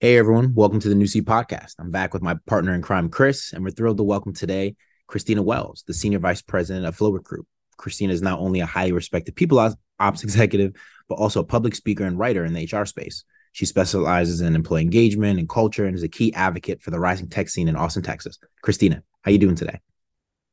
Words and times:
Hey 0.00 0.16
everyone, 0.16 0.54
welcome 0.54 0.78
to 0.78 0.88
the 0.88 0.94
New 0.94 1.08
Sea 1.08 1.22
Podcast. 1.22 1.74
I'm 1.80 1.90
back 1.90 2.14
with 2.14 2.22
my 2.22 2.36
partner 2.46 2.72
in 2.72 2.82
crime, 2.82 3.08
Chris, 3.08 3.52
and 3.52 3.64
we're 3.64 3.70
thrilled 3.70 3.96
to 3.96 4.04
welcome 4.04 4.32
today 4.32 4.76
Christina 5.08 5.42
Wells, 5.42 5.82
the 5.88 5.92
Senior 5.92 6.20
Vice 6.20 6.40
President 6.40 6.86
of 6.86 6.94
Flo 6.94 7.10
Recruit. 7.10 7.44
Christina 7.78 8.12
is 8.12 8.22
not 8.22 8.38
only 8.38 8.60
a 8.60 8.66
highly 8.66 8.92
respected 8.92 9.34
people 9.34 9.58
ops 9.98 10.22
executive, 10.22 10.76
but 11.08 11.16
also 11.16 11.40
a 11.40 11.44
public 11.44 11.74
speaker 11.74 12.04
and 12.04 12.16
writer 12.16 12.44
in 12.44 12.52
the 12.52 12.70
HR 12.72 12.84
space. 12.84 13.24
She 13.50 13.66
specializes 13.66 14.40
in 14.40 14.54
employee 14.54 14.82
engagement 14.82 15.40
and 15.40 15.48
culture 15.48 15.84
and 15.84 15.96
is 15.96 16.04
a 16.04 16.08
key 16.08 16.32
advocate 16.32 16.80
for 16.80 16.92
the 16.92 17.00
rising 17.00 17.28
tech 17.28 17.48
scene 17.48 17.66
in 17.66 17.74
Austin, 17.74 18.04
Texas. 18.04 18.38
Christina, 18.62 19.02
how 19.22 19.32
you 19.32 19.38
doing 19.38 19.56
today? 19.56 19.80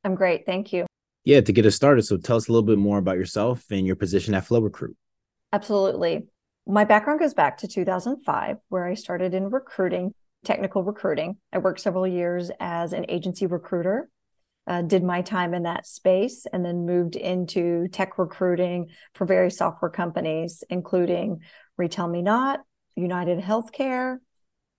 I'm 0.04 0.16
great, 0.16 0.48
thank 0.48 0.73
you. 0.73 0.88
Yeah, 1.23 1.41
to 1.41 1.54
get 1.54 1.68
us 1.68 1.75
started, 1.75 2.02
so 2.02 2.18
tell 2.18 2.38
us 2.38 2.48
a 2.48 2.52
little 2.52 2.66
bit 2.66 2.80
more 2.80 2.98
about 2.98 3.18
yourself 3.18 3.64
and 3.70 3.86
your 3.86 3.96
position 3.96 4.34
at 4.34 4.48
Flo 4.48 4.59
Recruit. 4.59 4.98
Absolutely 5.54 6.30
my 6.68 6.84
background 6.84 7.20
goes 7.20 7.34
back 7.34 7.57
to 7.59 7.68
2005, 7.68 8.57
where 8.70 8.86
I 8.86 8.95
started 8.95 9.34
in 9.34 9.50
recruiting, 9.50 10.13
technical 10.44 10.84
recruiting. 10.84 11.38
I 11.53 11.59
worked 11.59 11.80
several 11.80 12.08
years 12.08 12.49
as 12.59 12.94
an 12.94 13.05
agency 13.09 13.45
recruiter, 13.45 14.09
uh, 14.67 14.81
did 14.81 15.03
my 15.03 15.22
time 15.22 15.53
in 15.53 15.63
that 15.63 15.86
space, 15.86 16.48
and 16.52 16.66
then 16.66 16.86
moved 16.86 17.16
into 17.16 17.88
tech 17.89 18.17
recruiting 18.17 18.89
for 19.13 19.25
various 19.25 19.58
software 19.58 19.91
companies, 19.91 20.63
including 20.70 21.41
RetailMeNot, 21.80 22.58
United 22.95 23.39
Healthcare. 23.39 24.17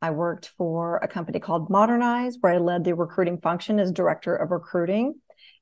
I 0.02 0.10
worked 0.10 0.50
for 0.58 0.98
a 0.98 1.08
company 1.08 1.38
called 1.38 1.70
Modernize, 1.70 2.36
where 2.40 2.54
I 2.54 2.58
led 2.58 2.84
the 2.84 2.94
recruiting 2.94 3.40
function 3.40 3.78
as 3.78 3.92
director 3.92 4.34
of 4.34 4.50
recruiting. 4.50 5.14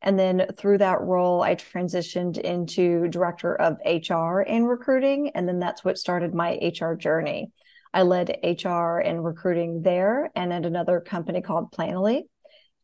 And 0.05 0.19
then 0.19 0.47
through 0.57 0.79
that 0.79 1.01
role, 1.01 1.43
I 1.43 1.55
transitioned 1.55 2.39
into 2.39 3.09
director 3.09 3.57
of 3.57 3.79
HR 3.87 4.41
and 4.41 4.69
recruiting. 4.69 5.31
And 5.35 5.49
then 5.49 5.59
that's 5.59 5.83
what 5.83 5.97
started 5.97 6.35
my 6.35 6.59
HR 6.63 6.93
journey. 6.93 7.51
I 7.95 8.03
led 8.03 8.39
HR 8.45 8.99
and 8.99 9.25
recruiting 9.25 9.81
there 9.81 10.31
and 10.37 10.53
at 10.53 10.67
another 10.67 11.01
company 11.01 11.41
called 11.41 11.73
Planoly. 11.73 12.25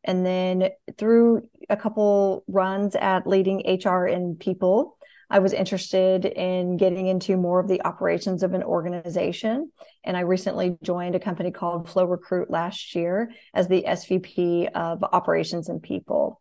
And 0.03 0.25
then 0.25 0.71
through 0.97 1.47
a 1.69 1.77
couple 1.77 2.43
runs 2.49 2.97
at 2.97 3.27
leading 3.27 3.65
HR 3.67 4.07
and 4.07 4.41
people, 4.41 4.97
I 5.29 5.41
was 5.41 5.53
interested 5.53 6.25
in 6.25 6.79
getting 6.79 7.07
into 7.07 7.37
more 7.37 7.61
of 7.61 7.69
the 7.69 7.85
operations 7.85 8.43
of 8.43 8.55
an 8.55 8.63
organization. 8.63 9.71
And 10.05 10.17
I 10.17 10.21
recently 10.21 10.79
joined 10.83 11.17
a 11.17 11.21
company 11.21 11.51
called 11.51 11.87
Flo 11.87 12.05
Recruit 12.05 12.51
last 12.51 12.95
year 12.95 13.31
as 13.53 13.69
the 13.69 13.85
SVP 13.87 14.71
of 14.73 15.05
operations 15.05 15.69
and 15.69 15.83
people. 15.83 16.41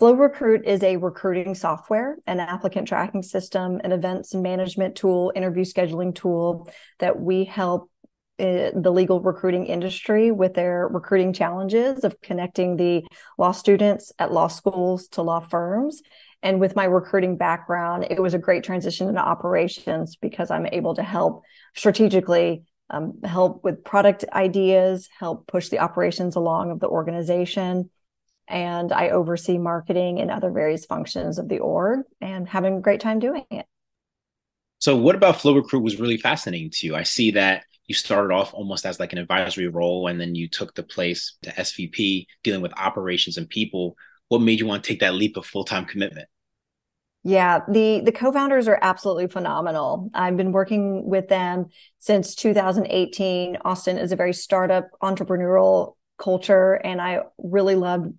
Flo 0.00 0.12
Recruit 0.12 0.62
is 0.64 0.82
a 0.82 0.96
recruiting 0.96 1.54
software, 1.54 2.16
an 2.26 2.40
applicant 2.40 2.88
tracking 2.88 3.22
system, 3.22 3.80
an 3.84 3.92
events 3.92 4.34
and 4.34 4.42
management 4.42 4.96
tool, 4.96 5.32
interview 5.36 5.64
scheduling 5.64 6.12
tool 6.12 6.68
that 6.98 7.20
we 7.20 7.44
help 7.44 7.90
uh, 8.40 8.70
the 8.74 8.90
legal 8.90 9.20
recruiting 9.20 9.66
industry 9.66 10.32
with 10.32 10.54
their 10.54 10.88
recruiting 10.88 11.32
challenges 11.32 12.02
of 12.02 12.20
connecting 12.20 12.76
the 12.76 13.04
law 13.38 13.52
students 13.52 14.12
at 14.18 14.32
law 14.32 14.48
schools 14.48 15.06
to 15.06 15.22
law 15.22 15.38
firms. 15.38 16.02
And 16.42 16.58
with 16.58 16.74
my 16.74 16.84
recruiting 16.84 17.36
background, 17.36 18.08
it 18.10 18.20
was 18.20 18.34
a 18.34 18.38
great 18.38 18.64
transition 18.64 19.08
into 19.08 19.20
operations 19.20 20.16
because 20.16 20.50
I'm 20.50 20.66
able 20.66 20.96
to 20.96 21.04
help 21.04 21.44
strategically 21.76 22.64
um, 22.90 23.20
help 23.22 23.62
with 23.62 23.84
product 23.84 24.24
ideas, 24.32 25.08
help 25.20 25.46
push 25.46 25.68
the 25.68 25.78
operations 25.78 26.34
along 26.34 26.72
of 26.72 26.80
the 26.80 26.88
organization 26.88 27.90
and 28.48 28.92
I 28.92 29.10
oversee 29.10 29.58
marketing 29.58 30.20
and 30.20 30.30
other 30.30 30.50
various 30.50 30.84
functions 30.84 31.38
of 31.38 31.48
the 31.48 31.58
org 31.58 32.00
and 32.20 32.48
having 32.48 32.78
a 32.78 32.80
great 32.80 33.00
time 33.00 33.18
doing 33.18 33.44
it. 33.50 33.66
So, 34.78 34.96
what 34.96 35.14
about 35.14 35.40
Flo 35.40 35.54
Recruit 35.54 35.80
was 35.80 35.98
really 35.98 36.18
fascinating 36.18 36.70
to 36.70 36.86
you? 36.86 36.94
I 36.94 37.04
see 37.04 37.30
that 37.32 37.64
you 37.86 37.94
started 37.94 38.34
off 38.34 38.54
almost 38.54 38.86
as 38.86 38.98
like 38.98 39.12
an 39.12 39.18
advisory 39.18 39.68
role 39.68 40.08
and 40.08 40.20
then 40.20 40.34
you 40.34 40.48
took 40.48 40.74
the 40.74 40.82
place 40.82 41.36
to 41.42 41.50
SVP 41.52 42.26
dealing 42.42 42.62
with 42.62 42.78
operations 42.78 43.36
and 43.36 43.48
people. 43.48 43.96
What 44.28 44.40
made 44.40 44.60
you 44.60 44.66
want 44.66 44.82
to 44.84 44.88
take 44.88 45.00
that 45.00 45.14
leap 45.14 45.36
of 45.36 45.46
full 45.46 45.64
time 45.64 45.84
commitment? 45.84 46.28
Yeah, 47.26 47.60
the 47.66 48.02
the 48.04 48.12
co-founders 48.12 48.68
are 48.68 48.78
absolutely 48.82 49.28
phenomenal. 49.28 50.10
I've 50.12 50.36
been 50.36 50.52
working 50.52 51.08
with 51.08 51.28
them 51.28 51.66
since 51.98 52.34
2018. 52.34 53.56
Austin 53.64 53.96
is 53.96 54.12
a 54.12 54.16
very 54.16 54.34
startup 54.34 54.90
entrepreneurial 55.02 55.94
culture 56.18 56.74
and 56.74 57.00
I 57.00 57.20
really 57.38 57.74
loved 57.74 58.14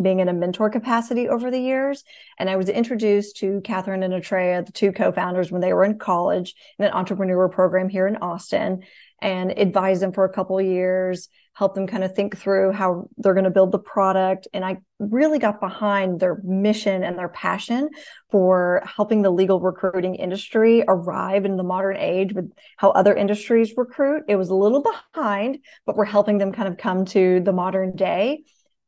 being 0.00 0.20
in 0.20 0.28
a 0.28 0.32
mentor 0.32 0.70
capacity 0.70 1.28
over 1.28 1.50
the 1.50 1.58
years. 1.58 2.04
And 2.38 2.48
I 2.48 2.56
was 2.56 2.68
introduced 2.68 3.38
to 3.38 3.60
Catherine 3.62 4.02
and 4.02 4.14
Atreya, 4.14 4.64
the 4.64 4.72
two 4.72 4.92
co-founders, 4.92 5.50
when 5.50 5.60
they 5.60 5.72
were 5.72 5.84
in 5.84 5.98
college 5.98 6.54
in 6.78 6.84
an 6.84 6.92
entrepreneur 6.92 7.48
program 7.48 7.88
here 7.88 8.06
in 8.06 8.16
Austin 8.16 8.84
and 9.20 9.50
advised 9.50 10.02
them 10.02 10.12
for 10.12 10.24
a 10.24 10.32
couple 10.32 10.60
years 10.60 11.28
help 11.60 11.74
them 11.74 11.86
kind 11.86 12.02
of 12.02 12.14
think 12.14 12.38
through 12.38 12.72
how 12.72 13.06
they're 13.18 13.34
going 13.34 13.44
to 13.44 13.50
build 13.50 13.70
the 13.70 13.78
product. 13.78 14.48
And 14.54 14.64
I 14.64 14.78
really 14.98 15.38
got 15.38 15.60
behind 15.60 16.18
their 16.18 16.40
mission 16.42 17.04
and 17.04 17.18
their 17.18 17.28
passion 17.28 17.90
for 18.30 18.82
helping 18.86 19.20
the 19.20 19.28
legal 19.28 19.60
recruiting 19.60 20.14
industry 20.14 20.82
arrive 20.88 21.44
in 21.44 21.58
the 21.58 21.62
modern 21.62 21.98
age 21.98 22.32
with 22.32 22.50
how 22.78 22.92
other 22.92 23.14
industries 23.14 23.74
recruit. 23.76 24.22
It 24.26 24.36
was 24.36 24.48
a 24.48 24.54
little 24.54 24.82
behind, 24.82 25.58
but 25.84 25.98
we're 25.98 26.06
helping 26.06 26.38
them 26.38 26.50
kind 26.50 26.66
of 26.66 26.78
come 26.78 27.04
to 27.16 27.40
the 27.40 27.52
modern 27.52 27.94
day. 27.94 28.44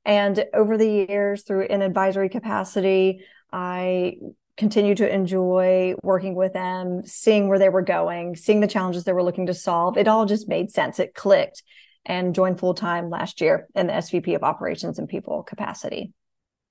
And 0.07 0.43
over 0.55 0.79
the 0.79 0.89
years, 0.89 1.43
through 1.43 1.67
an 1.67 1.83
advisory 1.83 2.31
capacity, 2.31 3.23
I 3.53 4.15
continue 4.57 4.95
to 4.95 5.15
enjoy 5.15 5.95
working 6.03 6.35
with 6.35 6.55
them, 6.55 7.03
seeing 7.05 7.49
where 7.49 7.59
they 7.59 7.69
were 7.69 7.83
going, 7.83 8.35
seeing 8.35 8.61
the 8.61 8.67
challenges 8.67 9.05
they 9.05 9.13
were 9.13 9.23
looking 9.23 9.45
to 9.49 9.55
solve. 9.55 9.99
It 9.99 10.09
all 10.09 10.25
just 10.25 10.49
made 10.49 10.71
sense. 10.71 10.99
It 10.99 11.15
clicked 11.15 11.63
and 12.05 12.35
joined 12.35 12.59
full 12.59 12.75
time 12.75 13.11
last 13.11 13.41
year 13.41 13.69
in 13.75 13.87
the 13.87 13.93
SVP 13.93 14.35
of 14.35 14.43
operations 14.43 14.99
and 14.99 15.09
people 15.09 15.43
capacity. 15.43 16.13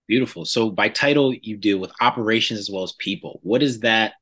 Beautiful. 0.08 0.46
So 0.46 0.70
by 0.70 0.90
title, 0.90 1.34
you 1.34 1.58
deal 1.58 1.78
with 1.78 1.92
operations 2.02 2.60
as 2.60 2.70
well 2.70 2.84
as 2.84 2.94
people. 2.94 3.40
What 3.44 3.62
does 3.62 3.80
that 3.82 4.14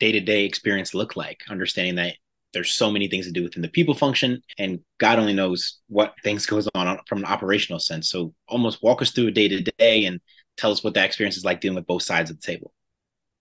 day 0.00 0.12
to 0.12 0.20
day 0.20 0.44
experience 0.44 0.94
look 0.94 1.16
like? 1.16 1.42
Understanding 1.48 1.96
that 1.96 2.16
there's 2.52 2.70
so 2.70 2.90
many 2.90 3.06
things 3.06 3.26
to 3.26 3.32
do 3.32 3.42
within 3.42 3.62
the 3.62 3.68
people 3.68 3.94
function, 3.94 4.42
and 4.58 4.80
God 4.98 5.18
only 5.18 5.34
knows 5.34 5.80
what 5.88 6.14
things 6.22 6.46
goes 6.46 6.68
on 6.74 6.98
from 7.06 7.18
an 7.18 7.24
operational 7.26 7.78
sense. 7.78 8.08
So 8.08 8.34
almost 8.48 8.82
walk 8.82 9.02
us 9.02 9.10
through 9.10 9.28
a 9.28 9.32
day 9.32 9.48
to 9.48 9.60
day 9.78 10.06
and 10.06 10.20
tell 10.56 10.72
us 10.72 10.82
what 10.82 10.94
that 10.94 11.04
experience 11.04 11.36
is 11.36 11.44
like 11.44 11.60
dealing 11.60 11.76
with 11.76 11.86
both 11.86 12.02
sides 12.02 12.30
of 12.30 12.40
the 12.40 12.46
table. 12.46 12.72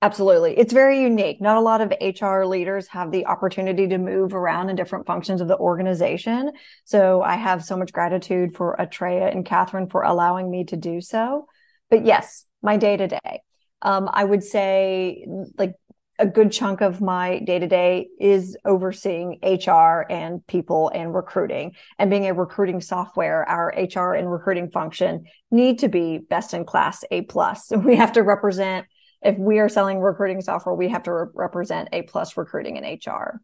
Absolutely. 0.05 0.55
It's 0.55 0.71
very 0.71 1.01
unique. 1.01 1.41
Not 1.41 1.57
a 1.57 1.61
lot 1.61 1.81
of 1.81 1.91
HR 1.99 2.43
leaders 2.43 2.87
have 2.89 3.09
the 3.11 3.25
opportunity 3.25 3.87
to 3.87 3.97
move 3.97 4.35
around 4.35 4.69
in 4.69 4.75
different 4.75 5.07
functions 5.07 5.41
of 5.41 5.47
the 5.47 5.57
organization. 5.57 6.51
So 6.83 7.23
I 7.23 7.37
have 7.37 7.65
so 7.65 7.75
much 7.75 7.91
gratitude 7.91 8.55
for 8.55 8.75
Atreya 8.79 9.31
and 9.31 9.43
Catherine 9.43 9.89
for 9.89 10.03
allowing 10.03 10.51
me 10.51 10.63
to 10.65 10.77
do 10.77 11.01
so. 11.01 11.47
But 11.89 12.05
yes, 12.05 12.45
my 12.61 12.77
day 12.77 12.97
to 12.97 13.07
day. 13.07 13.41
I 13.81 14.23
would 14.23 14.43
say 14.43 15.25
like 15.57 15.73
a 16.19 16.27
good 16.27 16.51
chunk 16.51 16.81
of 16.81 17.01
my 17.01 17.39
day 17.39 17.57
to 17.57 17.67
day 17.67 18.07
is 18.19 18.55
overseeing 18.63 19.39
HR 19.41 20.05
and 20.07 20.45
people 20.45 20.91
and 20.93 21.15
recruiting 21.15 21.73
and 21.97 22.11
being 22.11 22.27
a 22.27 22.33
recruiting 22.35 22.79
software. 22.79 23.43
Our 23.49 23.73
HR 23.75 24.13
and 24.13 24.31
recruiting 24.31 24.69
function 24.69 25.25
need 25.49 25.79
to 25.79 25.89
be 25.89 26.19
best 26.19 26.53
in 26.53 26.63
class, 26.63 27.03
A 27.09 27.23
plus. 27.23 27.71
We 27.75 27.95
have 27.95 28.11
to 28.13 28.21
represent 28.21 28.85
if 29.25 29.37
we 29.37 29.59
are 29.59 29.67
selling 29.67 29.99
recruiting 29.99 30.39
software, 30.39 30.75
we 30.75 30.89
have 30.89 31.03
to 31.03 31.11
re- 31.11 31.25
represent 31.33 31.89
A 31.91 32.03
plus 32.03 32.37
recruiting 32.37 32.77
and 32.77 32.99
HR. 33.05 33.41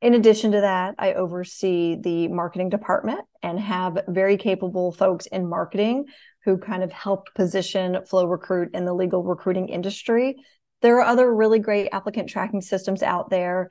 In 0.00 0.14
addition 0.14 0.52
to 0.52 0.60
that, 0.60 0.94
I 0.98 1.14
oversee 1.14 1.96
the 2.00 2.28
marketing 2.28 2.68
department 2.68 3.22
and 3.42 3.58
have 3.58 3.98
very 4.08 4.36
capable 4.36 4.92
folks 4.92 5.26
in 5.26 5.48
marketing 5.48 6.04
who 6.44 6.58
kind 6.58 6.84
of 6.84 6.92
help 6.92 7.34
position 7.34 7.98
Flo 8.08 8.26
Recruit 8.26 8.70
in 8.72 8.84
the 8.84 8.94
legal 8.94 9.24
recruiting 9.24 9.68
industry. 9.68 10.36
There 10.80 11.00
are 11.00 11.06
other 11.06 11.34
really 11.34 11.58
great 11.58 11.88
applicant 11.92 12.28
tracking 12.28 12.60
systems 12.60 13.02
out 13.02 13.30
there. 13.30 13.70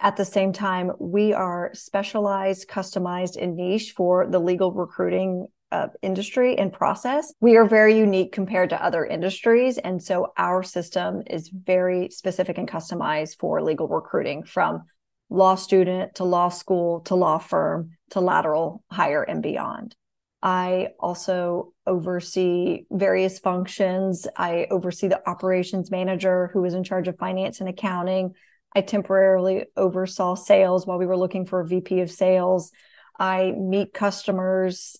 At 0.00 0.16
the 0.16 0.26
same 0.26 0.52
time, 0.52 0.92
we 1.00 1.32
are 1.32 1.70
specialized, 1.72 2.68
customized, 2.68 3.42
and 3.42 3.56
niche 3.56 3.94
for 3.96 4.26
the 4.26 4.38
legal 4.38 4.72
recruiting 4.72 5.48
uh, 5.72 5.88
industry 6.02 6.56
and 6.58 6.72
process. 6.72 7.32
We 7.40 7.56
are 7.56 7.66
very 7.66 7.98
unique 7.98 8.32
compared 8.32 8.70
to 8.70 8.82
other 8.82 9.04
industries. 9.04 9.78
And 9.78 10.02
so 10.02 10.32
our 10.36 10.62
system 10.62 11.22
is 11.26 11.48
very 11.48 12.10
specific 12.10 12.58
and 12.58 12.68
customized 12.68 13.38
for 13.38 13.62
legal 13.62 13.88
recruiting 13.88 14.44
from 14.44 14.84
law 15.28 15.56
student 15.56 16.14
to 16.16 16.24
law 16.24 16.48
school 16.48 17.00
to 17.00 17.14
law 17.16 17.38
firm 17.38 17.90
to 18.10 18.20
lateral 18.20 18.84
hire 18.90 19.22
and 19.22 19.42
beyond. 19.42 19.96
I 20.42 20.90
also 21.00 21.72
oversee 21.86 22.84
various 22.90 23.40
functions. 23.40 24.28
I 24.36 24.68
oversee 24.70 25.08
the 25.08 25.28
operations 25.28 25.90
manager 25.90 26.50
who 26.52 26.64
is 26.64 26.74
in 26.74 26.84
charge 26.84 27.08
of 27.08 27.18
finance 27.18 27.58
and 27.58 27.68
accounting. 27.68 28.34
I 28.74 28.82
temporarily 28.82 29.64
oversaw 29.76 30.36
sales 30.36 30.86
while 30.86 30.98
we 30.98 31.06
were 31.06 31.16
looking 31.16 31.46
for 31.46 31.60
a 31.60 31.66
VP 31.66 32.00
of 32.00 32.10
sales. 32.10 32.70
I 33.18 33.52
meet 33.56 33.94
customers 33.94 34.96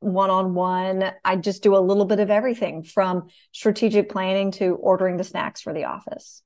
one 0.00 0.30
on 0.30 0.54
one. 0.54 1.10
I 1.24 1.36
just 1.36 1.62
do 1.62 1.76
a 1.76 1.78
little 1.78 2.04
bit 2.04 2.20
of 2.20 2.30
everything 2.30 2.82
from 2.82 3.28
strategic 3.52 4.10
planning 4.10 4.50
to 4.52 4.74
ordering 4.76 5.16
the 5.16 5.24
snacks 5.24 5.60
for 5.60 5.72
the 5.72 5.84
office. 5.84 6.42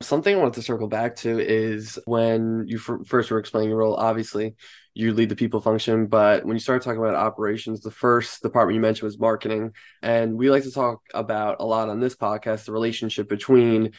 Something 0.00 0.36
I 0.36 0.38
wanted 0.38 0.54
to 0.54 0.62
circle 0.62 0.86
back 0.86 1.16
to 1.16 1.40
is 1.40 1.98
when 2.04 2.64
you 2.68 2.78
f- 2.78 3.06
first 3.06 3.30
were 3.30 3.38
explaining 3.38 3.70
your 3.70 3.78
role, 3.78 3.96
obviously 3.96 4.54
you 4.94 5.12
lead 5.12 5.28
the 5.28 5.36
people 5.36 5.60
function, 5.60 6.06
but 6.06 6.44
when 6.44 6.56
you 6.56 6.60
started 6.60 6.84
talking 6.84 7.00
about 7.00 7.14
operations, 7.14 7.80
the 7.80 7.90
first 7.90 8.42
department 8.42 8.74
you 8.74 8.80
mentioned 8.80 9.06
was 9.06 9.18
marketing. 9.18 9.72
And 10.02 10.36
we 10.36 10.50
like 10.50 10.64
to 10.64 10.72
talk 10.72 11.00
about 11.14 11.56
a 11.60 11.64
lot 11.64 11.88
on 11.88 12.00
this 12.00 12.16
podcast 12.16 12.64
the 12.64 12.72
relationship 12.72 13.28
between 13.28 13.92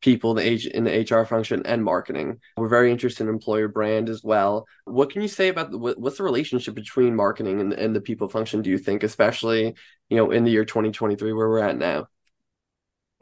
people 0.00 0.30
in 0.30 0.36
the 0.36 0.50
age 0.50 0.66
in 0.66 0.84
the 0.84 1.06
HR 1.10 1.24
function 1.24 1.62
and 1.64 1.82
marketing. 1.82 2.38
We're 2.56 2.68
very 2.68 2.90
interested 2.92 3.24
in 3.24 3.28
employer 3.30 3.68
brand 3.68 4.08
as 4.08 4.22
well. 4.22 4.66
What 4.84 5.10
can 5.10 5.22
you 5.22 5.28
say 5.28 5.48
about 5.48 5.70
the, 5.70 5.78
what's 5.78 6.18
the 6.18 6.24
relationship 6.24 6.74
between 6.74 7.16
marketing 7.16 7.60
and, 7.60 7.72
and 7.72 7.96
the 7.96 8.00
people 8.00 8.28
function? 8.28 8.62
Do 8.62 8.70
you 8.70 8.78
think, 8.78 9.02
especially 9.02 9.74
you 10.08 10.16
know 10.16 10.30
in 10.30 10.44
the 10.44 10.50
year 10.50 10.64
2023 10.64 11.32
where 11.32 11.48
we're 11.48 11.58
at 11.60 11.78
now? 11.78 12.06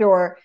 Sure 0.01 0.37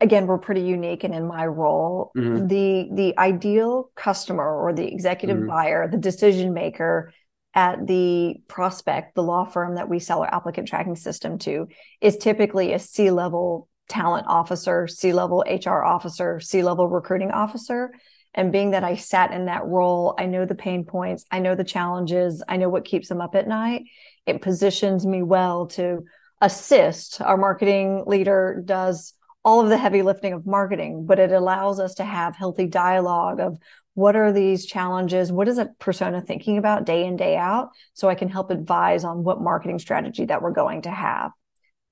again 0.00 0.26
we're 0.26 0.38
pretty 0.38 0.62
unique 0.62 1.04
and 1.04 1.14
in 1.14 1.26
my 1.26 1.46
role 1.46 2.10
mm-hmm. 2.16 2.46
the 2.46 2.88
the 2.92 3.18
ideal 3.18 3.90
customer 3.94 4.44
or 4.44 4.72
the 4.72 4.86
executive 4.86 5.36
mm-hmm. 5.36 5.48
buyer 5.48 5.88
the 5.88 5.98
decision 5.98 6.52
maker 6.52 7.12
at 7.54 7.86
the 7.86 8.36
prospect 8.48 9.14
the 9.14 9.22
law 9.22 9.44
firm 9.44 9.74
that 9.74 9.88
we 9.88 9.98
sell 9.98 10.22
our 10.22 10.34
applicant 10.34 10.68
tracking 10.68 10.96
system 10.96 11.38
to 11.38 11.68
is 12.00 12.16
typically 12.16 12.72
a 12.72 12.78
c-level 12.78 13.68
talent 13.90 14.26
officer 14.28 14.86
c-level 14.86 15.44
hr 15.64 15.82
officer 15.82 16.40
c-level 16.40 16.88
recruiting 16.88 17.30
officer 17.30 17.92
and 18.34 18.52
being 18.52 18.70
that 18.70 18.84
i 18.84 18.94
sat 18.94 19.32
in 19.32 19.46
that 19.46 19.66
role 19.66 20.14
i 20.18 20.26
know 20.26 20.46
the 20.46 20.54
pain 20.54 20.84
points 20.84 21.26
i 21.30 21.38
know 21.38 21.54
the 21.54 21.64
challenges 21.64 22.42
i 22.48 22.56
know 22.56 22.68
what 22.68 22.84
keeps 22.84 23.08
them 23.08 23.20
up 23.20 23.34
at 23.34 23.48
night 23.48 23.82
it 24.26 24.40
positions 24.40 25.04
me 25.04 25.22
well 25.22 25.66
to 25.66 26.04
assist 26.40 27.20
our 27.20 27.36
marketing 27.36 28.04
leader 28.06 28.62
does 28.64 29.14
all 29.44 29.60
of 29.60 29.68
the 29.68 29.78
heavy 29.78 30.02
lifting 30.02 30.32
of 30.32 30.46
marketing, 30.46 31.06
but 31.06 31.18
it 31.18 31.32
allows 31.32 31.80
us 31.80 31.94
to 31.94 32.04
have 32.04 32.36
healthy 32.36 32.66
dialogue 32.66 33.40
of 33.40 33.58
what 33.94 34.16
are 34.16 34.32
these 34.32 34.66
challenges? 34.66 35.32
What 35.32 35.48
is 35.48 35.58
a 35.58 35.70
persona 35.78 36.20
thinking 36.20 36.58
about 36.58 36.84
day 36.84 37.04
in, 37.06 37.16
day 37.16 37.36
out? 37.36 37.70
So 37.94 38.08
I 38.08 38.14
can 38.14 38.28
help 38.28 38.50
advise 38.50 39.04
on 39.04 39.24
what 39.24 39.40
marketing 39.40 39.78
strategy 39.78 40.26
that 40.26 40.42
we're 40.42 40.52
going 40.52 40.82
to 40.82 40.90
have. 40.90 41.32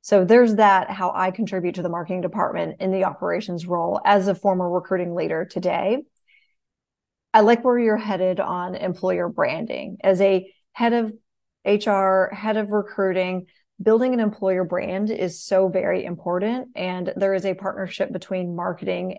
So 0.09 0.25
there's 0.25 0.55
that, 0.55 0.91
how 0.91 1.13
I 1.15 1.31
contribute 1.31 1.75
to 1.75 1.83
the 1.83 1.91
marketing 1.91 2.23
department 2.23 2.77
in 2.81 2.93
the 2.93 3.05
operations 3.05 3.67
role 3.67 4.01
as 4.07 4.27
a 4.27 4.35
former 4.35 4.67
recruiting 4.67 5.15
leader 5.15 5.45
today. 5.45 5.99
I 7.35 7.41
like 7.41 7.63
where 7.63 7.79
you're 7.79 7.99
headed 7.99 8.41
on 8.41 8.75
employer 8.75 9.29
branding. 9.29 9.99
As 10.03 10.23
a 10.23 10.51
head 10.73 10.95
of 10.95 11.13
HR, 11.67 12.35
head 12.35 12.57
of 12.57 12.71
recruiting, 12.71 13.49
building 13.83 14.15
an 14.15 14.21
employer 14.21 14.65
brand 14.65 15.11
is 15.11 15.45
so 15.45 15.69
very 15.69 16.07
important. 16.07 16.69
And 16.75 17.13
there 17.15 17.35
is 17.35 17.45
a 17.45 17.53
partnership 17.53 18.11
between 18.11 18.57
marketing 18.57 19.19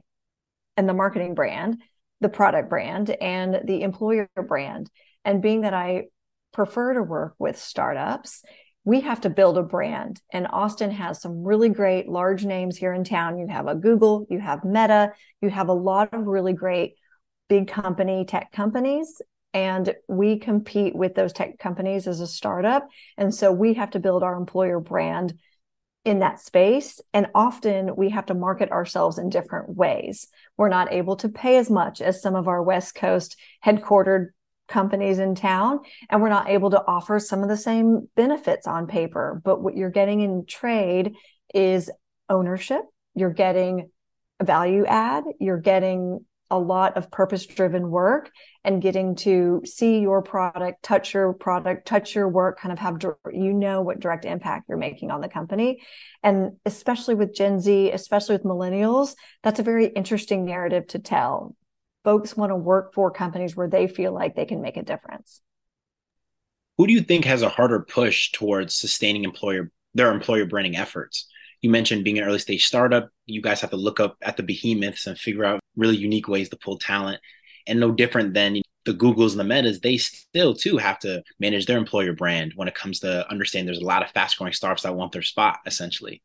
and 0.75 0.89
the 0.89 0.95
marketing 0.95 1.35
brand, 1.35 1.83
the 2.19 2.29
product 2.29 2.67
brand, 2.67 3.11
and 3.11 3.61
the 3.63 3.83
employer 3.83 4.27
brand. 4.47 4.89
And 5.23 5.39
being 5.39 5.61
that 5.61 5.75
I 5.75 6.05
prefer 6.51 6.95
to 6.95 7.03
work 7.03 7.35
with 7.37 7.59
startups, 7.59 8.41
we 8.89 9.01
have 9.01 9.21
to 9.21 9.29
build 9.29 9.55
a 9.55 9.61
brand. 9.61 10.19
And 10.33 10.47
Austin 10.49 10.89
has 10.89 11.21
some 11.21 11.43
really 11.43 11.69
great 11.69 12.09
large 12.09 12.43
names 12.43 12.75
here 12.75 12.91
in 12.91 13.03
town. 13.03 13.37
You 13.37 13.45
have 13.45 13.67
a 13.67 13.75
Google, 13.75 14.25
you 14.31 14.39
have 14.39 14.65
Meta, 14.65 15.13
you 15.41 15.51
have 15.51 15.67
a 15.67 15.73
lot 15.73 16.11
of 16.11 16.25
really 16.25 16.53
great 16.53 16.95
big 17.49 17.67
company 17.67 18.25
tech 18.25 18.51
companies 18.51 19.21
and 19.53 19.93
we 20.07 20.39
compete 20.39 20.95
with 20.95 21.13
those 21.13 21.33
tech 21.33 21.59
companies 21.59 22.07
as 22.07 22.19
a 22.19 22.27
startup 22.27 22.87
and 23.17 23.33
so 23.33 23.51
we 23.51 23.73
have 23.73 23.89
to 23.89 23.99
build 23.99 24.21
our 24.21 24.35
employer 24.35 24.79
brand 24.79 25.33
in 26.05 26.19
that 26.19 26.39
space 26.39 27.01
and 27.11 27.25
often 27.33 27.95
we 27.95 28.09
have 28.09 28.27
to 28.27 28.35
market 28.35 28.71
ourselves 28.71 29.17
in 29.17 29.29
different 29.29 29.75
ways 29.75 30.27
we're 30.57 30.69
not 30.69 30.93
able 30.93 31.15
to 31.15 31.27
pay 31.27 31.57
as 31.57 31.71
much 31.71 32.01
as 32.01 32.21
some 32.21 32.35
of 32.35 32.47
our 32.47 32.61
west 32.61 32.93
coast 32.93 33.35
headquartered 33.65 34.27
companies 34.69 35.19
in 35.19 35.35
town 35.35 35.79
and 36.09 36.21
we're 36.21 36.29
not 36.29 36.49
able 36.49 36.69
to 36.69 36.83
offer 36.87 37.19
some 37.19 37.43
of 37.43 37.49
the 37.49 37.57
same 37.57 38.07
benefits 38.15 38.67
on 38.67 38.87
paper 38.87 39.41
but 39.43 39.61
what 39.61 39.75
you're 39.75 39.89
getting 39.89 40.21
in 40.21 40.45
trade 40.45 41.13
is 41.53 41.91
ownership 42.29 42.81
you're 43.15 43.33
getting 43.33 43.89
a 44.39 44.45
value 44.45 44.85
add 44.85 45.23
you're 45.39 45.57
getting 45.57 46.19
a 46.51 46.59
lot 46.59 46.97
of 46.97 47.11
purpose 47.11 47.45
driven 47.45 47.89
work 47.89 48.31
and 48.63 48.81
getting 48.81 49.15
to 49.15 49.61
see 49.65 49.99
your 49.99 50.21
product, 50.21 50.81
touch 50.83 51.13
your 51.13 51.33
product, 51.33 51.87
touch 51.87 52.15
your 52.15 52.27
work, 52.27 52.59
kind 52.59 52.73
of 52.73 52.79
have, 52.79 52.97
you 53.31 53.53
know, 53.53 53.81
what 53.81 53.99
direct 53.99 54.25
impact 54.25 54.65
you're 54.67 54.77
making 54.77 55.11
on 55.11 55.21
the 55.21 55.29
company. 55.29 55.81
And 56.23 56.53
especially 56.65 57.15
with 57.15 57.35
Gen 57.35 57.59
Z, 57.59 57.91
especially 57.91 58.35
with 58.35 58.43
millennials, 58.43 59.13
that's 59.43 59.59
a 59.59 59.63
very 59.63 59.87
interesting 59.87 60.45
narrative 60.45 60.87
to 60.87 60.99
tell. 60.99 61.55
Folks 62.03 62.37
want 62.37 62.51
to 62.51 62.55
work 62.55 62.93
for 62.93 63.11
companies 63.11 63.55
where 63.55 63.67
they 63.67 63.87
feel 63.87 64.13
like 64.13 64.35
they 64.35 64.45
can 64.45 64.61
make 64.61 64.77
a 64.77 64.83
difference. 64.83 65.41
Who 66.77 66.87
do 66.87 66.93
you 66.93 67.01
think 67.01 67.25
has 67.25 67.41
a 67.41 67.49
harder 67.49 67.81
push 67.81 68.31
towards 68.31 68.73
sustaining 68.73 69.25
employer 69.25 69.71
their 69.93 70.11
employer 70.11 70.45
branding 70.45 70.77
efforts? 70.77 71.27
You 71.61 71.69
mentioned 71.69 72.05
being 72.05 72.19
an 72.19 72.23
early 72.23 72.39
stage 72.39 72.65
startup. 72.65 73.09
You 73.25 73.41
guys 73.41 73.59
have 73.61 73.71
to 73.71 73.75
look 73.75 73.99
up 73.99 74.15
at 74.21 74.37
the 74.37 74.43
behemoths 74.43 75.05
and 75.05 75.17
figure 75.17 75.43
out 75.43 75.59
really 75.75 75.97
unique 75.97 76.29
ways 76.29 76.47
to 76.49 76.57
pull 76.57 76.77
talent. 76.77 77.19
And 77.67 77.81
no 77.81 77.91
different 77.91 78.33
than 78.33 78.61
the 78.85 78.93
Googles 78.93 79.31
and 79.31 79.39
the 79.41 79.43
Metas, 79.43 79.81
they 79.81 79.97
still 79.97 80.53
too 80.53 80.77
have 80.77 80.99
to 80.99 81.21
manage 81.37 81.65
their 81.65 81.77
employer 81.77 82.13
brand 82.13 82.53
when 82.55 82.69
it 82.69 82.75
comes 82.75 83.01
to 83.01 83.29
understanding 83.29 83.65
there's 83.65 83.83
a 83.83 83.85
lot 83.85 84.03
of 84.03 84.11
fast 84.11 84.37
growing 84.37 84.53
startups 84.53 84.83
that 84.83 84.95
want 84.95 85.11
their 85.11 85.21
spot 85.21 85.59
essentially. 85.65 86.21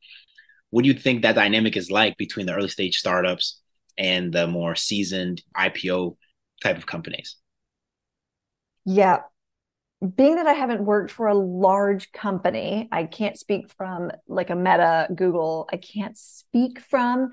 What 0.71 0.83
do 0.83 0.89
you 0.89 0.95
think 0.95 1.23
that 1.23 1.35
dynamic 1.35 1.77
is 1.77 1.91
like 1.91 2.17
between 2.17 2.47
the 2.47 2.55
early 2.55 2.69
stage 2.69 2.99
startups 2.99 3.61
and 3.97 4.33
the 4.33 4.47
more 4.47 4.75
seasoned 4.75 5.43
IPO 5.57 6.17
type 6.63 6.77
of 6.77 6.87
companies? 6.87 7.37
Yeah, 8.85 9.21
being 10.17 10.37
that 10.37 10.47
I 10.47 10.53
haven't 10.53 10.85
worked 10.85 11.11
for 11.11 11.29
a 11.29 11.35
large 11.35 12.13
company, 12.13 12.89
I 12.93 13.05
can't 13.05 13.39
speak 13.39 13.71
from 13.71 14.11
like 14.29 14.51
a 14.51 14.57
Meta, 14.57 15.09
Google. 15.15 15.69
I 15.73 15.77
can't 15.77 16.17
speak 16.17 16.81
from 16.81 17.31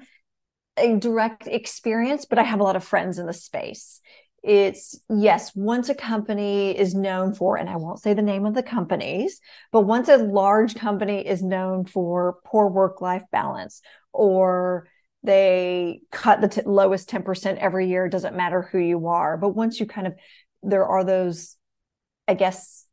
a 0.77 0.95
direct 0.95 1.47
experience, 1.47 2.25
but 2.25 2.39
I 2.39 2.43
have 2.43 2.59
a 2.59 2.63
lot 2.63 2.75
of 2.75 2.83
friends 2.83 3.19
in 3.19 3.25
the 3.25 3.33
space. 3.33 3.99
It's 4.43 4.99
yes, 5.09 5.55
once 5.55 5.89
a 5.89 5.95
company 5.95 6.77
is 6.77 6.95
known 6.95 7.33
for, 7.33 7.57
and 7.57 7.69
I 7.69 7.75
won't 7.75 8.01
say 8.01 8.13
the 8.13 8.21
name 8.23 8.45
of 8.45 8.55
the 8.55 8.63
companies, 8.63 9.39
but 9.71 9.81
once 9.81 10.09
a 10.09 10.17
large 10.17 10.75
company 10.75 11.27
is 11.27 11.43
known 11.43 11.85
for 11.85 12.37
poor 12.45 12.67
work 12.67 13.01
life 13.01 13.23
balance 13.31 13.81
or 14.13 14.87
they 15.23 16.01
cut 16.11 16.41
the 16.41 16.47
t- 16.47 16.61
lowest 16.65 17.09
10% 17.09 17.57
every 17.57 17.87
year, 17.87 18.09
doesn't 18.09 18.35
matter 18.35 18.63
who 18.63 18.79
you 18.79 19.07
are. 19.07 19.37
But 19.37 19.49
once 19.49 19.79
you 19.79 19.85
kind 19.85 20.07
of, 20.07 20.15
there 20.63 20.85
are 20.85 21.03
those 21.03 21.57
I 22.27 22.33
guess 22.33 22.85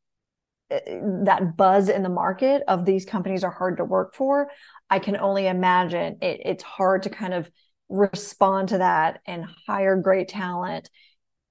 uh, 0.70 0.78
that 1.24 1.56
buzz 1.56 1.88
in 1.88 2.02
the 2.02 2.08
market 2.08 2.62
of 2.66 2.84
these 2.84 3.04
companies 3.04 3.44
are 3.44 3.50
hard 3.50 3.76
to 3.76 3.84
work 3.84 4.14
for. 4.14 4.50
I 4.90 4.98
can 4.98 5.16
only 5.16 5.46
imagine 5.46 6.18
it, 6.20 6.40
it's 6.44 6.64
hard 6.64 7.04
to 7.04 7.10
kind 7.10 7.34
of 7.34 7.50
respond 7.88 8.70
to 8.70 8.78
that 8.78 9.20
and 9.26 9.44
hire 9.66 9.96
great 9.96 10.28
talent 10.28 10.90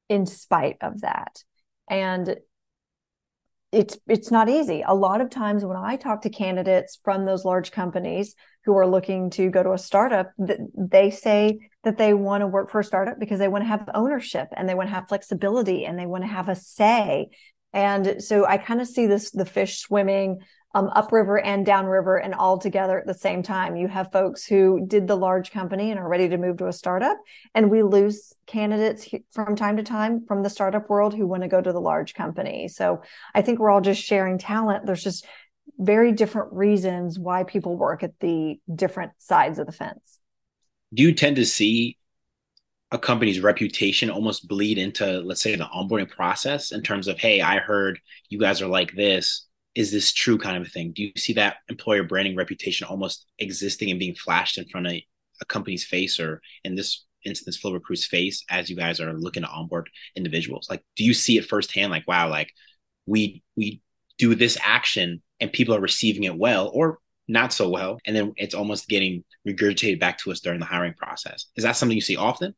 in 0.09 0.25
spite 0.25 0.77
of 0.81 1.01
that. 1.01 1.43
And 1.89 2.35
it's 3.71 3.97
it's 4.07 4.31
not 4.31 4.49
easy. 4.49 4.83
A 4.85 4.95
lot 4.95 5.21
of 5.21 5.29
times 5.29 5.65
when 5.65 5.77
I 5.77 5.97
talk 5.97 6.21
to 6.21 6.29
candidates 6.29 6.99
from 7.03 7.25
those 7.25 7.43
large 7.43 7.71
companies 7.71 8.35
who 8.65 8.75
are 8.77 8.87
looking 8.87 9.29
to 9.31 9.49
go 9.49 9.63
to 9.63 9.73
a 9.73 9.77
startup, 9.77 10.31
they 10.37 11.09
say 11.09 11.59
that 11.83 11.97
they 11.97 12.13
want 12.13 12.41
to 12.41 12.47
work 12.47 12.71
for 12.71 12.79
a 12.79 12.83
startup 12.83 13.19
because 13.19 13.39
they 13.39 13.47
want 13.47 13.63
to 13.63 13.67
have 13.67 13.89
ownership 13.93 14.47
and 14.55 14.67
they 14.67 14.75
want 14.75 14.89
to 14.89 14.95
have 14.95 15.07
flexibility 15.07 15.85
and 15.85 15.97
they 15.97 16.05
want 16.05 16.23
to 16.23 16.29
have 16.29 16.49
a 16.49 16.55
say 16.55 17.29
and 17.73 18.23
so 18.23 18.45
I 18.45 18.57
kind 18.57 18.81
of 18.81 18.87
see 18.87 19.07
this 19.07 19.31
the 19.31 19.45
fish 19.45 19.79
swimming 19.79 20.39
um, 20.77 20.91
upriver 20.93 21.39
and 21.39 21.65
downriver 21.65 22.17
and 22.17 22.35
all 22.35 22.59
together 22.59 22.99
at 22.99 23.07
the 23.07 23.13
same 23.15 23.41
time. 23.41 23.75
You 23.75 23.87
have 23.87 24.11
folks 24.11 24.45
who 24.45 24.85
did 24.85 25.07
the 25.07 25.15
large 25.15 25.49
company 25.49 25.89
and 25.89 25.99
are 25.99 26.07
ready 26.07 26.29
to 26.29 26.37
move 26.37 26.57
to 26.57 26.67
a 26.67 26.73
startup, 26.73 27.17
and 27.55 27.71
we 27.71 27.81
lose 27.81 28.31
candidates 28.45 29.09
from 29.31 29.55
time 29.55 29.77
to 29.77 29.83
time 29.83 30.23
from 30.27 30.43
the 30.43 30.51
startup 30.51 30.87
world 30.87 31.15
who 31.15 31.25
want 31.25 31.41
to 31.41 31.49
go 31.49 31.59
to 31.59 31.73
the 31.73 31.81
large 31.81 32.13
company. 32.13 32.67
So 32.67 33.01
I 33.33 33.41
think 33.41 33.57
we're 33.57 33.71
all 33.71 33.81
just 33.81 34.03
sharing 34.03 34.37
talent. 34.37 34.85
There's 34.85 35.03
just 35.03 35.25
very 35.79 36.11
different 36.11 36.53
reasons 36.53 37.17
why 37.17 37.43
people 37.43 37.75
work 37.75 38.03
at 38.03 38.13
the 38.19 38.59
different 38.73 39.13
sides 39.17 39.57
of 39.57 39.65
the 39.65 39.71
fence. 39.71 40.19
Do 40.93 41.01
you 41.01 41.13
tend 41.13 41.37
to 41.37 41.45
see 41.45 41.97
a 42.91 42.99
company's 42.99 43.39
reputation 43.39 44.11
almost 44.11 44.47
bleed 44.47 44.77
into 44.77 45.21
let's 45.21 45.41
say 45.41 45.55
the 45.55 45.65
onboarding 45.65 46.09
process 46.09 46.71
in 46.71 46.81
terms 46.81 47.09
of 47.09 47.19
hey 47.19 47.41
i 47.41 47.57
heard 47.57 47.99
you 48.29 48.39
guys 48.39 48.61
are 48.61 48.67
like 48.67 48.93
this 48.93 49.46
is 49.77 49.91
this 49.91 50.11
true 50.11 50.37
kind 50.37 50.57
of 50.57 50.63
a 50.63 50.69
thing 50.69 50.91
do 50.91 51.03
you 51.03 51.11
see 51.17 51.33
that 51.33 51.57
employer 51.69 52.03
branding 52.03 52.35
reputation 52.35 52.87
almost 52.87 53.25
existing 53.39 53.89
and 53.89 53.99
being 53.99 54.15
flashed 54.15 54.57
in 54.57 54.67
front 54.67 54.87
of 54.87 54.93
a 54.93 55.45
company's 55.47 55.85
face 55.85 56.19
or 56.19 56.41
in 56.63 56.75
this 56.75 57.05
instance 57.25 57.57
Flo 57.57 57.73
Recruit's 57.73 58.05
face 58.05 58.43
as 58.49 58.69
you 58.69 58.75
guys 58.75 58.99
are 58.99 59.13
looking 59.13 59.43
to 59.43 59.49
onboard 59.49 59.89
individuals 60.15 60.67
like 60.69 60.83
do 60.95 61.03
you 61.03 61.13
see 61.13 61.37
it 61.37 61.45
firsthand 61.45 61.91
like 61.91 62.07
wow 62.07 62.29
like 62.29 62.51
we 63.05 63.43
we 63.55 63.81
do 64.17 64.33
this 64.35 64.57
action 64.63 65.21
and 65.39 65.51
people 65.51 65.75
are 65.75 65.81
receiving 65.81 66.23
it 66.23 66.37
well 66.37 66.69
or 66.73 66.99
not 67.27 67.51
so 67.51 67.69
well, 67.69 67.99
and 68.05 68.15
then 68.15 68.33
it's 68.37 68.55
almost 68.55 68.87
getting 68.87 69.23
regurgitated 69.47 69.99
back 69.99 70.17
to 70.19 70.31
us 70.31 70.39
during 70.39 70.59
the 70.59 70.65
hiring 70.65 70.93
process. 70.93 71.47
Is 71.55 71.63
that 71.63 71.75
something 71.75 71.95
you 71.95 72.01
see 72.01 72.15
often? 72.15 72.55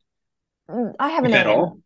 Mm, 0.70 0.94
I 1.00 1.10
haven't 1.10 1.34
at 1.34 1.48
all. 1.48 1.80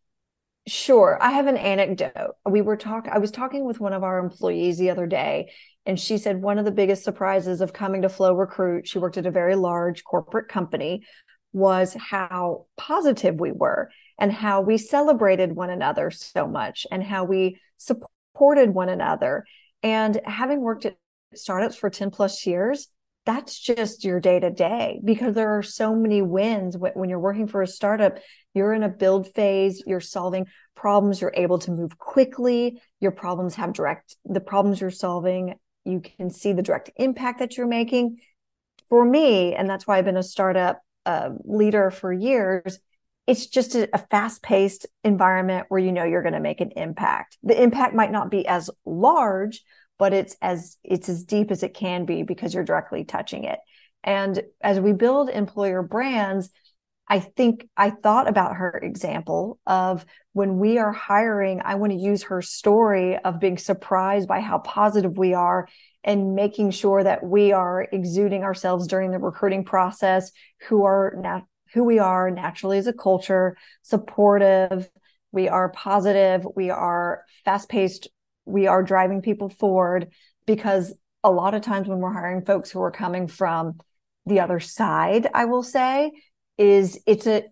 Sure, 0.66 1.18
I 1.22 1.32
have 1.32 1.48
an 1.48 1.58
anecdote. 1.58 2.36
We 2.50 2.62
were 2.62 2.78
talking. 2.78 3.12
I 3.12 3.18
was 3.18 3.32
talking 3.32 3.66
with 3.66 3.82
one 3.82 3.92
of 3.92 4.04
our 4.04 4.18
employees 4.20 4.78
the 4.78 4.92
other 4.92 5.06
day, 5.06 5.52
and 5.86 6.00
she 6.00 6.18
said 6.18 6.42
one 6.42 6.58
of 6.58 6.64
the 6.64 6.72
biggest 6.72 7.04
surprises 7.04 7.60
of 7.60 7.74
coming 7.74 8.04
to 8.04 8.10
Flo 8.10 8.34
Recruit. 8.34 8.88
She 8.88 8.98
worked 8.98 9.18
at 9.18 9.26
a 9.26 9.32
very 9.32 9.56
large 9.56 10.04
corporate 10.06 10.48
company. 10.48 11.04
Was 11.52 11.94
how 11.94 12.66
positive 12.78 13.40
we 13.40 13.52
were 13.52 13.92
and 14.18 14.32
how 14.32 14.62
we 14.62 14.78
celebrated 14.78 15.56
one 15.56 15.70
another 15.70 16.10
so 16.10 16.48
much 16.48 16.88
and 16.90 17.04
how 17.04 17.26
we 17.26 17.60
supported 17.78 18.74
one 18.74 18.90
another. 18.90 19.46
And 19.84 20.20
having 20.26 20.62
worked 20.62 20.86
at 20.86 20.96
startups 21.36 21.76
for 21.76 21.92
10 21.92 22.10
plus 22.10 22.48
years, 22.48 22.88
that's 23.26 23.58
just 23.58 24.04
your 24.04 24.20
day 24.20 24.40
to 24.40 24.50
day 24.50 25.00
because 25.04 25.34
there 25.34 25.58
are 25.58 25.64
so 25.64 25.96
many 25.96 26.22
wins 26.22 26.78
when 26.78 27.10
you're 27.10 27.20
working 27.20 27.48
for 27.48 27.62
a 27.62 27.68
startup. 27.68 28.20
You're 28.54 28.74
in 28.74 28.84
a 28.84 28.90
build 28.90 29.34
phase, 29.34 29.82
you're 29.88 30.02
solving 30.02 30.48
problems, 30.76 31.22
you're 31.22 31.34
able 31.36 31.60
to 31.60 31.72
move 31.72 31.98
quickly. 31.98 32.82
Your 33.00 33.12
problems 33.12 33.56
have 33.56 33.74
direct, 33.74 34.16
the 34.26 34.42
problems 34.42 34.82
you're 34.82 34.92
solving, 34.92 35.56
you 35.86 36.02
can 36.02 36.30
see 36.30 36.54
the 36.54 36.62
direct 36.62 36.92
impact 36.96 37.40
that 37.40 37.58
you're 37.58 37.68
making. 37.68 38.20
For 38.90 39.04
me, 39.04 39.56
and 39.56 39.70
that's 39.70 39.88
why 39.88 39.98
I've 39.98 40.06
been 40.06 40.18
a 40.18 40.24
startup 40.24 40.82
uh, 41.06 41.30
leader 41.44 41.90
for 41.92 42.12
years, 42.12 42.80
it's 43.26 43.48
just 43.48 43.76
a, 43.76 43.90
a 43.94 43.98
fast 43.98 44.44
paced 44.44 44.86
environment 45.04 45.68
where 45.70 45.80
you 45.80 45.92
know 45.92 46.04
you're 46.04 46.22
going 46.22 46.34
to 46.34 46.40
make 46.40 46.62
an 46.62 46.72
impact. 46.76 47.38
The 47.44 47.62
impact 47.62 47.96
might 47.96 48.12
not 48.12 48.30
be 48.30 48.46
as 48.46 48.70
large, 48.86 49.64
but 49.98 50.14
it's 50.14 50.36
as 50.42 50.78
it's 50.84 51.10
as 51.10 51.24
deep 51.24 51.52
as 51.52 51.64
it 51.64 51.74
can 51.74 52.06
be 52.06 52.24
because 52.24 52.54
you're 52.54 52.64
directly 52.64 53.04
touching 53.04 53.44
it. 53.44 53.60
And 54.04 54.42
as 54.62 54.80
we 54.80 54.94
build 54.94 55.30
employer 55.30 55.82
brands, 55.82 56.50
I 57.08 57.20
think 57.20 57.68
I 57.76 57.90
thought 57.90 58.28
about 58.28 58.56
her 58.56 58.80
example 58.82 59.60
of 59.68 60.06
when 60.32 60.58
we 60.58 60.78
are 60.78 60.92
hiring, 60.92 61.62
I 61.64 61.76
want 61.76 61.92
to 61.92 62.00
use 62.00 62.24
her 62.24 62.42
story 62.42 63.18
of 63.18 63.40
being 63.40 63.58
surprised 63.58 64.28
by 64.28 64.40
how 64.40 64.60
positive 64.60 65.18
we 65.18 65.34
are 65.34 65.68
and 66.04 66.36
making 66.36 66.72
sure 66.72 67.04
that 67.04 67.24
we 67.24 67.52
are 67.52 67.88
exuding 67.92 68.44
ourselves 68.44 68.88
during 68.88 69.12
the 69.12 69.20
recruiting 69.20 69.64
process, 69.64 70.32
who 70.68 70.84
are 70.86 71.16
nat- 71.18 71.46
who 71.74 71.84
we 71.84 72.00
are 72.00 72.30
naturally 72.30 72.78
as 72.78 72.88
a 72.88 72.94
culture, 72.94 73.58
supportive, 73.82 74.90
we 75.32 75.50
are 75.50 75.70
positive, 75.70 76.46
we 76.56 76.70
are 76.70 77.24
fast 77.44 77.68
paced 77.68 78.08
we 78.46 78.68
are 78.68 78.84
driving 78.84 79.22
people 79.22 79.50
forward 79.50 80.10
because 80.46 80.94
a 81.24 81.32
lot 81.32 81.54
of 81.54 81.62
times 81.62 81.88
when 81.88 82.00
we're 82.00 82.14
hiring 82.14 82.44
folks 82.44 82.70
who 82.70 82.82
are 82.82 82.92
coming 82.92 83.28
from 83.28 83.80
the 84.26 84.40
other 84.40 84.60
side 84.60 85.28
i 85.34 85.46
will 85.46 85.64
say 85.64 86.12
is 86.58 87.00
it's 87.06 87.28
a 87.28 87.44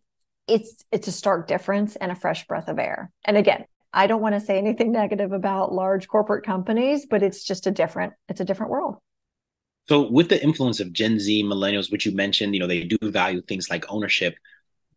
it's 0.47 0.83
it's 0.91 1.07
a 1.07 1.11
stark 1.11 1.47
difference 1.47 1.95
and 1.95 2.11
a 2.11 2.15
fresh 2.15 2.45
breath 2.47 2.67
of 2.67 2.79
air. 2.79 3.11
And 3.25 3.37
again 3.37 3.65
i 3.93 4.07
don't 4.07 4.21
want 4.21 4.35
to 4.35 4.41
say 4.41 4.57
anything 4.57 4.91
negative 5.01 5.31
about 5.31 5.73
large 5.73 6.07
corporate 6.07 6.45
companies 6.45 7.05
but 7.09 7.23
it's 7.23 7.43
just 7.43 7.67
a 7.67 7.71
different 7.71 8.13
it's 8.27 8.41
a 8.41 8.45
different 8.45 8.71
world. 8.71 8.97
So 9.87 10.09
with 10.09 10.29
the 10.29 10.41
influence 10.41 10.79
of 10.79 10.93
gen 10.93 11.19
z 11.19 11.43
millennials 11.43 11.91
which 11.91 12.05
you 12.05 12.13
mentioned 12.13 12.53
you 12.53 12.59
know 12.59 12.67
they 12.67 12.83
do 12.83 12.97
value 13.01 13.41
things 13.41 13.69
like 13.69 13.85
ownership 13.89 14.35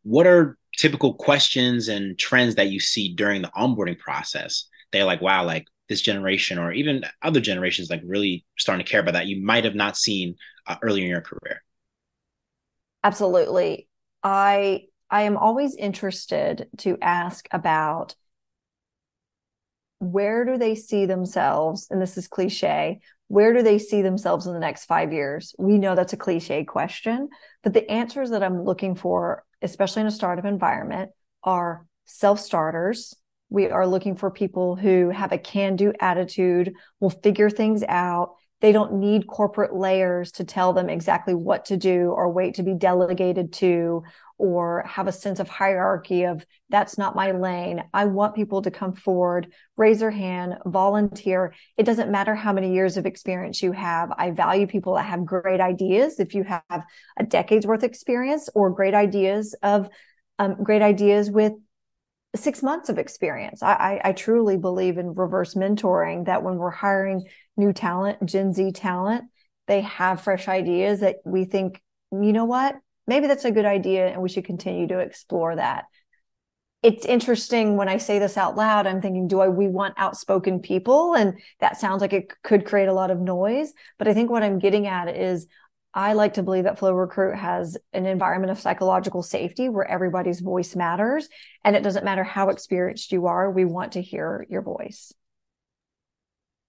what 0.03 0.27
are 0.27 0.59
typical 0.77 1.15
questions 1.15 1.89
and 1.89 2.19
trends 2.19 2.57
that 2.57 2.69
you 2.69 2.79
see 2.79 3.15
during 3.15 3.43
the 3.43 3.51
onboarding 3.57 3.99
process? 3.99 4.67
They're 4.93 5.05
like 5.05 5.21
wow 5.21 5.45
like 5.45 5.67
this 5.89 6.01
generation 6.01 6.59
or 6.59 6.73
even 6.73 7.05
other 7.23 7.41
generations 7.41 7.91
like 7.91 8.03
really 8.05 8.45
starting 8.59 8.85
to 8.85 8.91
care 8.91 9.01
about 9.01 9.13
that 9.13 9.27
you 9.27 9.45
might 9.45 9.65
have 9.65 9.75
not 9.75 9.97
seen 9.97 10.37
uh, 10.67 10.77
earlier 10.83 11.05
in 11.05 11.11
your 11.11 11.21
career. 11.21 11.63
Absolutely. 13.03 13.89
I 14.23 14.85
i 15.11 15.23
am 15.23 15.37
always 15.37 15.77
interested 15.77 16.67
to 16.79 16.97
ask 17.03 17.47
about 17.51 18.15
where 19.99 20.45
do 20.45 20.59
they 20.59 20.75
see 20.75 21.07
themselves 21.07 21.89
and 21.91 22.01
this 22.01 22.17
is 22.19 22.29
cliche 22.29 23.01
where 23.29 23.53
do 23.53 23.63
they 23.63 23.79
see 23.79 24.03
themselves 24.03 24.47
in 24.47 24.53
the 24.53 24.61
next 24.61 24.85
5 24.85 25.13
years? 25.13 25.55
We 25.59 25.79
know 25.79 25.95
that's 25.95 26.13
a 26.13 26.19
cliche 26.19 26.65
question 26.65 27.29
but 27.63 27.75
the 27.75 27.91
answers 27.91 28.31
that 28.31 28.43
i'm 28.43 28.65
looking 28.65 28.95
for 28.95 29.45
especially 29.63 30.01
in 30.03 30.07
a 30.07 30.11
startup 30.11 30.45
environment 30.45 31.11
are 31.43 31.87
self 32.07 32.41
starters 32.41 33.15
we 33.55 33.71
are 33.71 33.87
looking 33.87 34.17
for 34.17 34.33
people 34.33 34.75
who 34.75 35.11
have 35.11 35.31
a 35.31 35.39
can 35.39 35.77
do 35.77 35.93
attitude, 36.01 36.75
will 36.99 37.11
figure 37.11 37.49
things 37.49 37.85
out. 37.87 38.35
They 38.61 38.73
don't 38.73 38.95
need 38.95 39.29
corporate 39.29 39.73
layers 39.73 40.33
to 40.33 40.45
tell 40.45 40.73
them 40.73 40.91
exactly 40.91 41.35
what 41.35 41.67
to 41.67 41.77
do 41.77 42.11
or 42.11 42.33
wait 42.33 42.55
to 42.55 42.65
be 42.65 42.75
delegated 42.75 43.53
to 43.55 44.03
or 44.39 44.83
have 44.89 45.07
a 45.07 45.13
sense 45.13 45.39
of 45.39 45.49
hierarchy 45.49 46.25
of 46.25 46.45
that's 46.69 46.99
not 46.99 47.15
my 47.15 47.31
lane. 47.31 47.85
I 47.95 48.07
want 48.07 48.35
people 48.35 48.63
to 48.63 48.73
come 48.73 48.93
forward, 48.95 49.53
raise 49.77 50.01
their 50.01 50.11
hand, 50.11 50.57
volunteer. 50.67 51.55
It 51.79 51.85
doesn't 51.85 52.11
matter 52.11 52.35
how 52.35 52.53
many 52.53 52.75
years 52.75 52.97
of 52.97 53.07
experience 53.07 53.63
you 53.63 53.71
have. 53.71 54.11
I 54.19 54.33
value 54.33 54.67
people 54.67 54.97
that 54.97 55.07
have 55.07 55.25
great 55.25 55.61
ideas. 55.61 56.19
If 56.19 56.35
you 56.35 56.43
have 56.43 56.83
a 57.17 57.23
decade's 57.23 57.69
worth 57.69 57.85
of 57.85 57.91
experience 57.91 58.49
or 58.53 58.71
great 58.71 58.95
ideas 58.95 59.55
of 59.63 59.89
um, 60.41 60.57
great 60.65 60.83
ideas 60.83 61.31
with 61.31 61.53
six 62.37 62.63
months 62.63 62.89
of 62.89 62.99
experience. 62.99 63.63
I, 63.63 63.73
I, 63.73 64.01
I, 64.09 64.13
truly 64.13 64.57
believe 64.57 64.99
in 64.99 65.15
reverse 65.15 65.55
mentoring 65.55 66.27
that 66.27 66.43
when 66.43 66.57
we're 66.57 66.71
hiring 66.71 67.25
new 67.57 67.73
talent, 67.73 68.25
Gen 68.25 68.53
Z 68.53 68.73
talent, 68.73 69.25
they 69.67 69.83
have 69.83 70.21
fresh 70.21 70.49
ideas 70.49 71.01
that 71.01 71.17
we 71.25 71.45
think, 71.45 71.81
you 72.11 72.33
know 72.33 72.45
what, 72.45 72.77
maybe 73.07 73.27
that's 73.27 73.45
a 73.45 73.51
good 73.51 73.65
idea 73.65 74.09
and 74.09 74.23
we 74.23 74.29
should 74.29 74.45
continue 74.45 74.89
to 74.89 74.99
explore 74.99 75.57
that. 75.57 75.85
It's 76.83 77.07
interesting 77.07 77.77
when 77.77 77.89
I 77.89 77.97
say 77.97 78.19
this 78.19 78.37
out 78.37 78.57
loud, 78.57 78.87
I'm 78.87 79.01
thinking, 79.01 79.27
do 79.27 79.41
I, 79.41 79.49
we 79.49 79.69
want 79.69 79.95
outspoken 79.97 80.61
people? 80.61 81.15
And 81.15 81.39
that 81.61 81.79
sounds 81.79 82.03
like 82.03 82.13
it 82.13 82.31
could 82.43 82.67
create 82.67 82.89
a 82.89 82.93
lot 82.93 83.11
of 83.11 83.21
noise. 83.21 83.73
But 83.99 84.07
I 84.07 84.13
think 84.13 84.31
what 84.31 84.43
I'm 84.43 84.59
getting 84.59 84.87
at 84.87 85.09
is 85.09 85.47
I 85.97 86.15
like 86.15 86.35
to 86.35 86.43
believe 86.43 86.65
that 86.65 86.79
Flo 86.79 86.93
Recruit 86.93 87.37
has 87.37 87.77
an 87.93 88.05
environment 88.05 88.51
of 88.51 88.59
psychological 88.59 89.23
safety 89.23 89.69
where 89.69 89.89
everybody's 89.89 90.41
voice 90.41 90.75
matters. 90.75 91.29
And 91.63 91.77
it 91.77 91.85
doesn't 91.85 92.05
matter 92.05 92.25
how 92.25 92.49
experienced 92.49 93.13
you 93.13 93.27
are, 93.27 93.51
we 93.51 93.65
want 93.65 93.93
to 93.93 94.03
hear 94.03 94.45
your 94.51 94.63
voice. 94.63 95.13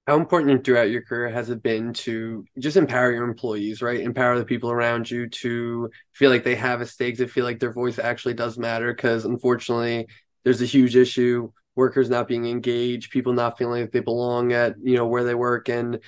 How 0.05 0.17
important 0.17 0.63
throughout 0.63 0.91
your 0.91 1.01
career 1.01 1.29
has 1.29 1.49
it 1.49 1.63
been 1.63 1.91
to 1.93 2.45
just 2.59 2.77
empower 2.77 3.11
your 3.11 3.23
employees, 3.23 3.81
right? 3.81 3.99
Empower 3.99 4.37
the 4.37 4.45
people 4.45 4.69
around 4.69 5.09
you 5.09 5.27
to 5.27 5.89
feel 6.13 6.29
like 6.29 6.43
they 6.43 6.53
have 6.53 6.79
a 6.79 6.85
stake, 6.85 7.17
to 7.17 7.27
feel 7.27 7.43
like 7.45 7.59
their 7.59 7.73
voice 7.73 7.97
actually 7.97 8.35
does 8.35 8.59
matter. 8.59 8.93
Because 8.93 9.25
unfortunately, 9.25 10.05
there's 10.43 10.61
a 10.61 10.65
huge 10.65 10.95
issue 10.95 11.51
workers 11.75 12.09
not 12.09 12.27
being 12.27 12.45
engaged, 12.45 13.11
people 13.11 13.33
not 13.33 13.57
feeling 13.57 13.81
like 13.81 13.91
they 13.91 13.99
belong 13.99 14.53
at, 14.53 14.75
you 14.81 14.95
know, 14.95 15.07
where 15.07 15.23
they 15.23 15.35
work. 15.35 15.69
And 15.69 15.99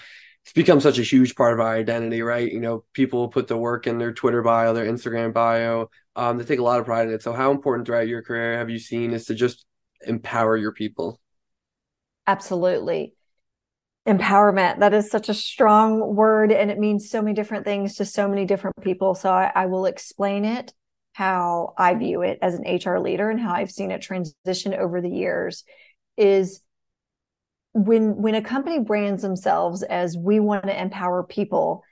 it's 0.47 0.53
become 0.53 0.79
such 0.79 0.97
a 0.97 1.03
huge 1.03 1.35
part 1.35 1.51
of 1.51 1.59
our 1.59 1.75
identity, 1.75 2.21
right? 2.21 2.49
You 2.49 2.61
know, 2.61 2.85
people 2.93 3.27
put 3.27 3.49
the 3.49 3.57
work 3.57 3.85
in 3.85 3.97
their 3.97 4.13
Twitter 4.13 4.41
bio, 4.41 4.73
their 4.73 4.85
Instagram 4.85 5.33
bio. 5.33 5.89
Um, 6.15 6.37
they 6.37 6.45
take 6.45 6.59
a 6.59 6.63
lot 6.63 6.79
of 6.79 6.85
pride 6.85 7.09
in 7.09 7.13
it. 7.13 7.21
So, 7.21 7.33
how 7.33 7.51
important 7.51 7.85
throughout 7.85 8.07
your 8.07 8.21
career 8.21 8.57
have 8.57 8.69
you 8.69 8.79
seen 8.79 9.11
is 9.11 9.25
to 9.25 9.35
just 9.35 9.65
empower 10.05 10.55
your 10.55 10.71
people? 10.71 11.19
Absolutely. 12.27 13.13
Empowerment, 14.07 14.79
that 14.79 14.93
is 14.93 15.11
such 15.11 15.27
a 15.27 15.33
strong 15.33 16.15
word 16.15 16.53
and 16.53 16.71
it 16.71 16.79
means 16.79 17.09
so 17.09 17.21
many 17.21 17.33
different 17.33 17.65
things 17.65 17.95
to 17.95 18.05
so 18.05 18.29
many 18.29 18.45
different 18.45 18.79
people. 18.79 19.15
So, 19.15 19.29
I, 19.29 19.51
I 19.53 19.65
will 19.65 19.85
explain 19.85 20.45
it 20.45 20.71
how 21.11 21.73
I 21.77 21.93
view 21.95 22.21
it 22.21 22.39
as 22.41 22.53
an 22.57 22.63
HR 22.63 22.99
leader 22.99 23.29
and 23.29 23.37
how 23.37 23.53
I've 23.53 23.69
seen 23.69 23.91
it 23.91 24.01
transition 24.01 24.73
over 24.73 25.01
the 25.01 25.09
years 25.09 25.65
is 26.15 26.61
when 27.77 28.19
when 28.21 28.35
a 28.35 28.41
company 28.41 28.79
brands 28.79 29.21
themselves 29.21 29.83
as 29.83 30.17
we 30.17 30.39
want 30.39 30.65
to 30.65 30.81
empower 30.81 31.23
people 31.23 31.83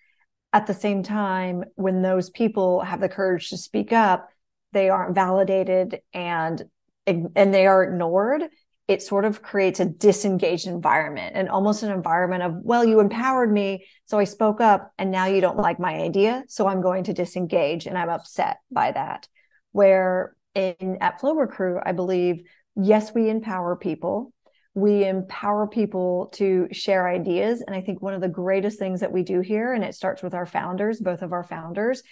at 0.52 0.66
the 0.66 0.74
same 0.74 1.04
time 1.04 1.64
when 1.76 2.02
those 2.02 2.30
people 2.32 2.82
have 2.82 3.00
the 3.00 3.10
courage 3.10 3.50
to 3.50 3.58
speak 3.58 3.94
up 3.94 4.30
they 4.72 4.90
aren't 4.90 5.14
validated 5.14 6.00
and 6.14 6.64
and 7.06 7.54
they 7.54 7.68
are 7.68 7.84
ignored 7.84 8.44
it 8.88 9.02
sort 9.02 9.26
of 9.26 9.42
creates 9.42 9.80
a 9.80 9.86
disengaged 9.86 10.68
environment 10.68 11.34
and 11.36 11.50
almost 11.50 11.84
an 11.84 11.92
environment 11.92 12.42
of 12.42 12.56
well 12.64 12.84
you 12.84 13.00
empowered 13.00 13.52
me 13.52 13.86
so 14.06 14.18
i 14.18 14.24
spoke 14.24 14.60
up 14.60 14.92
and 14.98 15.12
now 15.12 15.26
you 15.26 15.40
don't 15.40 15.58
like 15.58 15.80
my 15.80 15.96
idea 15.96 16.44
so 16.48 16.68
i'm 16.68 16.82
going 16.82 17.04
to 17.04 17.14
disengage 17.14 17.86
and 17.86 17.98
i'm 17.98 18.10
upset 18.10 18.58
by 18.72 18.92
that. 18.92 19.28
Where 19.72 20.36
in 20.56 20.98
at 21.02 21.20
flo 21.20 21.36
recruit 21.36 21.82
i 21.86 21.92
believe 21.92 22.42
yes 22.76 23.14
we 23.14 23.30
empower 23.30 23.76
people 23.76 24.32
we 24.76 25.06
empower 25.06 25.68
people 25.68 26.30
to 26.34 26.68
share 26.72 27.08
ideas. 27.08 27.64
And 27.66 27.74
I 27.76 27.82
think 27.82 28.02
one 28.02 28.14
of 28.14 28.20
the 28.20 28.28
greatest 28.28 28.78
things 28.78 29.00
that 29.00 29.14
we 29.14 29.24
do 29.24 29.40
here, 29.40 29.74
and 29.74 29.84
it 29.84 29.96
starts 29.96 30.22
with 30.22 30.34
our 30.34 30.46
founders, 30.46 31.00
both 31.00 31.22
of 31.22 31.32
our 31.32 31.44
founders, 31.44 32.04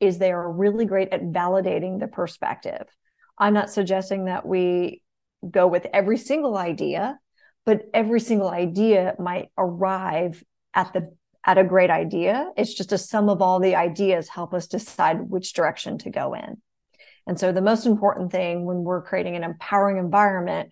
is 0.00 0.18
they 0.18 0.32
are 0.32 0.52
really 0.52 0.84
great 0.84 1.10
at 1.12 1.22
validating 1.22 2.00
the 2.00 2.08
perspective. 2.08 2.82
I'm 3.38 3.54
not 3.54 3.70
suggesting 3.70 4.24
that 4.24 4.44
we 4.44 5.00
go 5.48 5.68
with 5.68 5.86
every 5.92 6.18
single 6.18 6.56
idea, 6.56 7.18
but 7.64 7.82
every 7.94 8.20
single 8.20 8.50
idea 8.50 9.14
might 9.20 9.50
arrive 9.56 10.42
at 10.74 10.92
the 10.92 11.14
at 11.46 11.56
a 11.56 11.64
great 11.64 11.88
idea. 11.88 12.50
It's 12.56 12.74
just 12.74 12.92
a 12.92 12.98
sum 12.98 13.28
of 13.28 13.40
all 13.40 13.60
the 13.60 13.76
ideas 13.76 14.28
help 14.28 14.52
us 14.52 14.66
decide 14.66 15.30
which 15.30 15.52
direction 15.52 15.98
to 15.98 16.10
go 16.10 16.34
in. 16.34 16.60
And 17.28 17.38
so 17.38 17.52
the 17.52 17.62
most 17.62 17.86
important 17.86 18.32
thing 18.32 18.64
when 18.64 18.82
we're 18.82 19.02
creating 19.02 19.36
an 19.36 19.44
empowering 19.44 19.98
environment 19.98 20.70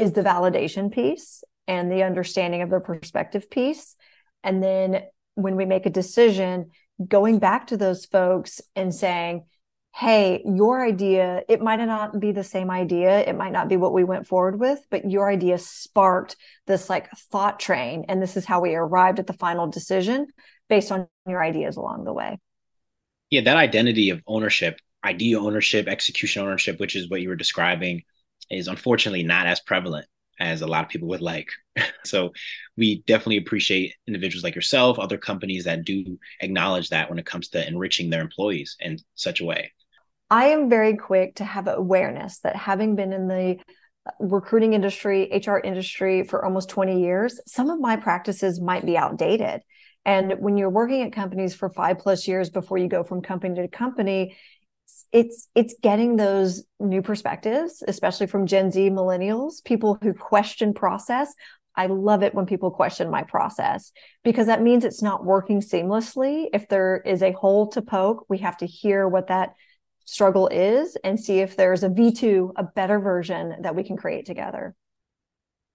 is 0.00 0.12
the 0.12 0.22
validation 0.22 0.92
piece 0.92 1.44
and 1.66 1.90
the 1.90 2.02
understanding 2.02 2.62
of 2.62 2.70
the 2.70 2.80
perspective 2.80 3.50
piece. 3.50 3.96
And 4.42 4.62
then 4.62 5.02
when 5.34 5.56
we 5.56 5.64
make 5.64 5.86
a 5.86 5.90
decision, 5.90 6.70
going 7.06 7.38
back 7.38 7.68
to 7.68 7.76
those 7.76 8.06
folks 8.06 8.60
and 8.74 8.94
saying, 8.94 9.44
hey, 9.94 10.42
your 10.44 10.84
idea, 10.84 11.42
it 11.48 11.60
might 11.60 11.76
not 11.76 12.18
be 12.20 12.32
the 12.32 12.44
same 12.44 12.70
idea. 12.70 13.20
It 13.20 13.36
might 13.36 13.52
not 13.52 13.68
be 13.68 13.76
what 13.76 13.92
we 13.92 14.04
went 14.04 14.26
forward 14.26 14.58
with, 14.60 14.80
but 14.90 15.10
your 15.10 15.28
idea 15.28 15.58
sparked 15.58 16.36
this 16.66 16.88
like 16.88 17.10
thought 17.10 17.58
train. 17.58 18.04
And 18.08 18.22
this 18.22 18.36
is 18.36 18.44
how 18.44 18.60
we 18.60 18.74
arrived 18.74 19.18
at 19.18 19.26
the 19.26 19.32
final 19.32 19.66
decision 19.66 20.28
based 20.68 20.92
on 20.92 21.08
your 21.26 21.42
ideas 21.42 21.76
along 21.76 22.04
the 22.04 22.12
way. 22.12 22.38
Yeah, 23.30 23.42
that 23.42 23.56
identity 23.56 24.10
of 24.10 24.20
ownership, 24.26 24.78
idea 25.04 25.40
ownership, 25.40 25.88
execution 25.88 26.42
ownership, 26.42 26.78
which 26.78 26.94
is 26.94 27.08
what 27.08 27.20
you 27.20 27.28
were 27.28 27.36
describing, 27.36 28.02
is 28.50 28.68
unfortunately 28.68 29.22
not 29.22 29.46
as 29.46 29.60
prevalent 29.60 30.06
as 30.38 30.62
a 30.62 30.66
lot 30.66 30.84
of 30.84 30.90
people 30.90 31.08
would 31.08 31.20
like. 31.20 31.50
so 32.04 32.32
we 32.76 33.02
definitely 33.06 33.36
appreciate 33.36 33.94
individuals 34.06 34.42
like 34.42 34.54
yourself, 34.54 34.98
other 34.98 35.18
companies 35.18 35.64
that 35.64 35.84
do 35.84 36.18
acknowledge 36.40 36.88
that 36.88 37.10
when 37.10 37.18
it 37.18 37.26
comes 37.26 37.48
to 37.48 37.66
enriching 37.66 38.10
their 38.10 38.22
employees 38.22 38.76
in 38.80 38.98
such 39.14 39.40
a 39.40 39.44
way. 39.44 39.72
I 40.30 40.46
am 40.46 40.70
very 40.70 40.96
quick 40.96 41.36
to 41.36 41.44
have 41.44 41.68
awareness 41.68 42.38
that 42.40 42.56
having 42.56 42.96
been 42.96 43.12
in 43.12 43.28
the 43.28 43.56
recruiting 44.18 44.72
industry, 44.72 45.28
HR 45.32 45.58
industry 45.58 46.24
for 46.24 46.44
almost 46.44 46.68
20 46.70 47.02
years, 47.02 47.40
some 47.46 47.68
of 47.68 47.80
my 47.80 47.96
practices 47.96 48.60
might 48.60 48.86
be 48.86 48.96
outdated. 48.96 49.60
And 50.04 50.34
when 50.38 50.56
you're 50.56 50.70
working 50.70 51.02
at 51.02 51.12
companies 51.12 51.54
for 51.54 51.68
five 51.68 51.98
plus 51.98 52.26
years 52.26 52.48
before 52.48 52.78
you 52.78 52.88
go 52.88 53.04
from 53.04 53.20
company 53.20 53.56
to 53.56 53.68
company, 53.68 54.36
it's 55.12 55.48
it's 55.54 55.74
getting 55.82 56.16
those 56.16 56.64
new 56.78 57.02
perspectives, 57.02 57.82
especially 57.86 58.26
from 58.26 58.46
Gen 58.46 58.70
Z 58.70 58.90
millennials, 58.90 59.64
people 59.64 59.98
who 60.02 60.12
question 60.12 60.72
process. 60.72 61.34
I 61.76 61.86
love 61.86 62.22
it 62.22 62.34
when 62.34 62.46
people 62.46 62.70
question 62.70 63.10
my 63.10 63.22
process 63.22 63.92
because 64.24 64.46
that 64.46 64.62
means 64.62 64.84
it's 64.84 65.02
not 65.02 65.24
working 65.24 65.60
seamlessly. 65.60 66.48
If 66.52 66.68
there 66.68 67.02
is 67.04 67.22
a 67.22 67.32
hole 67.32 67.68
to 67.68 67.82
poke, 67.82 68.26
we 68.28 68.38
have 68.38 68.56
to 68.58 68.66
hear 68.66 69.08
what 69.08 69.28
that 69.28 69.54
struggle 70.04 70.48
is 70.48 70.96
and 71.04 71.18
see 71.18 71.38
if 71.38 71.56
there's 71.56 71.82
a 71.82 71.88
V2, 71.88 72.52
a 72.56 72.64
better 72.64 72.98
version 72.98 73.54
that 73.62 73.76
we 73.76 73.84
can 73.84 73.96
create 73.96 74.26
together. 74.26 74.74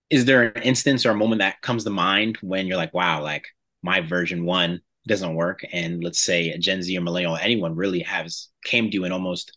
Is 0.10 0.26
there 0.26 0.44
an 0.44 0.62
instance 0.62 1.06
or 1.06 1.12
a 1.12 1.16
moment 1.16 1.40
that 1.40 1.62
comes 1.62 1.86
to 1.86 1.90
mind 1.90 2.38
when 2.42 2.68
you're 2.68 2.78
like, 2.78 2.94
wow, 2.94 3.24
like 3.24 3.48
my 3.82 4.02
version 4.02 4.46
one 4.46 4.82
doesn't 5.08 5.36
work? 5.36 5.62
And 5.72 6.04
let's 6.04 6.20
say 6.22 6.50
a 6.50 6.58
Gen 6.58 6.82
Z 6.82 6.98
or 6.98 7.02
millennial, 7.02 7.38
anyone 7.38 7.76
really 7.76 8.02
has 8.02 8.50
came 8.64 8.90
to 8.90 8.94
you 8.96 9.04
and 9.04 9.14
almost 9.14 9.52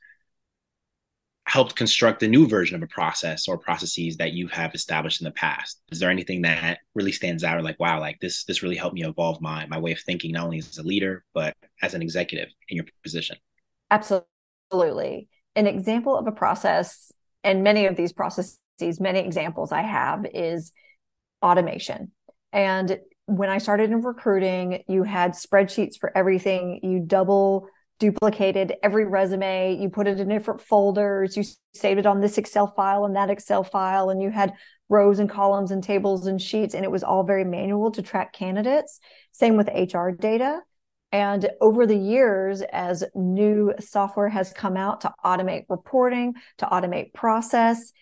helped 1.45 1.77
construct 1.77 2.23
a 2.23 2.29
new 2.29 2.47
version 2.47 2.77
of 2.77 2.83
a 2.83 2.87
process 2.87 3.49
or 3.49 3.57
processes 3.57 4.19
that 4.19 4.33
you 4.33 4.49
have 4.49 4.75
established 4.75 5.23
in 5.23 5.25
the 5.25 5.31
past 5.31 5.81
is 5.91 5.99
there 5.99 6.11
anything 6.11 6.43
that 6.43 6.77
really 6.95 7.11
stands 7.11 7.43
out 7.43 7.57
or 7.57 7.63
like 7.63 7.81
wow 7.81 7.99
like 7.99 8.19
this 8.21 8.45
this 8.45 8.63
really 8.63 8.77
helped 8.77 8.95
me 8.95 9.03
evolve 9.03 9.41
my 9.41 9.65
my 9.69 9.79
way 9.79 9.93
of 9.93 10.01
thinking 10.01 10.33
not 10.33 10.45
only 10.45 10.59
as 10.59 10.77
a 10.77 10.83
leader 10.83 11.25
but 11.33 11.57
as 11.81 11.95
an 11.95 12.03
executive 12.03 12.51
in 12.69 12.77
your 12.77 12.85
position 13.03 13.35
Absolutely. 13.91 15.29
An 15.57 15.67
example 15.67 16.17
of 16.17 16.27
a 16.27 16.33
process, 16.33 17.11
and 17.43 17.65
many 17.65 17.87
of 17.87 17.97
these 17.97 18.13
processes, 18.13 18.59
many 19.01 19.21
examples 19.21 19.73
I 19.73 19.83
have 19.83 20.27
is 20.33 20.73
automation. 21.43 22.13
And 22.53 22.99
when 23.29 23.51
I 23.51 23.59
started 23.59 23.91
in 23.91 24.01
recruiting, 24.01 24.83
you 24.89 25.03
had 25.03 25.33
spreadsheets 25.33 25.99
for 25.99 26.17
everything. 26.17 26.81
You 26.83 27.01
double 27.01 27.69
duplicated 27.99 28.75
every 28.83 29.05
resume, 29.05 29.77
you 29.79 29.91
put 29.91 30.07
it 30.07 30.19
in 30.19 30.29
different 30.29 30.63
folders, 30.63 31.37
you 31.37 31.45
saved 31.75 31.99
it 31.99 32.07
on 32.07 32.21
this 32.21 32.39
Excel 32.39 32.69
file 32.69 33.05
and 33.05 33.17
that 33.17 33.29
Excel 33.29 33.65
file, 33.65 34.09
and 34.09 34.23
you 34.23 34.31
had 34.31 34.55
rows 34.89 35.19
and 35.19 35.29
columns 35.29 35.73
and 35.73 35.83
tables 35.83 36.27
and 36.27 36.41
sheets, 36.41 36.75
and 36.75 36.85
it 36.85 36.91
was 36.91 37.03
all 37.03 37.25
very 37.25 37.45
manual 37.45 37.91
to 37.91 38.01
track 38.01 38.33
candidates. 38.33 39.01
Same 39.33 39.57
with 39.57 39.69
HR 39.69 40.11
data. 40.11 40.61
And 41.11 41.51
over 41.61 41.87
the 41.87 41.97
years, 41.97 42.63
as 42.63 43.05
new 43.15 43.75
software 43.81 44.29
has 44.29 44.53
come 44.53 44.77
out 44.77 45.03
to 45.03 45.13
automate 45.25 45.65
reporting, 45.69 46.35
to 46.59 46.67
automate 46.67 47.13
process, 47.13 47.93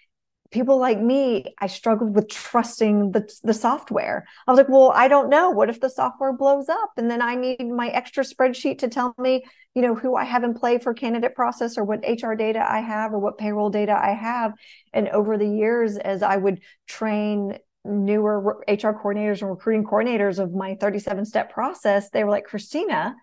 people 0.51 0.79
like 0.79 1.01
me, 1.01 1.55
I 1.59 1.67
struggled 1.67 2.15
with 2.15 2.29
trusting 2.29 3.13
the, 3.13 3.29
the 3.43 3.55
software. 3.55 4.27
I 4.47 4.51
was 4.51 4.59
like, 4.59 4.69
well, 4.69 4.93
I 4.95 5.09
don't 5.09 5.29
know. 5.29 5.51
What 5.51 5.71
if 5.71 5.81
the 5.81 5.91
software 5.91 6.33
blows 6.33 6.69
up? 6.69 6.91
And 6.97 7.11
then 7.11 7.23
I 7.23 7.35
need 7.35 7.69
my 7.69 7.89
extra 7.89 8.25
spreadsheet 8.25 8.79
to 8.79 8.89
tell 8.89 9.15
me, 9.19 9.45
you 9.75 9.83
know, 9.83 9.95
who 9.95 10.17
I 10.17 10.25
have 10.25 10.45
in 10.45 10.55
play 10.55 10.79
for 10.79 10.95
candidate 10.95 11.35
process 11.35 11.77
or 11.77 11.85
what 11.85 12.05
HR 12.07 12.35
data 12.35 12.65
I 12.67 12.81
have 12.81 13.13
or 13.13 13.19
what 13.19 13.39
payroll 13.39 13.71
data 13.71 13.99
I 14.01 14.13
have. 14.13 14.53
And 14.93 15.09
over 15.09 15.37
the 15.37 15.49
years, 15.49 15.97
as 15.97 16.23
I 16.23 16.37
would 16.37 16.61
train 16.87 17.59
newer 17.85 18.63
HR 18.69 18.91
coordinators 18.91 19.41
and 19.43 19.51
recruiting 19.51 19.85
coordinators 19.85 20.39
of 20.39 20.53
my 20.53 20.75
37 20.75 21.25
step 21.25 21.53
process, 21.53 22.11
they 22.11 22.25
were 22.25 22.31
like, 22.31 22.45
Christina, 22.45 23.15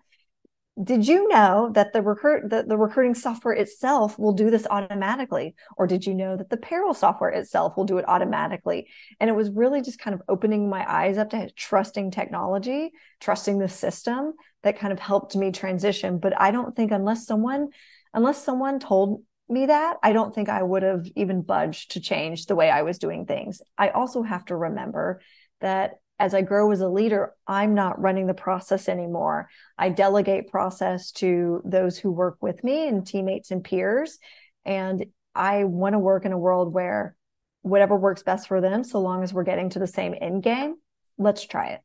did 0.82 1.06
you 1.06 1.28
know 1.28 1.70
that 1.74 1.92
the 1.92 2.02
recruit 2.02 2.50
the, 2.50 2.64
the 2.64 2.76
recruiting 2.76 3.14
software 3.14 3.54
itself 3.54 4.18
will 4.18 4.32
do 4.32 4.50
this 4.50 4.66
automatically? 4.68 5.54
Or 5.76 5.86
did 5.86 6.04
you 6.04 6.14
know 6.14 6.36
that 6.36 6.50
the 6.50 6.56
payroll 6.56 6.94
software 6.94 7.30
itself 7.30 7.76
will 7.76 7.84
do 7.84 7.98
it 7.98 8.08
automatically? 8.08 8.88
And 9.20 9.30
it 9.30 9.36
was 9.36 9.50
really 9.50 9.82
just 9.82 10.00
kind 10.00 10.14
of 10.14 10.22
opening 10.28 10.68
my 10.68 10.84
eyes 10.90 11.16
up 11.16 11.30
to 11.30 11.50
trusting 11.52 12.10
technology 12.10 12.92
trusting 13.20 13.58
the 13.58 13.68
system 13.68 14.34
that 14.62 14.78
kind 14.78 14.92
of 14.92 14.98
helped 14.98 15.36
me 15.36 15.52
transition. 15.52 16.18
But 16.18 16.38
i 16.40 16.50
don't 16.50 16.74
think 16.74 16.90
unless 16.90 17.26
someone 17.26 17.68
unless 18.12 18.42
someone 18.42 18.80
told 18.80 19.22
me 19.48 19.66
that, 19.66 19.98
I 20.02 20.12
don't 20.12 20.34
think 20.34 20.48
I 20.48 20.62
would 20.62 20.82
have 20.82 21.06
even 21.16 21.42
budged 21.42 21.92
to 21.92 22.00
change 22.00 22.46
the 22.46 22.54
way 22.54 22.70
I 22.70 22.82
was 22.82 22.98
doing 22.98 23.26
things. 23.26 23.60
I 23.76 23.90
also 23.90 24.22
have 24.22 24.44
to 24.46 24.56
remember 24.56 25.20
that 25.60 25.98
as 26.18 26.34
I 26.34 26.42
grow 26.42 26.70
as 26.70 26.80
a 26.80 26.88
leader, 26.88 27.32
I'm 27.46 27.74
not 27.74 28.00
running 28.00 28.26
the 28.26 28.34
process 28.34 28.88
anymore. 28.88 29.48
I 29.76 29.88
delegate 29.88 30.50
process 30.50 31.10
to 31.12 31.60
those 31.64 31.98
who 31.98 32.12
work 32.12 32.38
with 32.40 32.62
me 32.62 32.86
and 32.86 33.06
teammates 33.06 33.50
and 33.50 33.64
peers. 33.64 34.18
And 34.64 35.06
I 35.34 35.64
want 35.64 35.94
to 35.94 35.98
work 35.98 36.24
in 36.24 36.32
a 36.32 36.38
world 36.38 36.72
where 36.72 37.16
whatever 37.62 37.96
works 37.96 38.22
best 38.22 38.46
for 38.46 38.60
them, 38.60 38.84
so 38.84 39.00
long 39.00 39.22
as 39.22 39.32
we're 39.32 39.42
getting 39.42 39.70
to 39.70 39.78
the 39.78 39.86
same 39.86 40.14
end 40.20 40.42
game, 40.42 40.76
let's 41.18 41.44
try 41.44 41.68
it. 41.68 41.80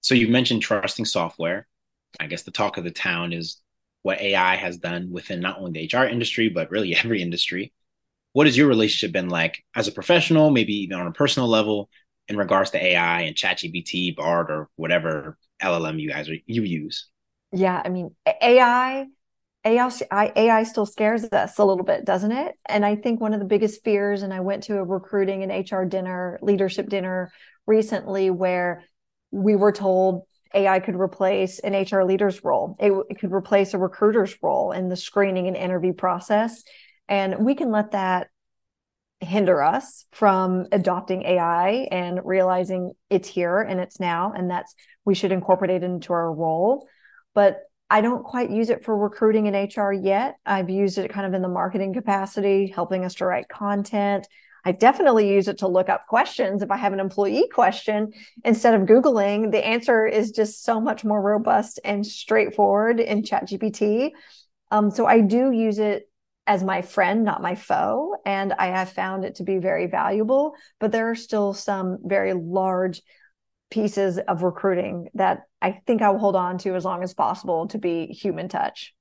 So 0.00 0.14
you 0.14 0.28
mentioned 0.28 0.62
trusting 0.62 1.06
software. 1.06 1.66
I 2.20 2.26
guess 2.26 2.42
the 2.42 2.50
talk 2.50 2.76
of 2.76 2.84
the 2.84 2.90
town 2.90 3.32
is 3.32 3.60
what 4.02 4.20
AI 4.20 4.56
has 4.56 4.76
done 4.76 5.10
within 5.10 5.40
not 5.40 5.58
only 5.58 5.88
the 5.88 5.98
HR 5.98 6.04
industry, 6.04 6.48
but 6.48 6.70
really 6.70 6.94
every 7.04 7.22
industry. 7.22 7.72
What 8.34 8.46
has 8.46 8.56
your 8.56 8.68
relationship 8.68 9.12
been 9.12 9.30
like 9.30 9.64
as 9.74 9.88
a 9.88 9.92
professional, 9.92 10.50
maybe 10.50 10.74
even 10.82 11.00
on 11.00 11.06
a 11.06 11.12
personal 11.12 11.48
level, 11.48 11.88
in 12.28 12.36
regards 12.36 12.70
to 12.70 12.84
AI 12.84 13.22
and 13.22 13.36
ChatGPT, 13.36 14.16
Bard, 14.16 14.50
or 14.50 14.68
whatever 14.76 15.38
LLM 15.62 16.00
you 16.00 16.10
guys 16.10 16.28
are, 16.28 16.36
you 16.46 16.62
use? 16.62 17.08
Yeah, 17.52 17.80
I 17.84 17.88
mean 17.88 18.14
AI, 18.42 19.06
AI, 19.64 20.32
AI 20.36 20.62
still 20.64 20.86
scares 20.86 21.24
us 21.24 21.58
a 21.58 21.64
little 21.64 21.84
bit, 21.84 22.04
doesn't 22.04 22.32
it? 22.32 22.54
And 22.66 22.84
I 22.84 22.96
think 22.96 23.20
one 23.20 23.32
of 23.32 23.40
the 23.40 23.46
biggest 23.46 23.82
fears, 23.84 24.22
and 24.22 24.32
I 24.32 24.40
went 24.40 24.64
to 24.64 24.78
a 24.78 24.84
recruiting 24.84 25.42
and 25.42 25.70
HR 25.70 25.84
dinner, 25.84 26.38
leadership 26.42 26.88
dinner 26.88 27.32
recently, 27.66 28.30
where 28.30 28.84
we 29.30 29.56
were 29.56 29.72
told 29.72 30.22
AI 30.54 30.80
could 30.80 30.96
replace 30.96 31.58
an 31.58 31.74
HR 31.74 32.04
leader's 32.04 32.42
role. 32.44 32.76
It, 32.80 32.92
it, 33.10 33.18
could 33.18 33.32
replace 33.32 33.74
a 33.74 33.78
recruiter's 33.78 34.36
role 34.42 34.72
in 34.72 34.88
the 34.88 34.96
screening 34.96 35.48
and 35.48 35.56
interview 35.56 35.92
process. 35.92 36.62
And 37.08 37.44
we 37.44 37.54
can 37.54 37.70
let 37.70 37.92
that 37.92 38.28
hinder 39.20 39.62
us 39.62 40.04
from 40.12 40.66
adopting 40.72 41.22
AI 41.22 41.88
and 41.90 42.20
realizing 42.24 42.92
it's 43.10 43.28
here 43.28 43.60
and 43.60 43.80
it's 43.80 43.98
now, 43.98 44.32
and 44.36 44.50
that's 44.50 44.74
we 45.04 45.14
should 45.14 45.32
incorporate 45.32 45.70
it 45.70 45.82
into 45.82 46.12
our 46.12 46.32
role. 46.32 46.86
But 47.34 47.60
I 47.88 48.00
don't 48.00 48.24
quite 48.24 48.50
use 48.50 48.70
it 48.70 48.84
for 48.84 48.96
recruiting 48.96 49.46
in 49.46 49.54
HR 49.54 49.92
yet. 49.92 50.36
I've 50.44 50.70
used 50.70 50.98
it 50.98 51.10
kind 51.10 51.26
of 51.26 51.34
in 51.34 51.42
the 51.42 51.48
marketing 51.48 51.94
capacity, 51.94 52.66
helping 52.66 53.04
us 53.04 53.14
to 53.16 53.26
write 53.26 53.48
content, 53.48 54.26
I 54.66 54.72
definitely 54.72 55.32
use 55.32 55.46
it 55.46 55.58
to 55.58 55.68
look 55.68 55.88
up 55.88 56.08
questions. 56.08 56.60
If 56.60 56.72
I 56.72 56.76
have 56.76 56.92
an 56.92 56.98
employee 56.98 57.48
question, 57.52 58.12
instead 58.44 58.74
of 58.74 58.88
Googling, 58.88 59.52
the 59.52 59.64
answer 59.64 60.04
is 60.04 60.32
just 60.32 60.64
so 60.64 60.80
much 60.80 61.04
more 61.04 61.22
robust 61.22 61.78
and 61.84 62.04
straightforward 62.04 62.98
in 62.98 63.22
ChatGPT. 63.22 64.10
Um, 64.72 64.90
so 64.90 65.06
I 65.06 65.20
do 65.20 65.52
use 65.52 65.78
it 65.78 66.10
as 66.46 66.62
my 66.62 66.82
friend, 66.82 67.24
not 67.24 67.42
my 67.42 67.54
foe. 67.54 68.16
And 68.24 68.52
I 68.52 68.66
have 68.68 68.92
found 68.92 69.24
it 69.24 69.36
to 69.36 69.44
be 69.44 69.58
very 69.58 69.86
valuable. 69.86 70.54
But 70.78 70.92
there 70.92 71.10
are 71.10 71.16
still 71.16 71.54
some 71.54 71.98
very 72.02 72.32
large 72.34 73.02
pieces 73.70 74.18
of 74.18 74.42
recruiting 74.42 75.08
that 75.14 75.42
I 75.60 75.82
think 75.86 76.02
I 76.02 76.10
will 76.10 76.18
hold 76.18 76.36
on 76.36 76.58
to 76.58 76.74
as 76.74 76.84
long 76.84 77.02
as 77.02 77.14
possible 77.14 77.66
to 77.68 77.78
be 77.78 78.06
human 78.06 78.48
touch 78.48 78.94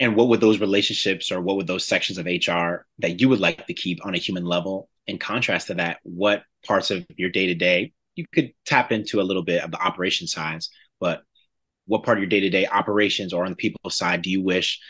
and 0.00 0.16
what 0.16 0.28
would 0.28 0.40
those 0.40 0.60
relationships 0.60 1.30
or 1.30 1.42
what 1.42 1.56
would 1.56 1.66
those 1.66 1.86
sections 1.86 2.16
of 2.16 2.24
HR 2.24 2.86
that 3.00 3.20
you 3.20 3.28
would 3.28 3.38
like 3.38 3.66
to 3.66 3.74
keep 3.74 4.04
on 4.04 4.14
a 4.14 4.18
human 4.18 4.46
level? 4.46 4.88
In 5.06 5.18
contrast 5.18 5.66
to 5.66 5.74
that, 5.74 5.98
what 6.04 6.42
parts 6.66 6.90
of 6.90 7.04
your 7.16 7.28
day 7.28 7.46
to 7.46 7.54
day 7.54 7.92
you 8.16 8.24
could 8.34 8.52
tap 8.66 8.92
into 8.92 9.20
a 9.20 9.22
little 9.22 9.42
bit 9.42 9.62
of 9.62 9.70
the 9.70 9.80
operation 9.80 10.26
sides, 10.26 10.70
but 10.98 11.22
what 11.86 12.02
part 12.02 12.18
of 12.18 12.22
your 12.22 12.28
day-to-day 12.28 12.66
operations 12.66 13.32
or 13.32 13.44
on 13.44 13.50
the 13.50 13.56
people 13.56 13.90
side 13.90 14.22
do 14.22 14.30
you 14.30 14.42
wish 14.42 14.80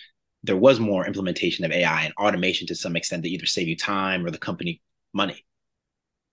there 0.42 0.56
was 0.56 0.80
more 0.80 1.06
implementation 1.06 1.64
of 1.64 1.72
AI 1.72 2.04
and 2.04 2.14
automation 2.18 2.66
to 2.68 2.74
some 2.74 2.96
extent 2.96 3.22
to 3.24 3.28
either 3.28 3.46
save 3.46 3.68
you 3.68 3.76
time 3.76 4.24
or 4.24 4.30
the 4.30 4.38
company 4.38 4.80
money? 5.12 5.44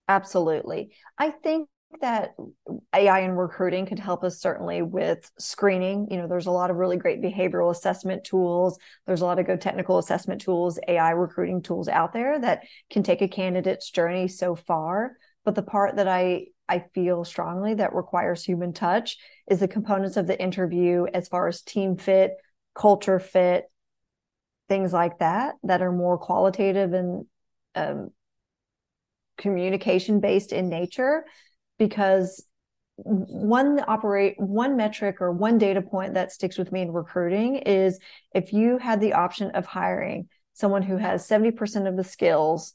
Absolutely. 0.07 0.91
I 1.17 1.31
think 1.31 1.67
that 2.01 2.35
AI 2.93 3.21
in 3.21 3.31
recruiting 3.31 3.85
could 3.85 3.99
help 3.99 4.23
us 4.23 4.39
certainly 4.39 4.81
with 4.81 5.29
screening. 5.39 6.07
You 6.11 6.17
know, 6.17 6.27
there's 6.27 6.45
a 6.45 6.51
lot 6.51 6.69
of 6.69 6.77
really 6.77 6.97
great 6.97 7.21
behavioral 7.21 7.71
assessment 7.71 8.23
tools. 8.23 8.77
There's 9.05 9.21
a 9.21 9.25
lot 9.25 9.39
of 9.39 9.45
good 9.45 9.61
technical 9.61 9.97
assessment 9.97 10.41
tools, 10.41 10.79
AI 10.87 11.11
recruiting 11.11 11.61
tools 11.61 11.87
out 11.87 12.13
there 12.13 12.39
that 12.39 12.63
can 12.89 13.03
take 13.03 13.21
a 13.21 13.27
candidate's 13.27 13.89
journey 13.89 14.27
so 14.27 14.55
far. 14.55 15.17
But 15.45 15.55
the 15.55 15.63
part 15.63 15.95
that 15.95 16.07
I 16.07 16.47
I 16.69 16.83
feel 16.93 17.23
strongly 17.23 17.75
that 17.75 17.95
requires 17.95 18.43
human 18.43 18.73
touch 18.73 19.17
is 19.49 19.59
the 19.59 19.67
components 19.69 20.17
of 20.17 20.27
the 20.27 20.39
interview 20.39 21.05
as 21.13 21.29
far 21.29 21.47
as 21.47 21.61
team 21.61 21.95
fit, 21.95 22.33
culture 22.75 23.19
fit, 23.19 23.71
things 24.67 24.93
like 24.93 25.19
that 25.19 25.55
that 25.63 25.81
are 25.81 25.91
more 25.91 26.17
qualitative 26.17 26.93
and 26.93 27.25
um, 27.75 28.09
communication 29.37 30.19
based 30.19 30.51
in 30.51 30.69
nature 30.69 31.25
because 31.77 32.45
one 32.97 33.79
operate 33.87 34.33
one 34.37 34.75
metric 34.75 35.17
or 35.21 35.31
one 35.31 35.59
data 35.59 35.81
point 35.81 36.15
that 36.15 36.31
sticks 36.31 36.57
with 36.57 36.71
me 36.71 36.81
in 36.81 36.91
recruiting 36.91 37.57
is 37.57 37.99
if 38.33 38.51
you 38.51 38.79
had 38.79 38.99
the 38.99 39.13
option 39.13 39.51
of 39.51 39.67
hiring 39.67 40.27
someone 40.53 40.81
who 40.81 40.97
has 40.97 41.27
70% 41.27 41.87
of 41.87 41.95
the 41.95 42.03
skills 42.03 42.73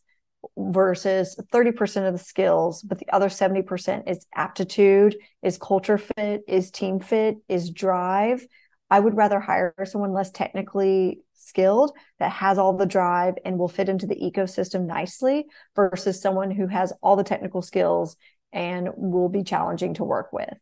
versus 0.57 1.37
30% 1.53 2.07
of 2.07 2.13
the 2.13 2.25
skills 2.25 2.83
but 2.83 2.99
the 2.99 3.11
other 3.13 3.29
70% 3.29 4.09
is 4.09 4.25
aptitude 4.35 5.17
is 5.43 5.59
culture 5.59 5.99
fit 5.99 6.43
is 6.47 6.71
team 6.71 7.01
fit 7.01 7.37
is 7.49 7.71
drive 7.71 8.47
i 8.91 9.01
would 9.01 9.17
rather 9.17 9.41
hire 9.41 9.75
someone 9.85 10.13
less 10.13 10.31
technically 10.31 11.19
skilled 11.43 11.93
that 12.19 12.33
has 12.33 12.59
all 12.59 12.77
the 12.77 12.87
drive 12.87 13.35
and 13.45 13.59
will 13.59 13.69
fit 13.69 13.89
into 13.89 14.07
the 14.07 14.17
ecosystem 14.17 14.87
nicely 14.87 15.47
versus 15.75 16.21
someone 16.21 16.51
who 16.51 16.67
has 16.67 16.93
all 17.03 17.17
the 17.17 17.25
technical 17.25 17.63
skills 17.63 18.17
and 18.53 18.89
will 18.97 19.29
be 19.29 19.43
challenging 19.43 19.95
to 19.95 20.05
work 20.05 20.33
with. 20.33 20.55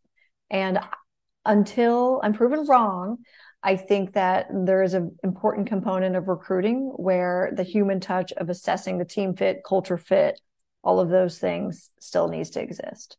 And 0.50 0.78
until 1.44 2.20
I'm 2.22 2.32
proven 2.32 2.66
wrong, 2.66 3.18
I 3.62 3.76
think 3.76 4.14
that 4.14 4.46
there 4.52 4.82
is 4.82 4.94
an 4.94 5.16
important 5.22 5.66
component 5.66 6.16
of 6.16 6.28
recruiting 6.28 6.92
where 6.96 7.52
the 7.54 7.62
human 7.62 8.00
touch 8.00 8.32
of 8.32 8.48
assessing 8.48 8.98
the 8.98 9.04
team 9.04 9.34
fit, 9.34 9.62
culture 9.66 9.98
fit, 9.98 10.40
all 10.82 10.98
of 10.98 11.10
those 11.10 11.38
things 11.38 11.90
still 12.00 12.28
needs 12.28 12.50
to 12.50 12.62
exist. 12.62 13.18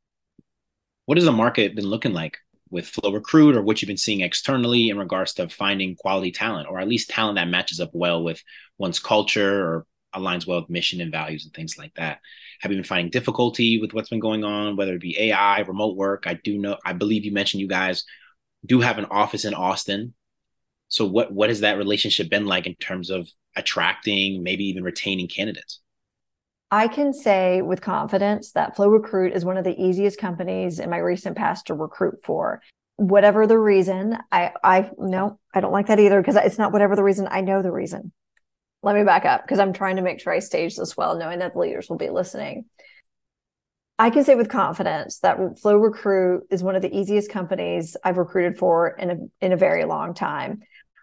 What 1.05 1.17
has 1.17 1.25
the 1.25 1.31
market 1.31 1.75
been 1.75 1.85
looking 1.85 2.13
like 2.13 2.39
with 2.71 2.87
Flo 2.87 3.11
Recruit 3.11 3.55
or 3.55 3.61
what 3.61 3.81
you've 3.81 3.87
been 3.87 3.97
seeing 3.97 4.21
externally 4.21 4.89
in 4.89 4.97
regards 4.97 5.33
to 5.33 5.49
finding 5.49 5.95
quality 5.95 6.31
talent 6.31 6.67
or 6.69 6.79
at 6.79 6.87
least 6.87 7.09
talent 7.09 7.35
that 7.35 7.49
matches 7.49 7.79
up 7.79 7.91
well 7.93 8.23
with 8.23 8.41
one's 8.77 8.99
culture 8.99 9.63
or 9.63 9.85
aligns 10.15 10.47
well 10.47 10.61
with 10.61 10.69
mission 10.69 11.01
and 11.01 11.11
values 11.11 11.45
and 11.45 11.53
things 11.53 11.77
like 11.77 11.93
that. 11.95 12.19
Have 12.61 12.71
you 12.71 12.77
been 12.77 12.83
finding 12.83 13.11
difficulty 13.11 13.79
with 13.79 13.93
what's 13.93 14.09
been 14.09 14.19
going 14.19 14.43
on, 14.43 14.75
whether 14.75 14.95
it 14.95 15.01
be 15.01 15.19
AI, 15.19 15.59
remote 15.59 15.95
work? 15.95 16.23
I 16.25 16.35
do 16.35 16.57
know, 16.57 16.77
I 16.85 16.93
believe 16.93 17.25
you 17.25 17.31
mentioned 17.31 17.61
you 17.61 17.67
guys 17.67 18.03
do 18.65 18.81
have 18.81 18.97
an 18.97 19.05
office 19.05 19.45
in 19.45 19.53
Austin. 19.53 20.13
So 20.87 21.05
what 21.05 21.31
what 21.31 21.49
has 21.49 21.61
that 21.61 21.77
relationship 21.77 22.29
been 22.29 22.45
like 22.45 22.67
in 22.67 22.75
terms 22.75 23.09
of 23.09 23.29
attracting, 23.55 24.43
maybe 24.43 24.65
even 24.65 24.83
retaining 24.83 25.27
candidates? 25.27 25.79
I 26.73 26.87
can 26.87 27.11
say 27.13 27.61
with 27.61 27.81
confidence 27.81 28.53
that 28.53 28.77
Flo 28.77 28.87
Recruit 28.87 29.33
is 29.33 29.43
one 29.43 29.57
of 29.57 29.65
the 29.65 29.79
easiest 29.79 30.17
companies 30.17 30.79
in 30.79 30.89
my 30.89 30.99
recent 30.99 31.35
past 31.35 31.67
to 31.67 31.73
recruit 31.73 32.19
for. 32.23 32.61
Whatever 32.95 33.45
the 33.45 33.59
reason, 33.59 34.17
I 34.31 34.53
I 34.63 34.89
no, 34.97 35.37
I 35.53 35.59
don't 35.59 35.73
like 35.73 35.87
that 35.87 35.99
either 35.99 36.21
because 36.21 36.37
it's 36.37 36.57
not 36.57 36.71
whatever 36.71 36.95
the 36.95 37.03
reason. 37.03 37.27
I 37.29 37.41
know 37.41 37.61
the 37.61 37.71
reason. 37.71 38.13
Let 38.83 38.95
me 38.95 39.03
back 39.03 39.25
up 39.25 39.43
because 39.43 39.59
I'm 39.59 39.73
trying 39.73 39.97
to 39.97 40.01
make 40.01 40.21
sure 40.21 40.31
I 40.31 40.39
stage 40.39 40.77
this 40.77 40.95
well, 40.95 41.17
knowing 41.17 41.39
that 41.39 41.53
the 41.53 41.59
leaders 41.59 41.89
will 41.89 41.97
be 41.97 42.09
listening. 42.09 42.65
I 43.99 44.09
can 44.09 44.23
say 44.23 44.35
with 44.35 44.49
confidence 44.49 45.19
that 45.19 45.37
Flo 45.59 45.75
Recruit 45.75 46.43
is 46.49 46.63
one 46.63 46.75
of 46.75 46.81
the 46.81 46.95
easiest 46.95 47.29
companies 47.29 47.97
I've 48.03 48.17
recruited 48.17 48.57
for 48.57 48.95
in 48.97 49.11
a 49.11 49.45
in 49.45 49.51
a 49.51 49.57
very 49.57 49.83
long 49.83 50.13
time. 50.13 50.61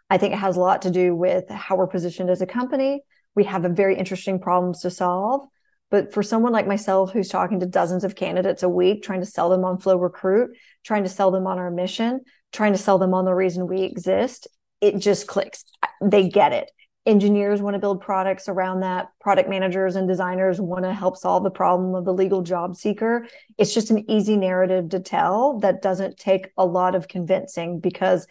I 0.08 0.16
think 0.16 0.32
it 0.32 0.38
has 0.38 0.56
a 0.56 0.60
lot 0.60 0.82
to 0.82 0.90
do 0.90 1.14
with 1.14 1.50
how 1.50 1.76
we're 1.76 1.86
positioned 1.86 2.30
as 2.30 2.40
a 2.40 2.46
company. 2.46 3.02
We 3.34 3.44
have 3.44 3.66
a 3.66 3.68
very 3.68 3.98
interesting 3.98 4.40
problems 4.40 4.80
to 4.80 4.90
solve 4.90 5.46
but 5.90 6.12
for 6.12 6.22
someone 6.22 6.52
like 6.52 6.66
myself 6.66 7.12
who's 7.12 7.28
talking 7.28 7.60
to 7.60 7.66
dozens 7.66 8.04
of 8.04 8.14
candidates 8.14 8.62
a 8.62 8.68
week, 8.68 9.02
trying 9.02 9.20
to 9.20 9.26
sell 9.26 9.48
them 9.48 9.64
on 9.64 9.78
Flo 9.78 9.96
Recruit, 9.96 10.56
trying 10.84 11.02
to 11.02 11.08
sell 11.08 11.30
them 11.30 11.46
on 11.46 11.58
our 11.58 11.70
mission, 11.70 12.20
trying 12.52 12.72
to 12.72 12.78
sell 12.78 12.98
them 12.98 13.14
on 13.14 13.24
the 13.24 13.34
reason 13.34 13.66
we 13.66 13.82
exist, 13.82 14.48
it 14.80 14.98
just 14.98 15.26
clicks. 15.26 15.64
They 16.02 16.28
get 16.28 16.52
it. 16.52 16.70
Engineers 17.06 17.62
want 17.62 17.72
to 17.72 17.80
build 17.80 18.02
products 18.02 18.48
around 18.48 18.80
that. 18.80 19.08
Product 19.18 19.48
managers 19.48 19.96
and 19.96 20.06
designers 20.06 20.60
want 20.60 20.84
to 20.84 20.92
help 20.92 21.16
solve 21.16 21.42
the 21.42 21.50
problem 21.50 21.94
of 21.94 22.04
the 22.04 22.12
legal 22.12 22.42
job 22.42 22.76
seeker. 22.76 23.26
It's 23.56 23.72
just 23.72 23.90
an 23.90 24.10
easy 24.10 24.36
narrative 24.36 24.90
to 24.90 25.00
tell 25.00 25.58
that 25.60 25.80
doesn't 25.80 26.18
take 26.18 26.50
a 26.58 26.66
lot 26.66 26.94
of 26.94 27.08
convincing 27.08 27.80
because 27.80 28.26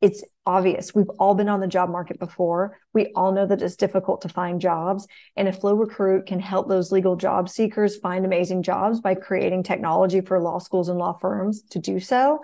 it's 0.00 0.22
obvious. 0.46 0.94
We've 0.94 1.10
all 1.18 1.34
been 1.34 1.48
on 1.48 1.60
the 1.60 1.66
job 1.66 1.90
market 1.90 2.20
before. 2.20 2.78
We 2.94 3.06
all 3.16 3.32
know 3.32 3.46
that 3.46 3.60
it's 3.60 3.74
difficult 3.74 4.22
to 4.22 4.28
find 4.28 4.60
jobs. 4.60 5.08
And 5.36 5.48
if 5.48 5.58
Flo 5.58 5.74
Recruit 5.74 6.26
can 6.26 6.38
help 6.38 6.68
those 6.68 6.92
legal 6.92 7.16
job 7.16 7.48
seekers 7.48 7.96
find 7.96 8.24
amazing 8.24 8.62
jobs 8.62 9.00
by 9.00 9.16
creating 9.16 9.64
technology 9.64 10.20
for 10.20 10.40
law 10.40 10.58
schools 10.58 10.88
and 10.88 10.98
law 10.98 11.14
firms 11.14 11.62
to 11.70 11.80
do 11.80 11.98
so, 11.98 12.40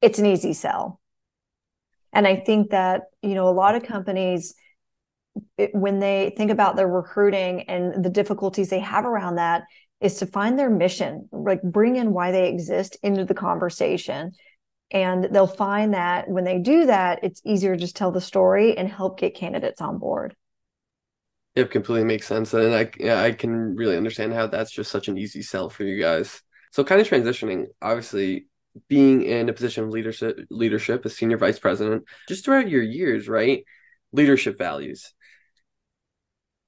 it's 0.00 0.18
an 0.18 0.26
easy 0.26 0.54
sell. 0.54 1.00
And 2.12 2.26
I 2.26 2.36
think 2.36 2.70
that, 2.70 3.02
you 3.22 3.34
know, 3.34 3.48
a 3.48 3.50
lot 3.50 3.74
of 3.74 3.82
companies, 3.82 4.54
it, 5.58 5.74
when 5.74 5.98
they 5.98 6.32
think 6.38 6.50
about 6.50 6.76
their 6.76 6.88
recruiting 6.88 7.62
and 7.62 8.02
the 8.02 8.10
difficulties 8.10 8.70
they 8.70 8.80
have 8.80 9.04
around 9.04 9.34
that, 9.34 9.64
is 10.00 10.14
to 10.20 10.26
find 10.26 10.58
their 10.58 10.70
mission, 10.70 11.28
like 11.32 11.60
bring 11.62 11.96
in 11.96 12.12
why 12.12 12.30
they 12.30 12.48
exist 12.48 12.96
into 13.02 13.24
the 13.24 13.34
conversation 13.34 14.32
and 14.90 15.24
they'll 15.24 15.46
find 15.46 15.94
that 15.94 16.28
when 16.28 16.44
they 16.44 16.58
do 16.58 16.86
that, 16.86 17.20
it's 17.22 17.42
easier 17.44 17.74
to 17.74 17.80
just 17.80 17.96
tell 17.96 18.10
the 18.10 18.20
story 18.20 18.76
and 18.76 18.88
help 18.88 19.18
get 19.18 19.34
candidates 19.34 19.80
on 19.80 19.98
board. 19.98 20.34
It 21.54 21.70
completely 21.70 22.04
makes 22.04 22.26
sense. 22.26 22.54
And 22.54 22.74
I, 22.74 22.90
yeah, 22.98 23.20
I 23.20 23.32
can 23.32 23.74
really 23.74 23.96
understand 23.96 24.32
how 24.32 24.46
that's 24.46 24.70
just 24.70 24.90
such 24.90 25.08
an 25.08 25.18
easy 25.18 25.42
sell 25.42 25.68
for 25.68 25.84
you 25.84 26.00
guys. 26.00 26.42
So 26.70 26.84
kind 26.84 27.00
of 27.00 27.08
transitioning, 27.08 27.66
obviously 27.82 28.46
being 28.88 29.22
in 29.22 29.48
a 29.48 29.52
position 29.52 29.84
of 29.84 29.90
leadership, 29.90 30.38
leadership 30.50 31.04
as 31.04 31.16
senior 31.16 31.36
vice 31.36 31.58
president, 31.58 32.04
just 32.28 32.44
throughout 32.44 32.68
your 32.68 32.82
years, 32.82 33.28
right? 33.28 33.64
Leadership 34.12 34.56
values. 34.56 35.12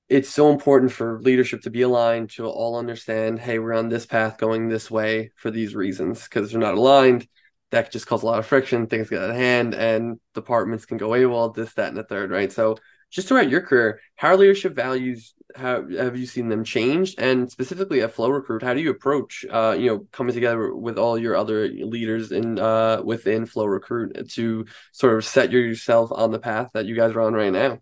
It's 0.08 0.28
so 0.28 0.50
important 0.50 0.90
for 0.90 1.20
leadership 1.20 1.62
to 1.62 1.70
be 1.70 1.82
aligned 1.82 2.30
to 2.30 2.46
all 2.46 2.76
understand, 2.76 3.38
hey, 3.38 3.60
we're 3.60 3.74
on 3.74 3.88
this 3.88 4.06
path 4.06 4.38
going 4.38 4.68
this 4.68 4.90
way 4.90 5.30
for 5.36 5.52
these 5.52 5.76
reasons. 5.76 6.24
Because 6.24 6.50
they're 6.50 6.60
not 6.60 6.74
aligned, 6.74 7.28
that 7.70 7.90
just 7.90 8.06
cause 8.06 8.22
a 8.22 8.26
lot 8.26 8.38
of 8.38 8.46
friction. 8.46 8.86
Things 8.86 9.08
get 9.08 9.22
out 9.22 9.30
of 9.30 9.36
hand, 9.36 9.74
and 9.74 10.18
departments 10.34 10.86
can 10.86 10.96
go 10.96 11.10
AWOL, 11.10 11.54
this, 11.54 11.74
that, 11.74 11.88
and 11.88 11.96
the 11.96 12.04
third, 12.04 12.30
right? 12.30 12.52
So, 12.52 12.76
just 13.10 13.28
throughout 13.28 13.50
your 13.50 13.60
career, 13.60 14.00
how 14.16 14.36
leadership 14.36 14.74
values? 14.74 15.34
How 15.56 15.84
have 15.88 16.16
you 16.16 16.26
seen 16.26 16.48
them 16.48 16.62
changed? 16.62 17.18
And 17.18 17.50
specifically 17.50 18.02
at 18.02 18.12
Flo 18.12 18.28
Recruit, 18.28 18.62
how 18.62 18.72
do 18.72 18.80
you 18.80 18.90
approach, 18.90 19.44
uh, 19.50 19.74
you 19.76 19.86
know, 19.86 20.06
coming 20.12 20.32
together 20.32 20.72
with 20.72 20.96
all 20.96 21.18
your 21.18 21.34
other 21.34 21.66
leaders 21.66 22.30
in 22.30 22.60
uh, 22.60 23.02
within 23.04 23.46
Flo 23.46 23.66
Recruit 23.66 24.30
to 24.30 24.66
sort 24.92 25.16
of 25.16 25.24
set 25.24 25.50
yourself 25.50 26.12
on 26.12 26.30
the 26.30 26.38
path 26.38 26.70
that 26.74 26.86
you 26.86 26.94
guys 26.94 27.12
are 27.12 27.20
on 27.20 27.34
right 27.34 27.52
now? 27.52 27.78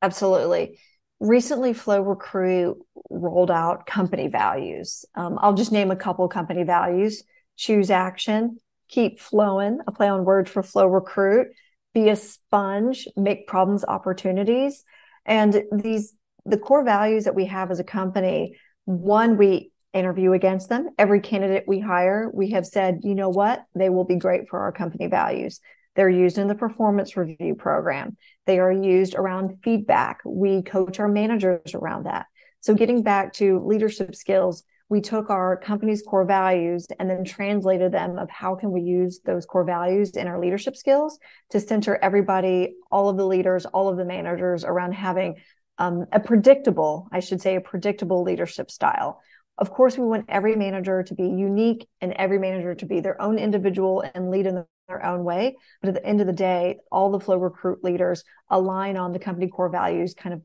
Absolutely 0.00 0.76
recently 1.22 1.72
flo 1.72 2.00
recruit 2.00 2.76
rolled 3.08 3.50
out 3.50 3.86
company 3.86 4.26
values 4.26 5.04
um, 5.14 5.38
i'll 5.40 5.54
just 5.54 5.70
name 5.70 5.92
a 5.92 5.96
couple 5.96 6.26
company 6.26 6.64
values 6.64 7.22
choose 7.56 7.92
action 7.92 8.58
keep 8.92 9.18
flowing, 9.18 9.80
a 9.86 9.92
play 9.92 10.08
on 10.08 10.24
word 10.24 10.48
for 10.48 10.62
flo 10.62 10.86
recruit, 10.86 11.48
be 11.94 12.10
a 12.10 12.16
sponge, 12.16 13.08
make 13.16 13.46
problems 13.46 13.84
opportunities. 13.86 14.84
And 15.24 15.62
these, 15.72 16.14
the 16.44 16.58
core 16.58 16.84
values 16.84 17.24
that 17.24 17.34
we 17.34 17.46
have 17.46 17.70
as 17.70 17.80
a 17.80 17.84
company, 17.84 18.56
one, 18.84 19.36
we 19.36 19.72
interview 19.92 20.32
against 20.32 20.68
them. 20.68 20.90
Every 20.98 21.20
candidate 21.20 21.64
we 21.66 21.80
hire, 21.80 22.30
we 22.32 22.50
have 22.50 22.66
said, 22.66 23.00
you 23.02 23.14
know 23.14 23.28
what, 23.28 23.64
they 23.74 23.88
will 23.88 24.04
be 24.04 24.16
great 24.16 24.48
for 24.48 24.60
our 24.60 24.72
company 24.72 25.06
values. 25.06 25.60
They're 25.94 26.08
used 26.08 26.38
in 26.38 26.48
the 26.48 26.54
performance 26.54 27.16
review 27.16 27.54
program. 27.54 28.16
They 28.46 28.58
are 28.58 28.72
used 28.72 29.14
around 29.14 29.58
feedback. 29.62 30.20
We 30.24 30.62
coach 30.62 30.98
our 30.98 31.08
managers 31.08 31.74
around 31.74 32.04
that. 32.04 32.26
So, 32.60 32.74
getting 32.74 33.02
back 33.02 33.34
to 33.34 33.62
leadership 33.66 34.14
skills, 34.14 34.62
we 34.92 35.00
took 35.00 35.30
our 35.30 35.56
company's 35.56 36.02
core 36.02 36.26
values 36.26 36.86
and 36.98 37.08
then 37.08 37.24
translated 37.24 37.92
them 37.92 38.18
of 38.18 38.28
how 38.28 38.54
can 38.54 38.70
we 38.70 38.82
use 38.82 39.20
those 39.24 39.46
core 39.46 39.64
values 39.64 40.10
in 40.20 40.26
our 40.26 40.38
leadership 40.38 40.76
skills 40.76 41.18
to 41.48 41.58
center 41.58 41.98
everybody 42.02 42.74
all 42.90 43.08
of 43.08 43.16
the 43.16 43.26
leaders 43.26 43.64
all 43.64 43.88
of 43.88 43.96
the 43.96 44.04
managers 44.04 44.64
around 44.64 44.92
having 44.92 45.36
um, 45.78 46.04
a 46.12 46.20
predictable 46.20 47.08
i 47.10 47.20
should 47.20 47.40
say 47.40 47.56
a 47.56 47.60
predictable 47.72 48.22
leadership 48.22 48.70
style 48.70 49.10
Of 49.58 49.70
course, 49.70 49.98
we 49.98 50.06
want 50.12 50.26
every 50.28 50.56
manager 50.56 51.02
to 51.02 51.14
be 51.14 51.24
unique 51.24 51.82
and 52.02 52.12
every 52.24 52.38
manager 52.38 52.74
to 52.74 52.86
be 52.86 53.00
their 53.00 53.18
own 53.26 53.36
individual 53.38 54.02
and 54.14 54.30
lead 54.30 54.46
in 54.46 54.64
their 54.88 55.04
own 55.10 55.24
way. 55.24 55.56
But 55.80 55.88
at 55.90 55.94
the 55.94 56.06
end 56.10 56.20
of 56.20 56.26
the 56.26 56.32
day, 56.50 56.78
all 56.90 57.10
the 57.10 57.20
Flo 57.20 57.36
Recruit 57.36 57.80
leaders 57.84 58.24
align 58.48 58.96
on 58.96 59.12
the 59.12 59.24
company 59.26 59.48
core 59.48 59.68
values, 59.68 60.14
kind 60.14 60.34
of 60.36 60.40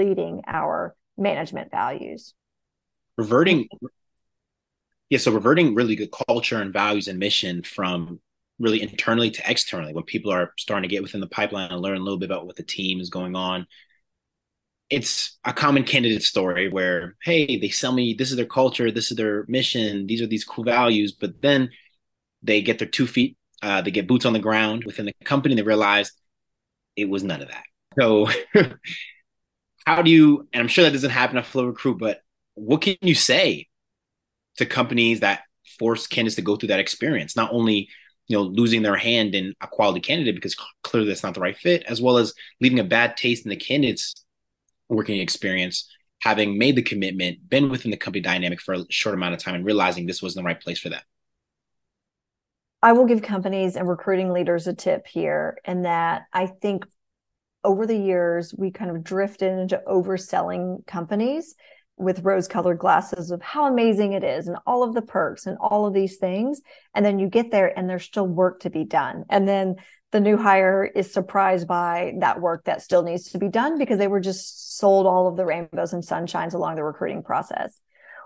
leading 0.00 0.42
our 0.46 0.94
management 1.16 1.70
values. 1.70 2.34
Reverting, 3.16 3.68
yeah, 5.10 5.18
so 5.18 5.32
reverting 5.32 5.74
really 5.74 5.96
good 5.96 6.10
culture 6.28 6.60
and 6.60 6.72
values 6.72 7.08
and 7.08 7.18
mission 7.18 7.62
from 7.62 8.20
really 8.58 8.82
internally 8.82 9.30
to 9.30 9.50
externally 9.50 9.92
when 9.92 10.04
people 10.04 10.32
are 10.32 10.52
starting 10.58 10.88
to 10.88 10.92
get 10.92 11.02
within 11.02 11.20
the 11.20 11.26
pipeline 11.26 11.70
and 11.70 11.80
learn 11.80 11.96
a 11.98 12.02
little 12.02 12.18
bit 12.18 12.30
about 12.30 12.46
what 12.46 12.56
the 12.56 12.62
team 12.62 13.00
is 13.00 13.10
going 13.10 13.36
on. 13.36 13.66
It's 14.90 15.38
a 15.44 15.52
common 15.52 15.84
candidate 15.84 16.22
story 16.22 16.68
where 16.68 17.16
hey 17.22 17.58
they 17.58 17.70
sell 17.70 17.92
me 17.92 18.14
this 18.14 18.30
is 18.30 18.36
their 18.36 18.44
culture 18.46 18.90
this 18.90 19.10
is 19.10 19.16
their 19.16 19.44
mission 19.48 20.06
these 20.06 20.20
are 20.20 20.26
these 20.26 20.44
cool 20.44 20.62
values 20.62 21.12
but 21.12 21.40
then 21.40 21.70
they 22.42 22.60
get 22.60 22.78
their 22.78 22.86
two 22.86 23.06
feet 23.06 23.36
uh, 23.62 23.80
they 23.80 23.90
get 23.90 24.06
boots 24.06 24.26
on 24.26 24.34
the 24.34 24.38
ground 24.38 24.84
within 24.84 25.06
the 25.06 25.14
company 25.24 25.54
and 25.54 25.58
they 25.58 25.62
realize 25.62 26.12
it 26.96 27.08
was 27.08 27.24
none 27.24 27.40
of 27.40 27.48
that. 27.48 27.64
So 27.98 28.28
how 29.86 30.02
do 30.02 30.10
you 30.10 30.48
and 30.52 30.60
i'm 30.60 30.68
sure 30.68 30.84
that 30.84 30.92
doesn't 30.92 31.10
happen 31.10 31.36
at 31.36 31.46
flo 31.46 31.66
recruit 31.66 31.98
but 31.98 32.20
what 32.54 32.82
can 32.82 32.96
you 33.00 33.14
say 33.14 33.68
to 34.56 34.66
companies 34.66 35.20
that 35.20 35.42
force 35.78 36.06
candidates 36.06 36.36
to 36.36 36.42
go 36.42 36.56
through 36.56 36.68
that 36.68 36.80
experience? 36.80 37.36
Not 37.36 37.52
only 37.52 37.88
you 38.26 38.36
know 38.36 38.42
losing 38.42 38.82
their 38.82 38.96
hand 38.96 39.34
in 39.34 39.54
a 39.60 39.66
quality 39.66 40.00
candidate 40.00 40.34
because 40.34 40.56
clearly 40.82 41.08
that's 41.08 41.22
not 41.22 41.34
the 41.34 41.40
right 41.40 41.56
fit 41.56 41.82
as 41.84 42.00
well 42.00 42.16
as 42.16 42.32
leaving 42.60 42.78
a 42.78 42.84
bad 42.84 43.16
taste 43.16 43.44
in 43.44 43.50
the 43.50 43.56
candidate's 43.56 44.24
working 44.88 45.20
experience 45.20 45.88
having 46.20 46.56
made 46.56 46.74
the 46.76 46.82
commitment 46.82 47.38
been 47.48 47.68
within 47.68 47.90
the 47.90 47.96
company 47.96 48.22
dynamic 48.22 48.60
for 48.60 48.74
a 48.74 48.84
short 48.88 49.14
amount 49.14 49.34
of 49.34 49.40
time 49.40 49.54
and 49.54 49.64
realizing 49.64 50.06
this 50.06 50.22
wasn't 50.22 50.42
the 50.42 50.46
right 50.46 50.60
place 50.60 50.78
for 50.78 50.88
them. 50.88 51.02
I 52.82 52.92
will 52.92 53.04
give 53.04 53.20
companies 53.22 53.76
and 53.76 53.88
recruiting 53.88 54.32
leaders 54.32 54.66
a 54.66 54.74
tip 54.74 55.06
here 55.06 55.58
in 55.64 55.82
that 55.82 56.22
i 56.32 56.46
think 56.46 56.86
over 57.62 57.86
the 57.86 57.96
years 57.96 58.54
we 58.56 58.70
kind 58.70 58.90
of 58.90 59.02
drifted 59.02 59.58
into 59.58 59.82
overselling 59.86 60.86
companies 60.86 61.54
with 61.96 62.24
rose 62.24 62.48
colored 62.48 62.78
glasses 62.78 63.30
of 63.30 63.40
how 63.40 63.66
amazing 63.66 64.12
it 64.12 64.24
is 64.24 64.48
and 64.48 64.56
all 64.66 64.82
of 64.82 64.94
the 64.94 65.02
perks 65.02 65.46
and 65.46 65.56
all 65.58 65.86
of 65.86 65.94
these 65.94 66.16
things. 66.16 66.60
And 66.94 67.04
then 67.04 67.18
you 67.18 67.28
get 67.28 67.50
there 67.50 67.76
and 67.76 67.88
there's 67.88 68.04
still 68.04 68.26
work 68.26 68.60
to 68.60 68.70
be 68.70 68.84
done. 68.84 69.24
And 69.30 69.46
then 69.46 69.76
the 70.10 70.20
new 70.20 70.36
hire 70.36 70.84
is 70.84 71.12
surprised 71.12 71.66
by 71.66 72.14
that 72.20 72.40
work 72.40 72.64
that 72.64 72.82
still 72.82 73.02
needs 73.02 73.30
to 73.30 73.38
be 73.38 73.48
done 73.48 73.78
because 73.78 73.98
they 73.98 74.06
were 74.06 74.20
just 74.20 74.78
sold 74.78 75.06
all 75.06 75.28
of 75.28 75.36
the 75.36 75.44
rainbows 75.44 75.92
and 75.92 76.02
sunshines 76.02 76.54
along 76.54 76.76
the 76.76 76.84
recruiting 76.84 77.22
process. 77.22 77.80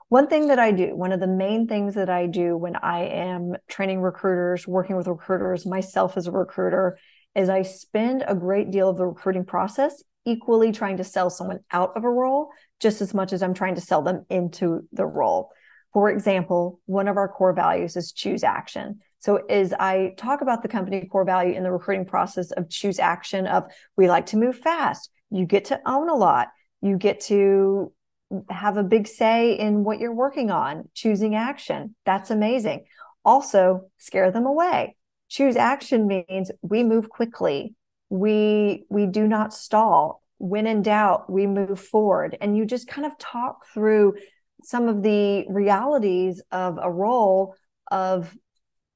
One 0.08 0.26
thing 0.26 0.48
that 0.48 0.58
I 0.58 0.72
do, 0.72 0.96
one 0.96 1.12
of 1.12 1.20
the 1.20 1.26
main 1.26 1.66
things 1.66 1.94
that 1.94 2.08
I 2.08 2.26
do 2.26 2.56
when 2.56 2.76
I 2.76 3.04
am 3.04 3.54
training 3.68 4.00
recruiters, 4.00 4.66
working 4.66 4.96
with 4.96 5.06
recruiters, 5.06 5.66
myself 5.66 6.16
as 6.16 6.26
a 6.26 6.30
recruiter, 6.30 6.98
is 7.38 7.48
I 7.48 7.62
spend 7.62 8.24
a 8.26 8.34
great 8.34 8.70
deal 8.70 8.88
of 8.88 8.96
the 8.96 9.06
recruiting 9.06 9.44
process 9.44 10.02
equally 10.26 10.72
trying 10.72 10.96
to 10.98 11.04
sell 11.04 11.30
someone 11.30 11.60
out 11.72 11.96
of 11.96 12.04
a 12.04 12.10
role 12.10 12.50
just 12.80 13.00
as 13.00 13.14
much 13.14 13.32
as 13.32 13.42
I'm 13.42 13.54
trying 13.54 13.76
to 13.76 13.80
sell 13.80 14.02
them 14.02 14.26
into 14.28 14.86
the 14.92 15.06
role. 15.06 15.50
For 15.92 16.10
example, 16.10 16.80
one 16.86 17.08
of 17.08 17.16
our 17.16 17.28
core 17.28 17.54
values 17.54 17.96
is 17.96 18.12
choose 18.12 18.44
action. 18.44 19.00
So 19.20 19.36
as 19.46 19.72
I 19.72 20.14
talk 20.16 20.42
about 20.42 20.62
the 20.62 20.68
company 20.68 21.08
core 21.10 21.24
value 21.24 21.54
in 21.54 21.62
the 21.62 21.72
recruiting 21.72 22.04
process 22.04 22.50
of 22.50 22.68
choose 22.68 22.98
action 22.98 23.46
of 23.46 23.64
we 23.96 24.08
like 24.08 24.26
to 24.26 24.36
move 24.36 24.58
fast, 24.58 25.10
you 25.30 25.46
get 25.46 25.66
to 25.66 25.80
own 25.86 26.08
a 26.08 26.14
lot, 26.14 26.48
you 26.82 26.98
get 26.98 27.20
to 27.20 27.92
have 28.50 28.76
a 28.76 28.82
big 28.82 29.06
say 29.06 29.58
in 29.58 29.84
what 29.84 29.98
you're 29.98 30.12
working 30.12 30.50
on, 30.50 30.88
choosing 30.92 31.34
action. 31.34 31.94
That's 32.04 32.30
amazing. 32.30 32.84
Also, 33.24 33.90
scare 33.96 34.30
them 34.30 34.46
away. 34.46 34.97
Choose 35.28 35.56
action 35.56 36.06
means 36.06 36.50
we 36.62 36.82
move 36.84 37.08
quickly. 37.08 37.74
We 38.10 38.84
we 38.88 39.06
do 39.06 39.26
not 39.26 39.52
stall 39.52 40.22
when 40.38 40.66
in 40.66 40.82
doubt, 40.82 41.30
we 41.30 41.46
move 41.46 41.80
forward. 41.80 42.36
And 42.40 42.56
you 42.56 42.64
just 42.64 42.88
kind 42.88 43.06
of 43.06 43.18
talk 43.18 43.66
through 43.74 44.14
some 44.62 44.88
of 44.88 45.02
the 45.02 45.44
realities 45.48 46.42
of 46.50 46.78
a 46.80 46.90
role 46.90 47.54
of 47.90 48.36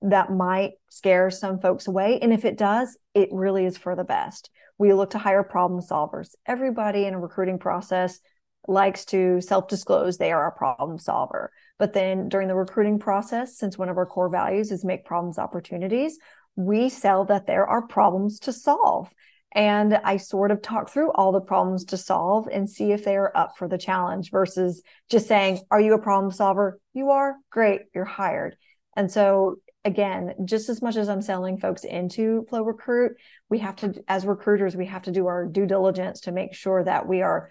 that 0.02 0.32
might 0.32 0.72
scare 0.90 1.30
some 1.30 1.60
folks 1.60 1.86
away. 1.86 2.18
And 2.20 2.32
if 2.32 2.44
it 2.44 2.58
does, 2.58 2.96
it 3.14 3.28
really 3.32 3.64
is 3.64 3.76
for 3.76 3.94
the 3.94 4.04
best. 4.04 4.50
We 4.78 4.92
look 4.94 5.10
to 5.10 5.18
hire 5.18 5.42
problem 5.42 5.80
solvers. 5.80 6.30
Everybody 6.46 7.04
in 7.04 7.14
a 7.14 7.20
recruiting 7.20 7.58
process 7.58 8.18
likes 8.66 9.04
to 9.06 9.40
self 9.40 9.68
disclose 9.68 10.18
they 10.18 10.32
are 10.32 10.48
a 10.48 10.56
problem 10.56 10.98
solver. 10.98 11.52
But 11.78 11.92
then 11.92 12.28
during 12.28 12.48
the 12.48 12.54
recruiting 12.54 12.98
process, 12.98 13.56
since 13.56 13.76
one 13.76 13.88
of 13.88 13.96
our 13.96 14.06
core 14.06 14.28
values 14.28 14.70
is 14.70 14.84
make 14.84 15.04
problems 15.04 15.38
opportunities, 15.38 16.18
we 16.56 16.88
sell 16.88 17.24
that 17.26 17.46
there 17.46 17.66
are 17.66 17.86
problems 17.86 18.38
to 18.40 18.52
solve. 18.52 19.12
And 19.54 19.94
I 19.94 20.16
sort 20.16 20.50
of 20.50 20.62
talk 20.62 20.88
through 20.88 21.12
all 21.12 21.32
the 21.32 21.40
problems 21.40 21.84
to 21.86 21.96
solve 21.96 22.48
and 22.50 22.68
see 22.68 22.92
if 22.92 23.04
they 23.04 23.16
are 23.16 23.36
up 23.36 23.58
for 23.58 23.68
the 23.68 23.76
challenge 23.76 24.30
versus 24.30 24.82
just 25.10 25.28
saying, 25.28 25.60
Are 25.70 25.80
you 25.80 25.94
a 25.94 25.98
problem 25.98 26.32
solver? 26.32 26.80
You 26.94 27.10
are 27.10 27.36
great, 27.50 27.82
you're 27.94 28.04
hired. 28.04 28.56
And 28.96 29.10
so, 29.10 29.56
again, 29.84 30.34
just 30.44 30.68
as 30.68 30.80
much 30.80 30.96
as 30.96 31.08
I'm 31.08 31.20
selling 31.20 31.58
folks 31.58 31.84
into 31.84 32.46
Flo 32.48 32.62
Recruit, 32.62 33.12
we 33.50 33.58
have 33.58 33.76
to, 33.76 34.02
as 34.08 34.24
recruiters, 34.24 34.74
we 34.74 34.86
have 34.86 35.02
to 35.02 35.12
do 35.12 35.26
our 35.26 35.46
due 35.46 35.66
diligence 35.66 36.20
to 36.22 36.32
make 36.32 36.54
sure 36.54 36.82
that 36.84 37.06
we 37.06 37.20
are 37.20 37.50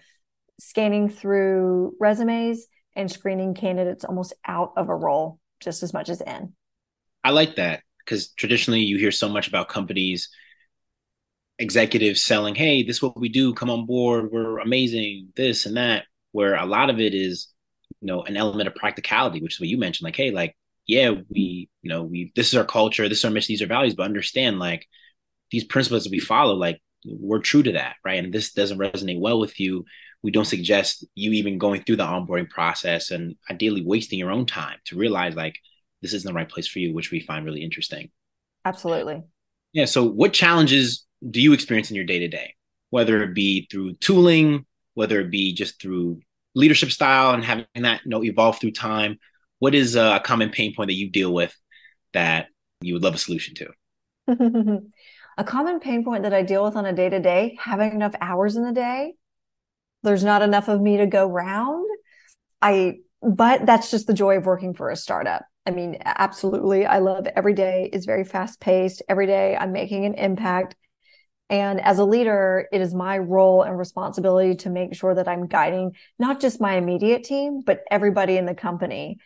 scanning 0.58 1.08
through 1.08 1.94
resumes 2.00 2.66
and 2.94 3.10
screening 3.10 3.54
candidates 3.54 4.04
almost 4.04 4.34
out 4.46 4.72
of 4.76 4.88
a 4.88 4.94
role 4.94 5.38
just 5.60 5.82
as 5.82 5.92
much 5.92 6.08
as 6.08 6.20
in. 6.20 6.52
I 7.24 7.30
like 7.30 7.56
that 7.56 7.82
because 8.04 8.32
traditionally 8.32 8.80
you 8.80 8.98
hear 8.98 9.12
so 9.12 9.28
much 9.28 9.48
about 9.48 9.68
companies 9.68 10.28
executives 11.58 12.22
selling, 12.22 12.54
hey, 12.54 12.82
this 12.82 12.96
is 12.96 13.02
what 13.02 13.18
we 13.18 13.28
do, 13.28 13.54
come 13.54 13.70
on 13.70 13.86
board, 13.86 14.30
we're 14.32 14.58
amazing, 14.58 15.28
this 15.36 15.66
and 15.66 15.76
that, 15.76 16.04
where 16.32 16.54
a 16.56 16.66
lot 16.66 16.90
of 16.90 16.98
it 16.98 17.14
is, 17.14 17.48
you 18.00 18.06
know, 18.06 18.22
an 18.22 18.36
element 18.36 18.66
of 18.66 18.74
practicality, 18.74 19.40
which 19.40 19.54
is 19.54 19.60
what 19.60 19.68
you 19.68 19.78
mentioned, 19.78 20.04
like, 20.04 20.16
hey, 20.16 20.30
like, 20.30 20.56
yeah, 20.86 21.12
we, 21.28 21.68
you 21.82 21.88
know, 21.88 22.02
we 22.02 22.32
this 22.34 22.48
is 22.48 22.54
our 22.54 22.64
culture, 22.64 23.08
this 23.08 23.18
is 23.18 23.24
our 23.24 23.30
mission, 23.30 23.52
these 23.52 23.62
are 23.62 23.66
values, 23.66 23.94
but 23.94 24.02
understand 24.04 24.58
like 24.58 24.88
these 25.52 25.64
principles 25.64 26.04
that 26.04 26.10
we 26.10 26.18
follow, 26.18 26.54
like 26.54 26.82
we're 27.04 27.38
true 27.38 27.62
to 27.62 27.72
that, 27.72 27.96
right? 28.04 28.22
And 28.22 28.32
this 28.32 28.52
doesn't 28.52 28.78
resonate 28.78 29.20
well 29.20 29.38
with 29.38 29.60
you. 29.60 29.84
We 30.22 30.30
don't 30.30 30.44
suggest 30.44 31.04
you 31.14 31.32
even 31.32 31.58
going 31.58 31.82
through 31.82 31.96
the 31.96 32.04
onboarding 32.04 32.48
process 32.48 33.10
and 33.10 33.36
ideally 33.50 33.82
wasting 33.84 34.18
your 34.18 34.30
own 34.30 34.46
time 34.46 34.78
to 34.86 34.96
realize 34.96 35.34
like 35.34 35.58
this 36.00 36.12
isn't 36.12 36.28
the 36.28 36.34
right 36.34 36.48
place 36.48 36.68
for 36.68 36.78
you, 36.78 36.94
which 36.94 37.10
we 37.10 37.20
find 37.20 37.44
really 37.44 37.62
interesting. 37.62 38.10
Absolutely. 38.64 39.22
Yeah. 39.72 39.86
So 39.86 40.04
what 40.04 40.32
challenges 40.32 41.06
do 41.28 41.40
you 41.40 41.52
experience 41.52 41.90
in 41.90 41.96
your 41.96 42.04
day 42.04 42.18
to 42.20 42.28
day, 42.28 42.54
whether 42.90 43.22
it 43.22 43.34
be 43.34 43.66
through 43.70 43.94
tooling, 43.94 44.66
whether 44.94 45.20
it 45.20 45.30
be 45.30 45.54
just 45.54 45.80
through 45.80 46.20
leadership 46.54 46.90
style 46.90 47.32
and 47.32 47.44
having 47.44 47.66
that 47.76 48.02
you 48.04 48.10
know 48.10 48.22
evolve 48.22 48.60
through 48.60 48.72
time? 48.72 49.18
What 49.58 49.74
is 49.74 49.96
a 49.96 50.20
common 50.24 50.50
pain 50.50 50.74
point 50.74 50.88
that 50.88 50.94
you 50.94 51.10
deal 51.10 51.32
with 51.32 51.56
that 52.12 52.48
you 52.80 52.94
would 52.94 53.02
love 53.02 53.14
a 53.14 53.18
solution 53.18 53.54
to? 53.54 53.70
a 55.38 55.44
common 55.44 55.80
pain 55.80 56.04
point 56.04 56.24
that 56.24 56.34
I 56.34 56.42
deal 56.42 56.64
with 56.64 56.76
on 56.76 56.84
a 56.84 56.92
day 56.92 57.08
to 57.08 57.20
day, 57.20 57.56
having 57.60 57.92
enough 57.92 58.14
hours 58.20 58.56
in 58.56 58.64
the 58.64 58.72
day. 58.72 59.14
There's 60.02 60.24
not 60.24 60.42
enough 60.42 60.68
of 60.68 60.80
me 60.80 60.98
to 60.98 61.06
go 61.06 61.26
round. 61.26 61.86
I, 62.60 62.98
but 63.20 63.66
that's 63.66 63.90
just 63.90 64.06
the 64.06 64.14
joy 64.14 64.36
of 64.36 64.46
working 64.46 64.74
for 64.74 64.90
a 64.90 64.96
startup. 64.96 65.44
I 65.64 65.70
mean, 65.70 65.98
absolutely. 66.04 66.86
I 66.86 66.98
love 66.98 67.26
every 67.36 67.54
day 67.54 67.88
is 67.92 68.04
very 68.04 68.24
fast 68.24 68.60
paced. 68.60 69.02
Every 69.08 69.26
day 69.26 69.56
I'm 69.56 69.72
making 69.72 70.04
an 70.04 70.14
impact. 70.14 70.74
And 71.48 71.80
as 71.80 71.98
a 71.98 72.04
leader, 72.04 72.66
it 72.72 72.80
is 72.80 72.94
my 72.94 73.18
role 73.18 73.62
and 73.62 73.78
responsibility 73.78 74.56
to 74.56 74.70
make 74.70 74.94
sure 74.94 75.14
that 75.14 75.28
I'm 75.28 75.46
guiding 75.46 75.92
not 76.18 76.40
just 76.40 76.60
my 76.60 76.76
immediate 76.76 77.24
team, 77.24 77.60
but 77.64 77.82
everybody 77.90 78.36
in 78.38 78.46
the 78.46 78.54
company. 78.54 79.18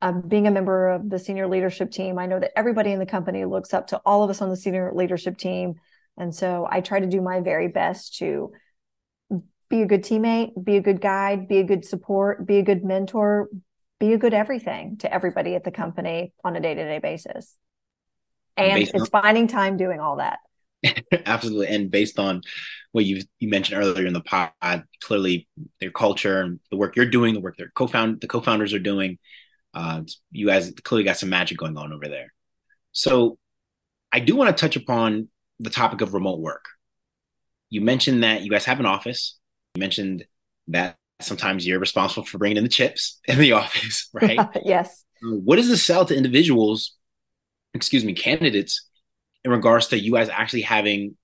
Um, 0.00 0.22
being 0.22 0.46
a 0.46 0.50
member 0.50 0.90
of 0.90 1.08
the 1.08 1.18
senior 1.18 1.48
leadership 1.48 1.90
team, 1.90 2.18
I 2.18 2.26
know 2.26 2.38
that 2.38 2.52
everybody 2.56 2.92
in 2.92 2.98
the 2.98 3.06
company 3.06 3.44
looks 3.44 3.72
up 3.74 3.88
to 3.88 4.00
all 4.04 4.22
of 4.22 4.30
us 4.30 4.42
on 4.42 4.48
the 4.48 4.56
senior 4.56 4.92
leadership 4.94 5.38
team. 5.38 5.74
And 6.16 6.34
so 6.34 6.68
I 6.70 6.80
try 6.80 7.00
to 7.00 7.06
do 7.06 7.20
my 7.20 7.40
very 7.40 7.68
best 7.68 8.16
to 8.18 8.52
be 9.68 9.82
a 9.82 9.86
good 9.86 10.02
teammate, 10.02 10.52
be 10.62 10.76
a 10.76 10.80
good 10.80 11.00
guide, 11.00 11.48
be 11.48 11.58
a 11.58 11.64
good 11.64 11.84
support, 11.84 12.46
be 12.46 12.58
a 12.58 12.62
good 12.62 12.84
mentor, 12.84 13.48
be 14.00 14.12
a 14.12 14.18
good 14.18 14.34
everything 14.34 14.96
to 14.98 15.12
everybody 15.12 15.54
at 15.54 15.64
the 15.64 15.70
company 15.70 16.32
on 16.44 16.56
a 16.56 16.60
day 16.60 16.74
to 16.74 16.84
day 16.84 16.98
basis. 16.98 17.54
And 18.56 18.82
it's 18.82 18.94
on- 18.94 19.22
finding 19.22 19.46
time 19.46 19.76
doing 19.76 20.00
all 20.00 20.16
that. 20.16 20.38
Absolutely. 21.26 21.68
And 21.68 21.90
based 21.90 22.18
on 22.18 22.42
what 22.92 23.04
you 23.04 23.22
you 23.38 23.48
mentioned 23.48 23.78
earlier 23.80 24.06
in 24.06 24.12
the 24.12 24.20
pod, 24.20 24.52
clearly 25.02 25.48
their 25.80 25.90
culture 25.90 26.40
and 26.40 26.60
the 26.70 26.76
work 26.76 26.96
you're 26.96 27.06
doing, 27.06 27.34
the 27.34 27.40
work 27.40 27.56
their 27.56 27.70
co-found 27.74 28.20
the 28.20 28.28
co-founders 28.28 28.72
are 28.72 28.78
doing, 28.78 29.18
uh, 29.74 30.02
you 30.30 30.46
guys 30.46 30.72
clearly 30.84 31.04
got 31.04 31.16
some 31.16 31.28
magic 31.28 31.58
going 31.58 31.76
on 31.76 31.92
over 31.92 32.08
there. 32.08 32.32
So 32.92 33.38
I 34.12 34.20
do 34.20 34.36
want 34.36 34.56
to 34.56 34.60
touch 34.60 34.76
upon 34.76 35.28
the 35.60 35.70
topic 35.70 36.00
of 36.00 36.14
remote 36.14 36.40
work. 36.40 36.64
You 37.70 37.80
mentioned 37.80 38.22
that 38.22 38.42
you 38.42 38.50
guys 38.50 38.64
have 38.64 38.80
an 38.80 38.86
office. 38.86 39.37
You 39.78 39.80
mentioned 39.80 40.24
that 40.66 40.96
sometimes 41.20 41.64
you're 41.64 41.78
responsible 41.78 42.26
for 42.26 42.38
bringing 42.38 42.56
in 42.56 42.64
the 42.64 42.68
chips 42.68 43.20
in 43.28 43.38
the 43.38 43.52
office, 43.62 44.08
right? 44.12 44.40
yes. 44.64 45.04
Um, 45.24 45.42
what 45.44 45.54
does 45.54 45.68
this 45.68 45.84
sell 45.84 46.04
to 46.04 46.16
individuals, 46.16 46.96
excuse 47.74 48.04
me, 48.04 48.12
candidates 48.12 48.88
in 49.44 49.52
regards 49.52 49.86
to 49.88 49.98
you 49.98 50.14
guys 50.14 50.28
actually 50.28 50.62
having 50.62 51.16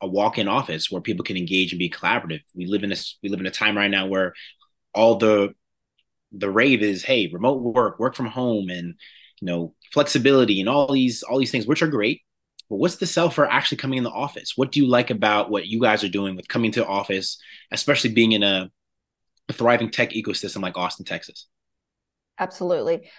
a 0.00 0.08
walk-in 0.08 0.48
office 0.48 0.90
where 0.90 1.00
people 1.00 1.24
can 1.24 1.36
engage 1.36 1.70
and 1.70 1.78
be 1.78 1.88
collaborative? 1.88 2.40
We 2.52 2.66
live 2.66 2.82
in 2.82 2.90
this 2.90 3.16
we 3.22 3.28
live 3.28 3.38
in 3.38 3.46
a 3.46 3.52
time 3.52 3.76
right 3.76 3.90
now 3.90 4.08
where 4.08 4.34
all 4.92 5.14
the 5.14 5.54
the 6.32 6.50
rave 6.50 6.82
is 6.82 7.04
hey, 7.04 7.30
remote 7.32 7.62
work, 7.62 8.00
work 8.00 8.16
from 8.16 8.26
home 8.26 8.70
and 8.70 8.96
you 9.40 9.46
know, 9.46 9.72
flexibility 9.92 10.58
and 10.58 10.68
all 10.68 10.92
these 10.92 11.22
all 11.22 11.38
these 11.38 11.52
things 11.52 11.64
which 11.64 11.80
are 11.80 11.86
great. 11.86 12.22
What's 12.76 12.96
the 12.96 13.06
sell 13.06 13.30
for 13.30 13.50
actually 13.50 13.78
coming 13.78 13.98
in 13.98 14.04
the 14.04 14.10
office? 14.10 14.52
What 14.56 14.70
do 14.70 14.80
you 14.80 14.86
like 14.86 15.10
about 15.10 15.50
what 15.50 15.66
you 15.66 15.80
guys 15.80 16.04
are 16.04 16.08
doing 16.08 16.36
with 16.36 16.46
coming 16.46 16.70
to 16.72 16.86
office, 16.86 17.36
especially 17.72 18.10
being 18.10 18.32
in 18.32 18.44
a, 18.44 18.70
a 19.48 19.52
thriving 19.52 19.90
tech 19.90 20.10
ecosystem 20.10 20.62
like 20.62 20.76
Austin, 20.76 21.04
Texas? 21.04 21.46
Absolutely. 22.38 23.10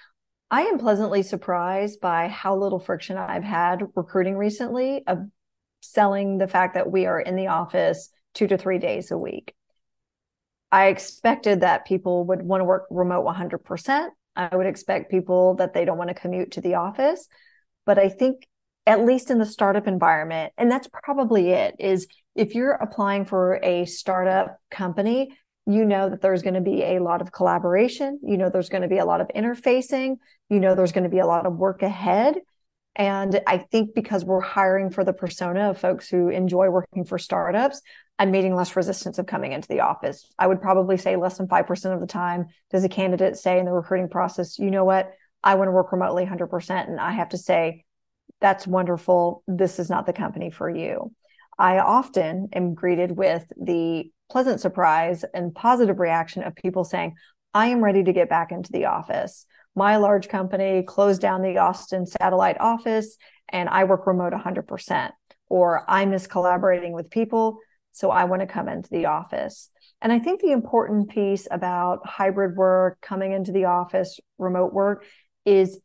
I 0.50 0.62
am 0.64 0.80
pleasantly 0.80 1.22
surprised 1.22 2.00
by 2.00 2.30
how 2.30 2.58
little 2.58 2.80
friction 2.80 3.18
I've 3.18 3.44
had 3.44 3.84
recruiting 3.96 4.38
recently 4.38 5.04
of 5.06 5.20
selling 5.82 6.38
the 6.38 6.48
fact 6.48 6.76
that 6.76 6.90
we 6.90 7.06
are 7.06 7.20
in 7.20 7.36
the 7.36 7.48
office 7.48 8.10
two 8.34 8.48
to 8.48 8.58
three 8.58 8.78
days 8.78 9.12
a 9.12 9.18
week. 9.18 9.54
I 10.72 10.88
expected 10.88 11.62
that 11.62 11.86
people 11.86 12.26
would 12.26 12.42
want 12.42 12.62
to 12.62 12.66
work 12.66 12.86
remote 12.90 13.26
100%. 13.26 14.10
I 14.36 14.56
would 14.56 14.66
expect 14.66 15.12
people 15.12 15.56
that 15.56 15.74
they 15.74 15.84
don't 15.84 15.98
want 15.98 16.08
to 16.08 16.14
commute 16.14 16.52
to 16.52 16.62
the 16.62 16.76
office. 16.76 17.28
But 17.86 18.00
I 18.00 18.08
think, 18.08 18.48
at 18.86 19.06
least 19.06 19.30
in 19.30 19.38
the 19.38 19.46
startup 19.46 19.88
environment, 19.88 20.54
and 20.58 20.72
that's 20.72 20.88
probably 21.04 21.52
it, 21.52 21.76
is 21.80 22.08
if 22.36 22.56
you're 22.56 22.72
applying 22.72 23.26
for 23.26 23.60
a 23.64 23.86
startup 23.86 24.58
company, 24.70 25.38
you 25.68 25.86
know 25.86 26.10
that 26.10 26.22
there's 26.22 26.42
going 26.42 26.56
to 26.56 26.62
be 26.62 26.82
a 26.84 27.00
lot 27.00 27.22
of 27.22 27.32
collaboration. 27.32 28.20
You 28.24 28.38
know, 28.38 28.50
there's 28.50 28.70
going 28.70 28.82
to 28.82 28.88
be 28.88 28.98
a 28.98 29.06
lot 29.06 29.22
of 29.22 29.28
interfacing. 29.36 30.18
You 30.50 30.60
know, 30.60 30.74
there's 30.74 30.92
going 30.92 31.04
to 31.04 31.10
be 31.10 31.20
a 31.20 31.26
lot 31.26 31.46
of 31.46 31.56
work 31.56 31.84
ahead. 31.84 32.36
And 32.96 33.40
I 33.48 33.60
think 33.60 33.94
because 33.94 34.26
we're 34.26 34.42
hiring 34.42 34.90
for 34.90 35.04
the 35.04 35.14
persona 35.14 35.70
of 35.70 35.78
folks 35.78 36.10
who 36.10 36.30
enjoy 36.30 36.70
working 36.70 37.06
for 37.06 37.18
startups, 37.18 37.82
I'm 38.20 38.32
meeting 38.32 38.56
less 38.56 38.76
resistance 38.76 39.18
of 39.18 39.28
coming 39.28 39.54
into 39.54 39.68
the 39.68 39.80
office. 39.80 40.30
I 40.38 40.48
would 40.48 40.62
probably 40.62 40.98
say 40.98 41.16
less 41.16 41.38
than 41.38 41.48
5% 41.48 41.94
of 41.94 42.02
the 42.02 42.08
time 42.08 42.48
does 42.70 42.84
a 42.84 42.90
candidate 42.90 43.38
say 43.38 43.60
in 43.60 43.66
the 43.66 43.72
recruiting 43.72 44.10
process, 44.10 44.60
you 44.60 44.72
know 44.72 44.84
what, 44.84 45.12
I 45.44 45.56
want 45.56 45.70
to 45.70 45.72
work 45.72 45.92
remotely 45.92 46.26
100%. 46.26 46.90
And 46.90 47.00
I 47.00 47.14
have 47.14 47.30
to 47.30 47.38
say, 47.38 47.86
that's 48.42 48.68
wonderful. 48.68 49.44
This 49.48 49.80
is 49.80 49.90
not 49.90 50.06
the 50.06 50.14
company 50.14 50.50
for 50.50 50.70
you. 50.70 51.14
I 51.58 51.78
often 51.80 52.50
am 52.54 52.74
greeted 52.74 53.12
with 53.12 53.46
the 53.56 54.12
pleasant 54.30 54.60
surprise 54.60 55.24
and 55.34 55.54
positive 55.54 56.00
reaction 56.00 56.44
of 56.44 56.56
people 56.56 56.84
saying, 56.84 57.14
I 57.54 57.68
am 57.68 57.84
ready 57.84 58.04
to 58.04 58.14
get 58.14 58.30
back 58.30 58.52
into 58.52 58.72
the 58.72 58.86
office. 58.86 59.46
My 59.76 59.98
large 59.98 60.28
company 60.28 60.84
closed 60.84 61.22
down 61.22 61.42
the 61.42 61.58
Austin 61.58 62.06
satellite 62.06 62.60
office 62.60 63.18
and 63.50 63.70
I 63.70 63.84
work 63.84 64.08
remote 64.08 64.34
100%. 64.34 65.12
Or 65.50 65.84
I 65.90 66.06
miss 66.06 66.28
collaborating 66.28 66.94
with 66.94 67.10
people, 67.10 67.58
so 67.92 68.10
I 68.10 68.24
want 68.24 68.42
to 68.42 68.48
come 68.48 68.70
into 68.70 68.90
the 68.90 69.08
office. 69.08 69.70
And 70.02 70.12
I 70.12 70.20
think 70.20 70.40
the 70.40 70.54
important 70.54 71.10
piece 71.10 71.46
about 71.52 72.08
hybrid 72.08 72.56
work, 72.56 72.98
coming 73.02 73.34
into 73.34 73.52
the 73.52 73.66
office, 73.66 74.18
remote 74.38 74.74
work 74.74 75.06
is 75.46 75.80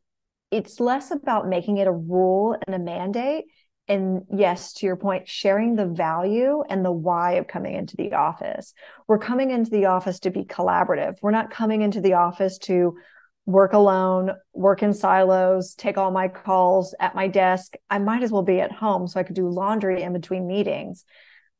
it's 0.50 0.80
less 0.80 1.10
about 1.10 1.48
making 1.48 1.78
it 1.78 1.88
a 1.88 1.92
rule 1.92 2.56
and 2.66 2.74
a 2.74 2.78
mandate 2.78 3.44
and 3.88 4.22
yes 4.32 4.72
to 4.74 4.86
your 4.86 4.96
point 4.96 5.28
sharing 5.28 5.76
the 5.76 5.86
value 5.86 6.62
and 6.68 6.84
the 6.84 6.92
why 6.92 7.32
of 7.32 7.46
coming 7.46 7.74
into 7.74 7.96
the 7.96 8.14
office. 8.14 8.74
We're 9.06 9.18
coming 9.18 9.50
into 9.50 9.70
the 9.70 9.86
office 9.86 10.20
to 10.20 10.30
be 10.30 10.44
collaborative. 10.44 11.16
We're 11.22 11.30
not 11.30 11.50
coming 11.50 11.82
into 11.82 12.00
the 12.00 12.14
office 12.14 12.58
to 12.58 12.96
work 13.44 13.72
alone 13.74 14.32
work 14.54 14.82
in 14.82 14.92
silos 14.92 15.74
take 15.74 15.96
all 15.96 16.10
my 16.10 16.26
calls 16.26 16.96
at 16.98 17.14
my 17.14 17.28
desk. 17.28 17.74
I 17.88 18.00
might 18.00 18.24
as 18.24 18.32
well 18.32 18.42
be 18.42 18.60
at 18.60 18.72
home 18.72 19.06
so 19.06 19.20
i 19.20 19.22
could 19.22 19.36
do 19.36 19.48
laundry 19.48 20.02
in 20.02 20.12
between 20.12 20.48
meetings. 20.48 21.04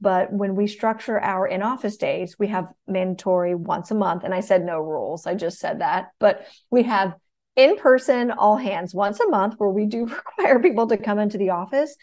But 0.00 0.32
when 0.32 0.56
we 0.56 0.66
structure 0.66 1.18
our 1.18 1.46
in 1.46 1.62
office 1.62 1.96
days 1.96 2.36
we 2.38 2.48
have 2.48 2.66
mandatory 2.88 3.54
once 3.54 3.92
a 3.92 3.94
month. 3.94 4.24
And 4.24 4.34
i 4.34 4.40
said 4.40 4.64
no 4.64 4.80
rules. 4.80 5.26
I 5.26 5.34
just 5.34 5.60
said 5.60 5.80
that. 5.80 6.08
But 6.18 6.44
we 6.70 6.82
have 6.82 7.14
in 7.56 7.76
person 7.76 8.30
all 8.30 8.56
hands 8.56 8.94
once 8.94 9.18
a 9.20 9.28
month 9.28 9.54
where 9.58 9.70
we 9.70 9.86
do 9.86 10.06
require 10.38 10.60
people 10.60 10.86
to 10.88 10.96
come 10.96 11.18
into 11.18 11.38
the 11.38 11.50
office. 11.50 11.96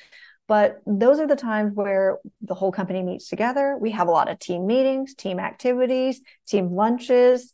But 0.47 0.81
those 0.85 1.19
are 1.19 1.27
the 1.27 1.37
times 1.37 1.73
where 1.73 2.19
the 2.41 2.53
whole 2.53 2.71
company 2.71 3.01
meets 3.01 3.29
together. 3.29 3.77
We 3.79 3.91
have 3.91 4.07
a 4.07 4.11
lot 4.11 4.29
of 4.29 4.39
team 4.39 4.67
meetings 4.67 5.15
team 5.15 5.39
activities 5.39 6.21
team 6.47 6.73
lunches 6.73 7.53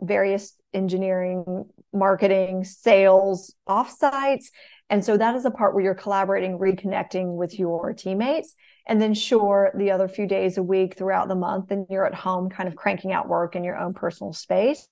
various 0.00 0.54
engineering 0.74 1.64
marketing 1.92 2.64
sales 2.64 3.54
offsites. 3.68 4.46
And 4.90 5.04
so 5.04 5.16
that 5.16 5.34
is 5.34 5.44
a 5.44 5.50
part 5.50 5.74
where 5.74 5.82
you're 5.82 5.94
collaborating 5.94 6.58
reconnecting 6.58 7.34
with 7.34 7.58
your 7.58 7.94
teammates. 7.94 8.54
And 8.86 9.00
then 9.00 9.14
sure 9.14 9.72
the 9.76 9.90
other 9.90 10.06
few 10.06 10.26
days 10.26 10.58
a 10.58 10.62
week 10.62 10.96
throughout 10.96 11.28
the 11.28 11.34
month 11.34 11.70
and 11.70 11.86
you're 11.90 12.06
at 12.06 12.14
home 12.14 12.50
kind 12.50 12.68
of 12.68 12.76
cranking 12.76 13.12
out 13.12 13.28
work 13.28 13.56
in 13.56 13.64
your 13.64 13.76
own 13.76 13.94
personal 13.94 14.32
space. 14.32 14.86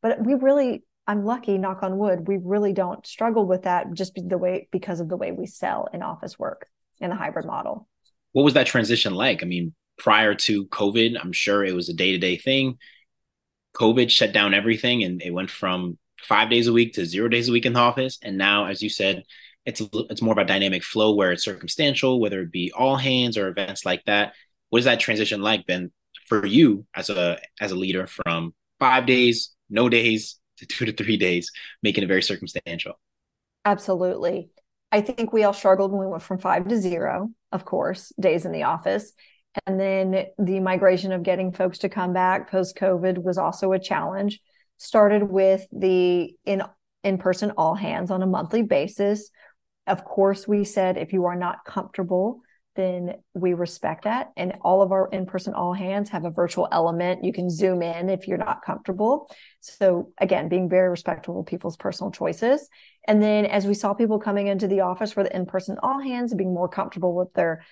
But 0.00 0.24
we 0.24 0.34
really 0.34 0.84
I'm 1.08 1.24
lucky, 1.24 1.56
knock 1.56 1.82
on 1.82 1.96
wood, 1.96 2.28
we 2.28 2.36
really 2.36 2.74
don't 2.74 3.04
struggle 3.06 3.46
with 3.46 3.62
that 3.62 3.94
just 3.94 4.14
the 4.14 4.36
way 4.36 4.68
because 4.70 5.00
of 5.00 5.08
the 5.08 5.16
way 5.16 5.32
we 5.32 5.46
sell 5.46 5.88
in 5.94 6.02
office 6.02 6.38
work 6.38 6.68
in 7.00 7.08
the 7.08 7.16
hybrid 7.16 7.46
model. 7.46 7.88
What 8.32 8.42
was 8.42 8.52
that 8.54 8.66
transition 8.66 9.14
like? 9.14 9.42
I 9.42 9.46
mean, 9.46 9.74
prior 9.96 10.34
to 10.34 10.66
COVID, 10.66 11.18
I'm 11.18 11.32
sure 11.32 11.64
it 11.64 11.74
was 11.74 11.88
a 11.88 11.94
day 11.94 12.12
to 12.12 12.18
day 12.18 12.36
thing. 12.36 12.76
COVID 13.74 14.10
shut 14.10 14.32
down 14.32 14.52
everything 14.52 15.02
and 15.02 15.22
it 15.22 15.32
went 15.32 15.50
from 15.50 15.96
five 16.20 16.50
days 16.50 16.66
a 16.66 16.74
week 16.74 16.92
to 16.94 17.06
zero 17.06 17.28
days 17.28 17.48
a 17.48 17.52
week 17.52 17.64
in 17.64 17.72
the 17.72 17.80
office. 17.80 18.18
And 18.22 18.36
now, 18.36 18.66
as 18.66 18.82
you 18.82 18.90
said, 18.90 19.24
it's 19.64 19.80
it's 20.10 20.20
more 20.20 20.32
of 20.32 20.38
a 20.38 20.44
dynamic 20.44 20.84
flow 20.84 21.14
where 21.14 21.32
it's 21.32 21.44
circumstantial, 21.44 22.20
whether 22.20 22.42
it 22.42 22.52
be 22.52 22.70
all 22.76 22.96
hands 22.96 23.38
or 23.38 23.48
events 23.48 23.86
like 23.86 24.04
that. 24.04 24.34
What 24.68 24.80
is 24.80 24.84
that 24.84 25.00
transition 25.00 25.40
like 25.40 25.66
been 25.66 25.90
for 26.26 26.44
you 26.44 26.84
as 26.94 27.08
a 27.08 27.38
as 27.60 27.72
a 27.72 27.76
leader 27.76 28.06
from 28.06 28.52
five 28.78 29.06
days, 29.06 29.54
no 29.70 29.88
days, 29.88 30.38
to 30.58 30.66
two 30.66 30.84
to 30.84 30.92
three 30.92 31.16
days, 31.16 31.50
making 31.82 32.04
it 32.04 32.08
very 32.08 32.22
circumstantial. 32.22 32.98
Absolutely. 33.64 34.50
I 34.90 35.00
think 35.00 35.32
we 35.32 35.44
all 35.44 35.52
struggled 35.52 35.92
when 35.92 36.00
we 36.00 36.06
went 36.06 36.22
from 36.22 36.38
five 36.38 36.66
to 36.68 36.76
zero, 36.78 37.30
of 37.52 37.64
course, 37.64 38.12
days 38.18 38.44
in 38.44 38.52
the 38.52 38.62
office. 38.62 39.12
And 39.66 39.78
then 39.78 40.26
the 40.38 40.60
migration 40.60 41.12
of 41.12 41.22
getting 41.22 41.52
folks 41.52 41.78
to 41.78 41.88
come 41.88 42.12
back 42.12 42.50
post 42.50 42.76
COVID 42.76 43.22
was 43.22 43.38
also 43.38 43.72
a 43.72 43.78
challenge. 43.78 44.40
Started 44.78 45.24
with 45.24 45.66
the 45.72 46.34
in 46.44 46.62
in 47.02 47.18
person 47.18 47.52
all 47.56 47.74
hands 47.74 48.10
on 48.10 48.22
a 48.22 48.26
monthly 48.26 48.62
basis. 48.62 49.30
Of 49.86 50.04
course, 50.04 50.46
we 50.46 50.64
said 50.64 50.96
if 50.96 51.12
you 51.12 51.24
are 51.24 51.36
not 51.36 51.64
comfortable 51.64 52.40
then 52.78 53.16
we 53.34 53.54
respect 53.54 54.04
that. 54.04 54.30
And 54.36 54.54
all 54.62 54.82
of 54.82 54.92
our 54.92 55.08
in 55.10 55.26
person 55.26 55.52
all 55.52 55.74
hands 55.74 56.10
have 56.10 56.24
a 56.24 56.30
virtual 56.30 56.68
element. 56.70 57.24
You 57.24 57.32
can 57.32 57.50
zoom 57.50 57.82
in 57.82 58.08
if 58.08 58.28
you're 58.28 58.38
not 58.38 58.64
comfortable. 58.64 59.28
So, 59.60 60.12
again, 60.20 60.48
being 60.48 60.68
very 60.68 60.88
respectful 60.88 61.40
of 61.40 61.46
people's 61.46 61.76
personal 61.76 62.12
choices. 62.12 62.68
And 63.08 63.20
then 63.20 63.46
as 63.46 63.66
we 63.66 63.74
saw 63.74 63.94
people 63.94 64.20
coming 64.20 64.46
into 64.46 64.68
the 64.68 64.82
office 64.82 65.10
for 65.10 65.24
the 65.24 65.34
in 65.34 65.44
person 65.44 65.76
all 65.82 65.98
hands, 65.98 66.32
being 66.34 66.54
more 66.54 66.68
comfortable 66.68 67.16
with 67.16 67.32
their 67.34 67.64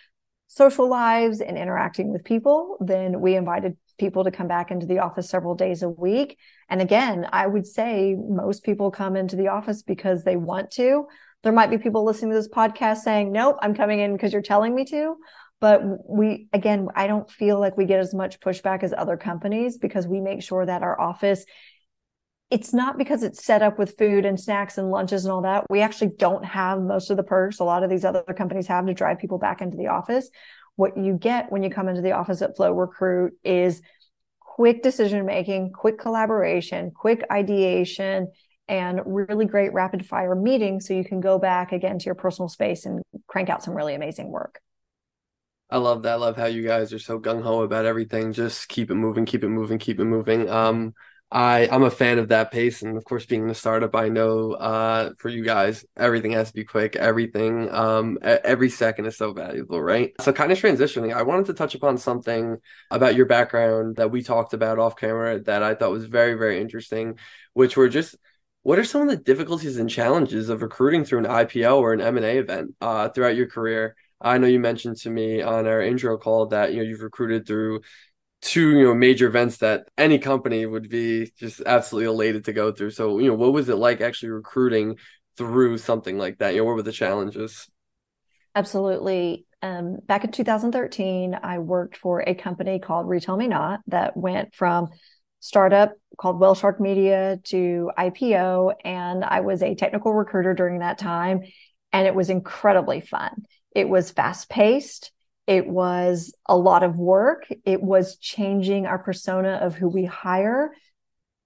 social 0.48 0.88
lives 0.88 1.40
and 1.40 1.56
interacting 1.56 2.12
with 2.12 2.24
people, 2.24 2.76
then 2.80 3.20
we 3.20 3.36
invited 3.36 3.76
people 3.98 4.24
to 4.24 4.32
come 4.32 4.48
back 4.48 4.72
into 4.72 4.86
the 4.86 4.98
office 4.98 5.30
several 5.30 5.54
days 5.54 5.84
a 5.84 5.88
week. 5.88 6.36
And 6.68 6.82
again, 6.82 7.28
I 7.32 7.46
would 7.46 7.66
say 7.66 8.16
most 8.18 8.64
people 8.64 8.90
come 8.90 9.14
into 9.14 9.36
the 9.36 9.48
office 9.48 9.82
because 9.82 10.24
they 10.24 10.36
want 10.36 10.72
to 10.72 11.06
there 11.42 11.52
might 11.52 11.70
be 11.70 11.78
people 11.78 12.04
listening 12.04 12.32
to 12.32 12.36
this 12.36 12.48
podcast 12.48 12.98
saying, 12.98 13.32
nope, 13.32 13.56
I'm 13.60 13.74
coming 13.74 14.00
in 14.00 14.12
because 14.12 14.32
you're 14.32 14.42
telling 14.42 14.74
me 14.74 14.84
to. 14.86 15.16
But 15.60 15.82
we, 16.08 16.48
again, 16.52 16.88
I 16.94 17.06
don't 17.06 17.30
feel 17.30 17.58
like 17.58 17.76
we 17.76 17.86
get 17.86 18.00
as 18.00 18.12
much 18.12 18.40
pushback 18.40 18.82
as 18.82 18.92
other 18.96 19.16
companies 19.16 19.78
because 19.78 20.06
we 20.06 20.20
make 20.20 20.42
sure 20.42 20.66
that 20.66 20.82
our 20.82 21.00
office, 21.00 21.44
it's 22.50 22.74
not 22.74 22.98
because 22.98 23.22
it's 23.22 23.44
set 23.44 23.62
up 23.62 23.78
with 23.78 23.96
food 23.98 24.24
and 24.26 24.38
snacks 24.38 24.76
and 24.76 24.90
lunches 24.90 25.24
and 25.24 25.32
all 25.32 25.42
that. 25.42 25.64
We 25.70 25.80
actually 25.80 26.12
don't 26.18 26.44
have 26.44 26.80
most 26.80 27.10
of 27.10 27.16
the 27.16 27.22
perks 27.22 27.58
a 27.58 27.64
lot 27.64 27.82
of 27.82 27.90
these 27.90 28.04
other 28.04 28.22
companies 28.36 28.66
have 28.66 28.86
to 28.86 28.94
drive 28.94 29.18
people 29.18 29.38
back 29.38 29.60
into 29.60 29.76
the 29.76 29.88
office. 29.88 30.28
What 30.76 30.98
you 30.98 31.14
get 31.14 31.50
when 31.50 31.62
you 31.62 31.70
come 31.70 31.88
into 31.88 32.02
the 32.02 32.12
office 32.12 32.42
at 32.42 32.54
Flo 32.54 32.72
Recruit 32.72 33.32
is 33.42 33.80
quick 34.40 34.82
decision 34.82 35.24
making, 35.26 35.72
quick 35.72 35.98
collaboration, 35.98 36.90
quick 36.90 37.24
ideation, 37.32 38.30
and 38.68 39.00
really 39.04 39.46
great 39.46 39.72
rapid 39.72 40.04
fire 40.06 40.34
meetings 40.34 40.86
so 40.86 40.94
you 40.94 41.04
can 41.04 41.20
go 41.20 41.38
back 41.38 41.72
again 41.72 41.98
to 41.98 42.04
your 42.04 42.14
personal 42.14 42.48
space 42.48 42.84
and 42.84 43.02
crank 43.26 43.48
out 43.48 43.62
some 43.62 43.74
really 43.74 43.94
amazing 43.94 44.30
work. 44.30 44.60
I 45.70 45.78
love 45.78 46.02
that. 46.04 46.12
I 46.12 46.16
love 46.16 46.36
how 46.36 46.46
you 46.46 46.62
guys 46.62 46.92
are 46.92 46.98
so 46.98 47.18
gung 47.18 47.42
ho 47.42 47.62
about 47.62 47.86
everything. 47.86 48.32
Just 48.32 48.68
keep 48.68 48.90
it 48.90 48.94
moving, 48.94 49.24
keep 49.24 49.42
it 49.42 49.48
moving, 49.48 49.78
keep 49.78 49.98
it 49.98 50.04
moving. 50.04 50.48
Um, 50.48 50.94
I 51.30 51.68
I'm 51.72 51.82
a 51.82 51.90
fan 51.90 52.18
of 52.20 52.28
that 52.28 52.52
pace, 52.52 52.82
and 52.82 52.96
of 52.96 53.04
course, 53.04 53.26
being 53.26 53.42
in 53.42 53.50
a 53.50 53.54
startup, 53.54 53.96
I 53.96 54.08
know 54.08 54.52
uh, 54.52 55.10
for 55.18 55.28
you 55.28 55.42
guys, 55.44 55.84
everything 55.96 56.30
has 56.32 56.48
to 56.48 56.54
be 56.54 56.64
quick. 56.64 56.94
Everything, 56.94 57.68
um, 57.72 58.16
every 58.22 58.70
second 58.70 59.06
is 59.06 59.16
so 59.16 59.32
valuable, 59.32 59.82
right? 59.82 60.12
So, 60.20 60.32
kind 60.32 60.52
of 60.52 60.58
transitioning, 60.58 61.12
I 61.12 61.22
wanted 61.22 61.46
to 61.46 61.54
touch 61.54 61.74
upon 61.74 61.98
something 61.98 62.58
about 62.92 63.16
your 63.16 63.26
background 63.26 63.96
that 63.96 64.12
we 64.12 64.22
talked 64.22 64.52
about 64.54 64.78
off 64.78 64.94
camera 64.96 65.40
that 65.40 65.64
I 65.64 65.74
thought 65.74 65.90
was 65.90 66.04
very 66.06 66.34
very 66.34 66.60
interesting, 66.60 67.18
which 67.54 67.76
were 67.76 67.88
just 67.88 68.14
what 68.66 68.80
are 68.80 68.84
some 68.84 69.02
of 69.02 69.06
the 69.06 69.16
difficulties 69.16 69.76
and 69.76 69.88
challenges 69.88 70.48
of 70.48 70.60
recruiting 70.60 71.04
through 71.04 71.20
an 71.20 71.24
IPO 71.24 71.76
or 71.76 71.92
an 71.92 72.00
M 72.00 72.16
and 72.16 72.26
A 72.26 72.38
event 72.38 72.74
uh, 72.80 73.08
throughout 73.08 73.36
your 73.36 73.46
career? 73.46 73.94
I 74.20 74.38
know 74.38 74.48
you 74.48 74.58
mentioned 74.58 74.96
to 75.02 75.10
me 75.10 75.40
on 75.40 75.68
our 75.68 75.80
intro 75.80 76.18
call 76.18 76.46
that 76.46 76.72
you 76.72 76.78
know 76.78 76.82
you've 76.82 77.00
recruited 77.00 77.46
through 77.46 77.82
two 78.42 78.70
you 78.70 78.82
know 78.82 78.92
major 78.92 79.28
events 79.28 79.58
that 79.58 79.86
any 79.96 80.18
company 80.18 80.66
would 80.66 80.88
be 80.88 81.30
just 81.38 81.62
absolutely 81.64 82.08
elated 82.12 82.46
to 82.46 82.52
go 82.52 82.72
through. 82.72 82.90
So 82.90 83.20
you 83.20 83.28
know 83.28 83.36
what 83.36 83.52
was 83.52 83.68
it 83.68 83.76
like 83.76 84.00
actually 84.00 84.30
recruiting 84.30 84.96
through 85.36 85.78
something 85.78 86.18
like 86.18 86.38
that? 86.38 86.54
You 86.54 86.62
know 86.62 86.64
what 86.64 86.74
were 86.74 86.82
the 86.82 86.90
challenges? 86.90 87.68
Absolutely. 88.56 89.46
Um, 89.62 89.98
back 90.04 90.24
in 90.24 90.32
2013 90.32 91.38
i 91.42 91.58
worked 91.58 91.96
for 91.96 92.20
a 92.20 92.34
company 92.34 92.78
called 92.78 93.06
RetailMeNot 93.06 93.78
that 93.86 94.16
went 94.16 94.54
from 94.54 94.88
startup 95.40 95.94
called 96.18 96.40
WhaleShark 96.40 96.80
Media 96.80 97.38
to 97.44 97.90
IPO. 97.98 98.74
And 98.84 99.24
I 99.24 99.40
was 99.40 99.62
a 99.62 99.74
technical 99.74 100.12
recruiter 100.14 100.54
during 100.54 100.80
that 100.80 100.98
time. 100.98 101.42
And 101.92 102.06
it 102.06 102.14
was 102.14 102.30
incredibly 102.30 103.00
fun. 103.00 103.44
It 103.72 103.88
was 103.88 104.10
fast 104.10 104.48
paced. 104.48 105.12
It 105.46 105.66
was 105.66 106.34
a 106.46 106.56
lot 106.56 106.82
of 106.82 106.96
work. 106.96 107.46
It 107.64 107.82
was 107.82 108.16
changing 108.16 108.86
our 108.86 108.98
persona 108.98 109.60
of 109.62 109.74
who 109.74 109.88
we 109.88 110.04
hire, 110.04 110.72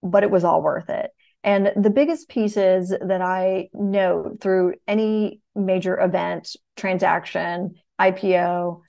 but 0.02 0.22
it 0.22 0.30
was 0.30 0.44
all 0.44 0.62
worth 0.62 0.88
it. 0.88 1.10
And 1.42 1.72
the 1.76 1.90
biggest 1.90 2.28
pieces 2.28 2.90
that 3.00 3.22
I 3.22 3.68
know 3.72 4.36
through 4.40 4.74
any 4.86 5.40
major 5.54 5.98
event, 5.98 6.54
transaction, 6.76 7.74
IPO, 8.00 8.80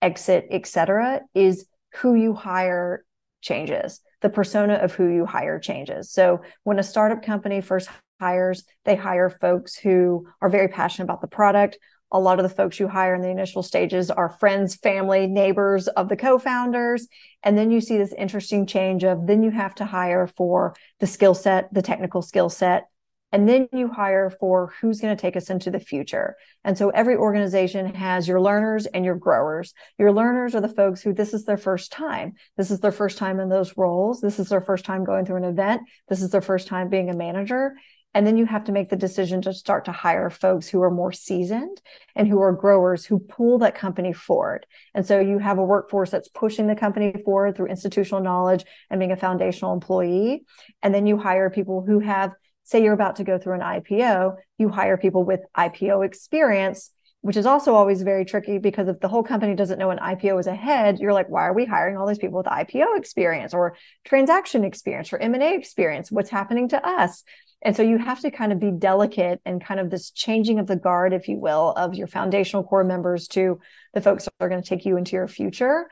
exit, 0.00 0.46
etc., 0.50 1.20
is 1.34 1.66
who 1.96 2.14
you 2.14 2.34
hire 2.34 3.04
changes. 3.40 4.00
The 4.22 4.30
persona 4.30 4.74
of 4.74 4.94
who 4.94 5.08
you 5.08 5.26
hire 5.26 5.58
changes. 5.58 6.10
So 6.10 6.42
when 6.62 6.78
a 6.78 6.82
startup 6.82 7.22
company 7.22 7.60
first 7.60 7.88
hires, 8.20 8.64
they 8.84 8.96
hire 8.96 9.28
folks 9.28 9.76
who 9.76 10.26
are 10.40 10.48
very 10.48 10.68
passionate 10.68 11.04
about 11.04 11.20
the 11.20 11.26
product, 11.26 11.78
a 12.12 12.20
lot 12.20 12.38
of 12.38 12.42
the 12.42 12.54
folks 12.54 12.78
you 12.78 12.88
hire 12.88 13.14
in 13.14 13.22
the 13.22 13.30
initial 13.30 13.62
stages 13.62 14.10
are 14.10 14.28
friends, 14.28 14.76
family, 14.76 15.26
neighbors 15.26 15.88
of 15.88 16.10
the 16.10 16.16
co-founders. 16.16 17.08
And 17.42 17.56
then 17.56 17.70
you 17.70 17.80
see 17.80 17.96
this 17.96 18.12
interesting 18.12 18.66
change 18.66 19.02
of 19.02 19.26
then 19.26 19.42
you 19.42 19.50
have 19.50 19.74
to 19.76 19.86
hire 19.86 20.26
for 20.26 20.74
the 21.00 21.06
skill 21.06 21.34
set, 21.34 21.72
the 21.72 21.82
technical 21.82 22.20
skill 22.20 22.50
set. 22.50 22.84
And 23.32 23.48
then 23.48 23.68
you 23.72 23.88
hire 23.88 24.28
for 24.28 24.74
who's 24.80 25.00
going 25.00 25.16
to 25.16 25.20
take 25.20 25.36
us 25.36 25.48
into 25.48 25.70
the 25.70 25.80
future. 25.80 26.36
And 26.64 26.76
so 26.76 26.90
every 26.90 27.16
organization 27.16 27.94
has 27.94 28.28
your 28.28 28.40
learners 28.40 28.84
and 28.86 29.04
your 29.04 29.16
growers. 29.16 29.72
Your 29.98 30.12
learners 30.12 30.54
are 30.54 30.60
the 30.60 30.68
folks 30.68 31.00
who 31.00 31.14
this 31.14 31.32
is 31.32 31.44
their 31.44 31.56
first 31.56 31.90
time. 31.90 32.34
This 32.58 32.70
is 32.70 32.80
their 32.80 32.92
first 32.92 33.16
time 33.16 33.40
in 33.40 33.48
those 33.48 33.76
roles. 33.76 34.20
This 34.20 34.38
is 34.38 34.50
their 34.50 34.60
first 34.60 34.84
time 34.84 35.04
going 35.04 35.24
through 35.24 35.38
an 35.38 35.44
event. 35.44 35.82
This 36.08 36.20
is 36.20 36.30
their 36.30 36.42
first 36.42 36.68
time 36.68 36.90
being 36.90 37.08
a 37.08 37.16
manager. 37.16 37.74
And 38.14 38.26
then 38.26 38.36
you 38.36 38.44
have 38.44 38.64
to 38.64 38.72
make 38.72 38.90
the 38.90 38.96
decision 38.96 39.40
to 39.42 39.54
start 39.54 39.86
to 39.86 39.92
hire 39.92 40.28
folks 40.28 40.68
who 40.68 40.82
are 40.82 40.90
more 40.90 41.12
seasoned 41.12 41.80
and 42.14 42.28
who 42.28 42.40
are 42.42 42.52
growers 42.52 43.06
who 43.06 43.18
pull 43.18 43.58
that 43.60 43.74
company 43.74 44.12
forward. 44.12 44.66
And 44.94 45.06
so 45.06 45.18
you 45.18 45.38
have 45.38 45.56
a 45.56 45.64
workforce 45.64 46.10
that's 46.10 46.28
pushing 46.28 46.66
the 46.66 46.76
company 46.76 47.14
forward 47.24 47.56
through 47.56 47.68
institutional 47.68 48.20
knowledge 48.20 48.64
and 48.90 49.00
being 49.00 49.12
a 49.12 49.16
foundational 49.16 49.72
employee. 49.72 50.44
And 50.82 50.94
then 50.94 51.06
you 51.06 51.16
hire 51.16 51.48
people 51.48 51.84
who 51.86 52.00
have, 52.00 52.32
say, 52.64 52.82
you're 52.82 52.92
about 52.92 53.16
to 53.16 53.24
go 53.24 53.38
through 53.38 53.54
an 53.54 53.60
IPO, 53.60 54.36
you 54.58 54.68
hire 54.68 54.96
people 54.96 55.24
with 55.24 55.40
IPO 55.56 56.04
experience 56.04 56.90
which 57.22 57.36
is 57.36 57.46
also 57.46 57.74
always 57.74 58.02
very 58.02 58.24
tricky 58.24 58.58
because 58.58 58.88
if 58.88 58.98
the 58.98 59.08
whole 59.08 59.22
company 59.22 59.54
doesn't 59.54 59.78
know 59.78 59.90
an 59.90 59.98
IPO 59.98 60.40
is 60.40 60.48
ahead, 60.48 60.98
you're 60.98 61.12
like, 61.12 61.28
why 61.28 61.46
are 61.46 61.52
we 61.52 61.64
hiring 61.64 61.96
all 61.96 62.06
these 62.06 62.18
people 62.18 62.38
with 62.38 62.46
IPO 62.46 62.98
experience 62.98 63.54
or 63.54 63.76
transaction 64.04 64.64
experience 64.64 65.12
or 65.12 65.18
M&A 65.18 65.54
experience? 65.54 66.10
What's 66.10 66.30
happening 66.30 66.68
to 66.70 66.84
us? 66.84 67.22
And 67.64 67.76
so 67.76 67.84
you 67.84 67.96
have 67.98 68.18
to 68.20 68.32
kind 68.32 68.52
of 68.52 68.58
be 68.58 68.72
delicate 68.72 69.40
and 69.44 69.64
kind 69.64 69.78
of 69.78 69.88
this 69.88 70.10
changing 70.10 70.58
of 70.58 70.66
the 70.66 70.74
guard, 70.74 71.12
if 71.12 71.28
you 71.28 71.38
will, 71.38 71.70
of 71.70 71.94
your 71.94 72.08
foundational 72.08 72.64
core 72.64 72.82
members 72.82 73.28
to 73.28 73.60
the 73.94 74.00
folks 74.00 74.24
that 74.24 74.32
are 74.40 74.48
going 74.48 74.62
to 74.62 74.68
take 74.68 74.84
you 74.84 74.96
into 74.96 75.12
your 75.12 75.28
future. 75.28 75.88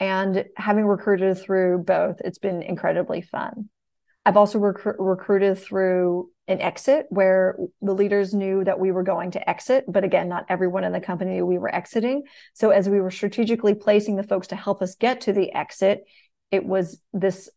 And 0.00 0.44
having 0.54 0.84
recruited 0.84 1.38
through 1.38 1.78
both, 1.78 2.20
it's 2.22 2.38
been 2.38 2.60
incredibly 2.60 3.22
fun. 3.22 3.70
I've 4.26 4.36
also 4.36 4.58
rec- 4.58 4.98
recruited 4.98 5.58
through 5.58 6.30
an 6.48 6.60
exit 6.60 7.06
where 7.08 7.56
the 7.80 7.94
leaders 7.94 8.34
knew 8.34 8.64
that 8.64 8.78
we 8.78 8.90
were 8.90 9.02
going 9.02 9.30
to 9.32 9.50
exit, 9.50 9.84
but 9.88 10.04
again, 10.04 10.28
not 10.28 10.46
everyone 10.48 10.84
in 10.84 10.92
the 10.92 11.00
company 11.00 11.40
we 11.42 11.58
were 11.58 11.74
exiting. 11.74 12.24
So 12.52 12.70
as 12.70 12.88
we 12.88 13.00
were 13.00 13.10
strategically 13.10 13.74
placing 13.74 14.16
the 14.16 14.22
folks 14.22 14.48
to 14.48 14.56
help 14.56 14.82
us 14.82 14.94
get 14.94 15.22
to 15.22 15.32
the 15.32 15.52
exit, 15.52 16.04
it 16.50 16.64
was 16.64 17.00
this 17.12 17.50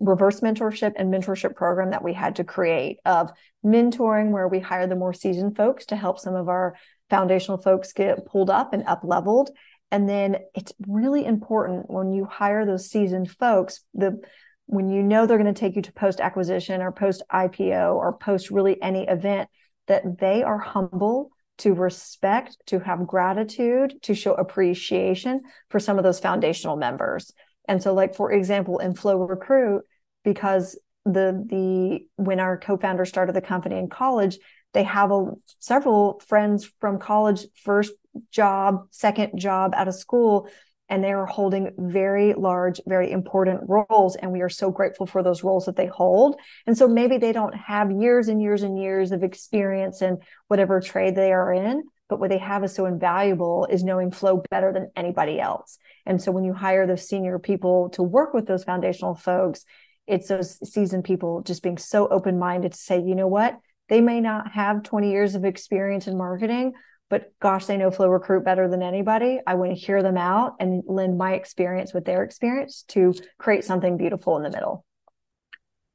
reverse 0.00 0.40
mentorship 0.40 0.94
and 0.96 1.12
mentorship 1.12 1.54
program 1.54 1.90
that 1.90 2.02
we 2.02 2.12
had 2.12 2.36
to 2.36 2.44
create 2.44 2.98
of 3.04 3.30
mentoring 3.64 4.30
where 4.30 4.48
we 4.48 4.58
hire 4.58 4.86
the 4.86 4.96
more 4.96 5.12
seasoned 5.12 5.56
folks 5.56 5.86
to 5.86 5.96
help 5.96 6.18
some 6.18 6.34
of 6.34 6.48
our 6.48 6.74
foundational 7.08 7.58
folks 7.58 7.92
get 7.92 8.26
pulled 8.26 8.50
up 8.50 8.72
and 8.72 8.84
up 8.86 9.02
leveled 9.04 9.50
and 9.92 10.08
then 10.08 10.38
it's 10.54 10.72
really 10.88 11.24
important 11.24 11.88
when 11.88 12.10
you 12.10 12.24
hire 12.24 12.66
those 12.66 12.90
seasoned 12.90 13.30
folks 13.30 13.84
the 13.94 14.20
when 14.66 14.88
you 14.88 15.02
know 15.02 15.26
they're 15.26 15.38
going 15.38 15.52
to 15.52 15.58
take 15.58 15.76
you 15.76 15.82
to 15.82 15.92
post 15.92 16.20
acquisition 16.20 16.80
or 16.80 16.92
post 16.92 17.22
IPO 17.32 17.94
or 17.94 18.16
post 18.16 18.50
really 18.50 18.80
any 18.80 19.06
event 19.06 19.48
that 19.88 20.18
they 20.18 20.42
are 20.42 20.58
humble 20.58 21.30
to 21.58 21.74
respect 21.74 22.56
to 22.66 22.80
have 22.80 23.06
gratitude 23.06 23.94
to 24.02 24.14
show 24.14 24.34
appreciation 24.34 25.42
for 25.68 25.78
some 25.78 25.98
of 25.98 26.04
those 26.04 26.20
foundational 26.20 26.76
members. 26.76 27.32
And 27.68 27.82
so, 27.82 27.94
like 27.94 28.14
for 28.14 28.32
example, 28.32 28.78
in 28.78 28.94
Flo 28.94 29.16
Recruit, 29.16 29.82
because 30.24 30.78
the 31.04 31.44
the 31.48 32.06
when 32.16 32.40
our 32.40 32.56
co-founder 32.56 33.04
started 33.04 33.34
the 33.34 33.40
company 33.40 33.76
in 33.76 33.88
college, 33.88 34.38
they 34.72 34.84
have 34.84 35.10
a, 35.10 35.32
several 35.58 36.20
friends 36.26 36.70
from 36.80 36.98
college, 36.98 37.44
first 37.62 37.92
job, 38.30 38.86
second 38.90 39.38
job 39.38 39.72
out 39.74 39.88
of 39.88 39.94
school, 39.94 40.48
and 40.88 41.02
they 41.02 41.12
are 41.12 41.26
holding 41.26 41.70
very 41.78 42.34
large, 42.34 42.80
very 42.86 43.10
important 43.10 43.62
roles. 43.66 44.16
And 44.16 44.30
we 44.32 44.42
are 44.42 44.48
so 44.48 44.70
grateful 44.70 45.06
for 45.06 45.22
those 45.22 45.42
roles 45.42 45.66
that 45.66 45.76
they 45.76 45.86
hold. 45.86 46.36
And 46.66 46.76
so 46.76 46.86
maybe 46.86 47.18
they 47.18 47.32
don't 47.32 47.54
have 47.54 47.90
years 47.90 48.28
and 48.28 48.42
years 48.42 48.62
and 48.62 48.78
years 48.78 49.10
of 49.12 49.22
experience 49.22 50.02
in 50.02 50.18
whatever 50.48 50.80
trade 50.80 51.14
they 51.14 51.32
are 51.32 51.52
in, 51.52 51.84
but 52.08 52.20
what 52.20 52.28
they 52.28 52.38
have 52.38 52.62
is 52.62 52.74
so 52.74 52.84
invaluable 52.84 53.66
is 53.70 53.82
knowing 53.82 54.10
Flo 54.10 54.42
better 54.50 54.72
than 54.72 54.90
anybody 54.94 55.40
else. 55.40 55.78
And 56.04 56.20
so 56.20 56.30
when 56.30 56.44
you 56.44 56.52
hire 56.52 56.86
those 56.86 57.08
senior 57.08 57.38
people 57.38 57.88
to 57.90 58.02
work 58.02 58.34
with 58.34 58.46
those 58.46 58.64
foundational 58.64 59.14
folks, 59.14 59.64
it's 60.06 60.28
those 60.28 60.58
seasoned 60.70 61.04
people 61.04 61.42
just 61.42 61.62
being 61.62 61.78
so 61.78 62.08
open 62.08 62.38
minded 62.38 62.72
to 62.72 62.78
say, 62.78 63.00
you 63.00 63.14
know 63.14 63.28
what, 63.28 63.58
they 63.88 64.00
may 64.00 64.20
not 64.20 64.52
have 64.52 64.82
20 64.82 65.10
years 65.10 65.34
of 65.34 65.44
experience 65.44 66.06
in 66.06 66.16
marketing, 66.16 66.72
but 67.12 67.30
gosh, 67.40 67.66
they 67.66 67.76
know 67.76 67.90
Flo 67.90 68.08
Recruit 68.08 68.42
better 68.42 68.68
than 68.68 68.82
anybody. 68.82 69.38
I 69.46 69.56
want 69.56 69.70
to 69.70 69.78
hear 69.78 70.02
them 70.02 70.16
out 70.16 70.54
and 70.58 70.82
lend 70.86 71.18
my 71.18 71.34
experience 71.34 71.92
with 71.92 72.06
their 72.06 72.22
experience 72.22 72.84
to 72.88 73.12
create 73.38 73.66
something 73.66 73.98
beautiful 73.98 74.38
in 74.38 74.42
the 74.42 74.50
middle. 74.50 74.86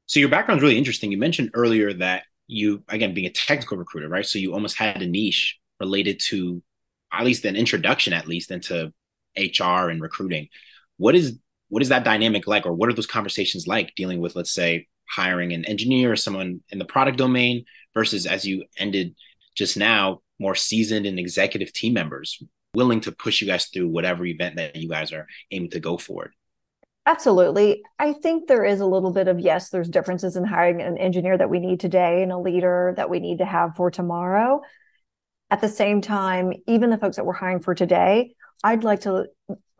So 0.06 0.20
your 0.20 0.28
background 0.28 0.60
is 0.60 0.62
really 0.62 0.78
interesting. 0.78 1.10
You 1.10 1.18
mentioned 1.18 1.50
earlier 1.54 1.92
that 1.94 2.22
you, 2.46 2.84
again, 2.88 3.14
being 3.14 3.26
a 3.26 3.32
technical 3.32 3.76
recruiter, 3.76 4.08
right? 4.08 4.24
So 4.24 4.38
you 4.38 4.54
almost 4.54 4.78
had 4.78 5.02
a 5.02 5.08
niche 5.08 5.58
related 5.80 6.20
to 6.28 6.62
at 7.12 7.24
least 7.24 7.44
an 7.44 7.56
introduction 7.56 8.12
at 8.12 8.28
least 8.28 8.52
into 8.52 8.92
HR 9.36 9.90
and 9.90 10.00
recruiting. 10.00 10.46
What 10.98 11.16
is 11.16 11.36
what 11.68 11.82
is 11.82 11.88
that 11.88 12.04
dynamic 12.04 12.46
like 12.46 12.64
or 12.64 12.72
what 12.72 12.88
are 12.90 12.94
those 12.94 13.06
conversations 13.06 13.66
like 13.66 13.92
dealing 13.96 14.20
with 14.20 14.36
let's 14.36 14.52
say 14.52 14.86
hiring 15.10 15.52
an 15.52 15.64
engineer 15.64 16.12
or 16.12 16.16
someone 16.16 16.60
in 16.68 16.78
the 16.78 16.84
product 16.84 17.18
domain 17.18 17.64
versus 17.92 18.24
as 18.24 18.44
you 18.44 18.66
ended 18.78 19.16
just 19.56 19.76
now 19.76 20.20
more 20.38 20.54
seasoned 20.54 21.06
and 21.06 21.18
executive 21.18 21.72
team 21.72 21.94
members 21.94 22.42
willing 22.74 23.00
to 23.00 23.12
push 23.12 23.40
you 23.40 23.46
guys 23.46 23.66
through 23.66 23.88
whatever 23.88 24.24
event 24.26 24.56
that 24.56 24.76
you 24.76 24.88
guys 24.88 25.12
are 25.12 25.26
aiming 25.50 25.70
to 25.70 25.80
go 25.80 25.96
forward 25.96 26.32
Absolutely. 27.06 27.82
I 27.98 28.12
think 28.12 28.48
there 28.48 28.66
is 28.66 28.80
a 28.80 28.86
little 28.86 29.10
bit 29.10 29.28
of 29.28 29.40
yes, 29.40 29.70
there's 29.70 29.88
differences 29.88 30.36
in 30.36 30.44
hiring 30.44 30.82
an 30.82 30.98
engineer 30.98 31.38
that 31.38 31.48
we 31.48 31.58
need 31.58 31.80
today 31.80 32.22
and 32.22 32.30
a 32.30 32.36
leader 32.36 32.92
that 32.98 33.08
we 33.08 33.18
need 33.18 33.38
to 33.38 33.46
have 33.46 33.74
for 33.76 33.90
tomorrow 33.90 34.60
at 35.50 35.60
the 35.60 35.68
same 35.68 36.00
time, 36.00 36.52
even 36.66 36.90
the 36.90 36.98
folks 36.98 37.16
that 37.16 37.24
we're 37.24 37.32
hiring 37.32 37.60
for 37.60 37.74
today, 37.74 38.34
I'd 38.62 38.84
like 38.84 39.00
to 39.00 39.26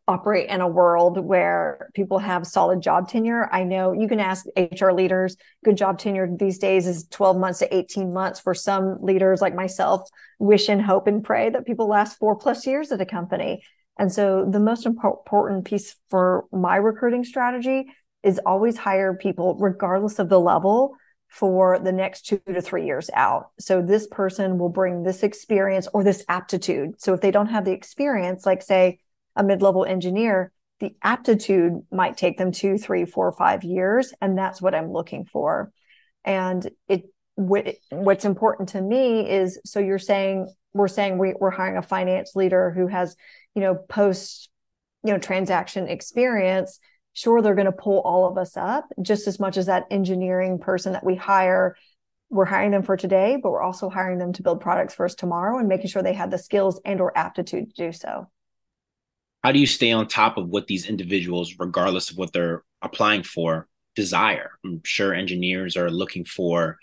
operate 0.09 0.49
in 0.49 0.61
a 0.63 0.67
world 0.67 1.19
where 1.19 1.91
people 1.95 2.19
have 2.19 2.47
solid 2.47 2.81
job 2.81 3.09
tenure. 3.09 3.49
I 3.53 3.63
know 3.63 3.93
you 3.93 4.09
can 4.09 4.19
ask 4.19 4.47
HR 4.57 4.91
leaders, 4.91 5.37
good 5.65 5.77
job 5.77 5.99
tenure 5.99 6.29
these 6.35 6.59
days 6.59 6.87
is 6.87 7.07
12 7.11 7.37
months 7.37 7.59
to 7.61 7.77
18 7.77 8.13
months 8.13 8.41
for 8.41 8.55
some 8.55 8.99
leaders 9.03 9.43
like 9.43 9.55
myself, 9.55 10.09
wish 10.39 10.69
and 10.69 10.83
hope 10.83 11.07
and 11.07 11.23
pray 11.23 11.51
that 11.51 11.67
people 11.67 11.89
last 11.89 12.19
four 12.19 12.35
plus 12.37 12.67
years 12.67 12.91
at 12.91 13.01
a 13.01 13.07
company. 13.07 13.63
And 13.99 14.11
so 14.11 14.49
the 14.51 14.61
most 14.61 14.87
important 14.87 15.67
piece 15.67 15.95
for 16.09 16.47
my 16.53 16.77
recruiting 16.77 17.25
strategy 17.25 17.87
is 18.23 18.41
always 18.47 18.77
hire 18.77 19.15
people 19.15 19.57
regardless 19.61 20.19
of 20.19 20.29
the 20.29 20.41
level 20.41 20.95
for 21.29 21.79
the 21.79 21.93
next 21.93 22.23
two 22.23 22.41
to 22.47 22.63
three 22.63 22.87
years 22.87 23.11
out. 23.13 23.51
So 23.61 23.83
this 23.83 24.07
person 24.07 24.59
will 24.59 24.71
bring 24.71 25.03
this 25.03 25.23
experience 25.23 25.87
or 25.93 26.03
this 26.03 26.25
aptitude. 26.29 27.01
So 27.01 27.13
if 27.13 27.21
they 27.21 27.31
don't 27.31 27.49
have 27.49 27.67
the 27.67 27.73
experience, 27.73 28.47
like 28.47 28.63
say 28.63 29.01
a 29.39 29.43
mid-level 29.43 29.87
engineer, 29.87 30.53
the 30.81 30.95
aptitude 31.03 31.81
might 31.91 32.19
take 32.19 32.37
them 32.37 32.53
two, 32.53 32.77
three, 32.77 33.07
four, 33.07 33.33
five 33.33 33.65
years. 33.65 34.13
And 34.21 34.37
that's 34.37 34.61
what 34.61 34.75
I'm 34.75 34.93
looking 34.93 35.25
for. 35.25 35.73
And 36.25 36.69
it 36.89 37.05
what, 37.39 37.77
what's 37.91 38.25
important 38.25 38.71
to 38.71 38.83
me 38.83 39.31
is 39.31 39.61
so 39.65 39.79
you're 39.79 40.01
saying 40.01 40.53
we're 40.73 40.89
saying 40.89 41.19
we, 41.19 41.35
we're 41.39 41.51
hiring 41.51 41.77
a 41.77 41.83
finance 41.83 42.33
leader 42.35 42.73
who 42.73 42.89
has 42.89 43.15
you 43.55 43.63
know 43.63 43.77
post 43.77 44.51
you 45.05 45.13
know 45.13 45.21
transaction 45.21 45.87
experience 45.87 46.81
sure 47.13 47.41
they're 47.41 47.55
going 47.55 47.67
to 47.67 47.73
pull 47.73 48.01
all 48.01 48.29
of 48.29 48.37
us 48.39 48.57
up 48.57 48.89
just 49.03 49.29
as 49.29 49.39
much 49.39 49.57
as 49.57 49.67
that 49.67 49.85
engineering 49.89 50.59
person 50.59 50.95
that 50.95 51.07
we 51.07 51.15
hire 51.15 51.77
we're 52.29 52.45
hiring 52.45 52.73
them 52.73 52.83
for 52.83 52.97
today 52.97 53.39
but 53.41 53.53
we're 53.53 53.63
also 53.63 53.89
hiring 53.89 54.19
them 54.19 54.33
to 54.33 54.43
build 54.43 54.61
products 54.61 54.95
for 54.95 55.07
us 55.07 55.15
tomorrow 55.15 55.59
and 55.59 55.69
making 55.69 55.89
sure 55.89 56.03
they 56.03 56.15
have 56.15 56.33
the 56.33 56.39
skills 56.39 56.81
and 56.85 57.01
or 57.01 57.17
aptitude 57.17 57.73
to 57.73 57.87
do 57.87 57.93
so 57.93 58.27
how 59.49 59.53
do 59.53 59.61
you 59.61 59.67
stay 59.67 59.93
on 59.93 60.07
top 60.07 60.37
of 60.37 60.47
what 60.47 60.67
these 60.67 60.91
individuals 60.91 61.55
regardless 61.59 62.11
of 62.11 62.19
what 62.19 62.35
they're 62.35 62.63
applying 62.83 63.23
for 63.23 63.67
desire 63.97 64.51
i'm 64.63 64.83
sure 64.85 65.15
engineers 65.15 65.75
are 65.75 65.91
looking 65.91 66.23
for 66.23 66.77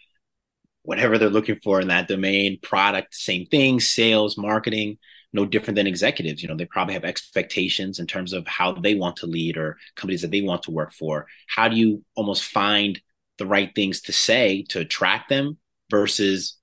whatever 0.81 1.19
they're 1.19 1.29
looking 1.29 1.59
for 1.63 1.79
in 1.79 1.89
that 1.89 2.07
domain 2.07 2.57
product 2.63 3.13
same 3.13 3.45
thing 3.45 3.79
sales 3.79 4.35
marketing 4.35 4.97
no 5.31 5.45
different 5.45 5.75
than 5.75 5.85
executives. 5.85 6.41
You 6.41 6.47
know, 6.47 6.55
they 6.55 6.65
probably 6.65 6.93
have 6.93 7.03
expectations 7.03 7.99
in 7.99 8.07
terms 8.07 8.31
of 8.31 8.47
how 8.47 8.71
they 8.71 8.95
want 8.95 9.17
to 9.17 9.27
lead 9.27 9.57
or 9.57 9.77
companies 9.95 10.21
that 10.21 10.31
they 10.31 10.41
want 10.41 10.63
to 10.63 10.71
work 10.71 10.93
for. 10.93 11.27
How 11.47 11.67
do 11.67 11.75
you 11.75 12.05
almost 12.15 12.45
find 12.45 13.01
the 13.37 13.45
right 13.45 13.69
things 13.75 13.99
to 14.03 14.13
say 14.13 14.63
to 14.69 14.79
attract 14.79 15.27
them 15.27 15.57
versus 15.91 16.57